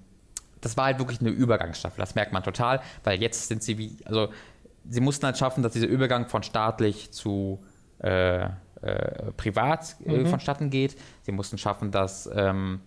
[0.62, 3.98] das war halt wirklich eine Übergangsstaffel, das merkt man total, weil jetzt sind sie wie,
[4.06, 4.30] also
[4.90, 7.64] sie mussten halt schaffen, dass dieser Übergang von staatlich zu
[8.00, 8.50] äh, äh,
[9.38, 10.26] privat äh, Mhm.
[10.28, 10.98] vonstatten geht.
[11.22, 12.82] Sie mussten schaffen, dass, ähm,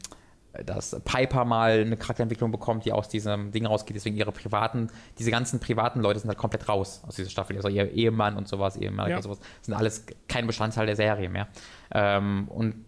[0.66, 4.88] dass Piper mal eine Charakterentwicklung bekommt, die aus diesem Ding rausgeht, deswegen ihre privaten,
[5.18, 7.54] diese ganzen privaten Leute sind halt komplett raus aus dieser Staffel.
[7.56, 9.16] Also ihr Ehemann und sowas, Ehemann Ja.
[9.16, 11.46] und sowas, sind alles kein Bestandteil der Serie mehr.
[11.92, 12.84] Ähm, und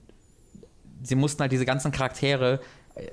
[1.03, 2.59] sie mussten halt diese ganzen Charaktere
[2.97, 3.07] äh,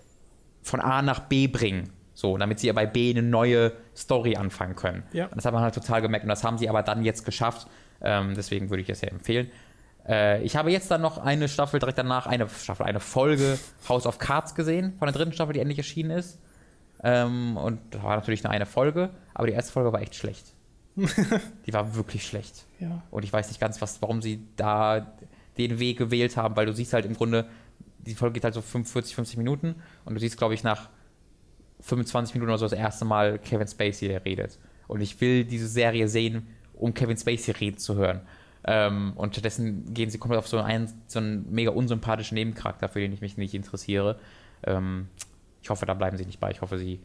[0.64, 1.92] von A nach B bringen.
[2.24, 5.04] So, damit sie ja bei B eine neue Story anfangen können.
[5.12, 5.26] Ja.
[5.26, 6.24] Und das hat man halt total gemerkt.
[6.24, 7.68] Und das haben sie aber dann jetzt geschafft.
[8.00, 9.52] Ähm, deswegen würde ich das ja empfehlen.
[10.08, 13.60] Äh, ich habe jetzt dann noch eine Staffel direkt danach, eine Staffel, eine Folge
[13.90, 16.40] House of Cards gesehen von der dritten Staffel, die endlich erschienen ist.
[17.04, 20.54] Ähm, und das war natürlich nur eine Folge, aber die erste Folge war echt schlecht.
[20.96, 22.68] die war wirklich schlecht.
[22.80, 23.02] Ja.
[23.12, 25.14] Und ich weiß nicht ganz, was, warum sie da
[25.58, 27.50] den Weg gewählt haben, weil du siehst halt im Grunde,
[27.98, 29.76] die Folge geht halt so 45, 50 Minuten
[30.06, 30.88] und du siehst, glaube ich, nach
[31.84, 34.58] 25 Minuten oder so das erste Mal Kevin Spacey, der redet.
[34.88, 38.22] Und ich will diese Serie sehen, um Kevin Spacey reden zu hören.
[38.66, 43.00] Ähm, und stattdessen gehen sie komplett auf so einen, so einen mega unsympathischen Nebencharakter, für
[43.00, 44.18] den ich mich nicht interessiere.
[44.66, 45.08] Ähm,
[45.62, 46.52] ich hoffe, da bleiben sie nicht bei.
[46.52, 47.00] Ich hoffe, sie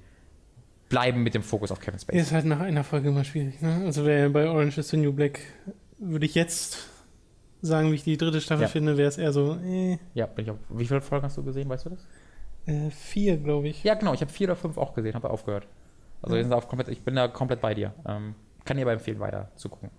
[0.89, 2.19] bleiben mit dem Fokus auf Kevin Spacey.
[2.21, 3.61] Ist halt nach einer Folge immer schwierig.
[3.61, 3.83] Ne?
[3.85, 5.41] Also wer bei Orange is the New Black
[5.99, 6.89] würde ich jetzt
[7.61, 8.69] sagen, wie ich die dritte Staffel Ja.
[8.69, 11.43] finde, wäre es eher so, äh, Ja, bin ich auch, wie viele Folgen hast du
[11.43, 12.07] gesehen, weißt du das?
[12.69, 13.83] Äh, vier, glaube ich.
[13.85, 15.67] Ja, genau, ich habe vier oder fünf auch gesehen, habe aufgehört.
[16.23, 17.95] Also sind auf komplett, ich bin da komplett bei dir.
[18.07, 18.35] Ähm,
[18.65, 19.91] kann dir aber empfehlen, weiter zu gucken.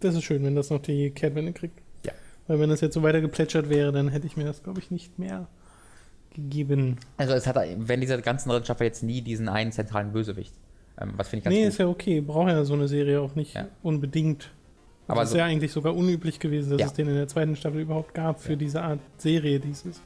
[0.00, 1.78] Das ist schön, wenn das noch die Kehrtwende kriegt.
[2.04, 2.12] Ja.
[2.46, 4.90] Weil wenn das jetzt so weiter geplätschert wäre, dann hätte ich mir das, glaube ich,
[4.90, 5.46] nicht mehr
[6.34, 6.96] gegeben.
[7.16, 10.54] Also es hat, wenn diese ganzen dritten Staffel jetzt nie diesen einen zentralen Bösewicht.
[11.00, 11.68] Ähm, was finde ich ganz Nee, gut.
[11.70, 12.20] ist ja okay.
[12.20, 13.66] Braucht ja so eine Serie auch nicht Ja.
[13.82, 14.50] unbedingt.
[15.06, 16.86] Aber Aber es ist so- ja eigentlich sogar unüblich gewesen, dass Ja.
[16.86, 18.56] es den in der zweiten Staffel überhaupt gab für Ja.
[18.56, 20.00] diese Art Serie dieses.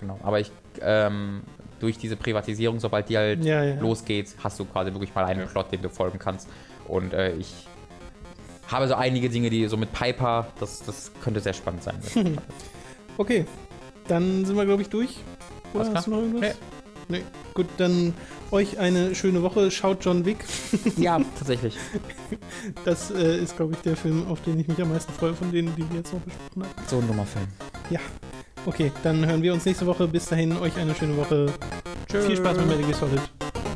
[0.00, 0.18] Genau.
[0.22, 0.50] Aber ich,
[0.82, 1.42] ähm,
[1.80, 3.80] durch diese Privatisierung, sobald die halt Ja, ja.
[3.80, 6.48] losgeht, hast du quasi wirklich mal einen Plot, dem du folgen kannst.
[6.88, 7.52] Und äh, ich
[8.68, 11.96] habe so einige Dinge, die so mit Piper, das, das könnte sehr spannend sein.
[13.16, 13.46] Okay,
[14.08, 15.18] dann sind wir, glaube ich, durch.
[15.72, 16.40] Oder hast du noch irgendwas?
[17.08, 17.18] Nee.
[17.18, 17.22] Nee.
[17.54, 18.12] Gut, dann
[18.50, 19.70] euch eine schöne Woche.
[19.70, 20.38] Schaut John Wick.
[20.96, 21.76] ja, tatsächlich.
[22.84, 25.52] Das äh, ist, glaube ich, der Film, auf den ich mich am meisten freue, von
[25.52, 26.86] denen, die wir jetzt noch besprochen haben.
[26.88, 27.46] So ein dummer Film.
[28.66, 30.08] Okay, dann hören wir uns nächste Woche.
[30.08, 31.52] Bis dahin, euch eine schöne Woche.
[32.08, 33.20] Viel Spaß mit Metal Gear Solid.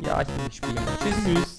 [0.05, 0.77] Ja, ich will nicht spielen.
[0.99, 1.15] Tschüss.
[1.25, 1.58] Tschüss.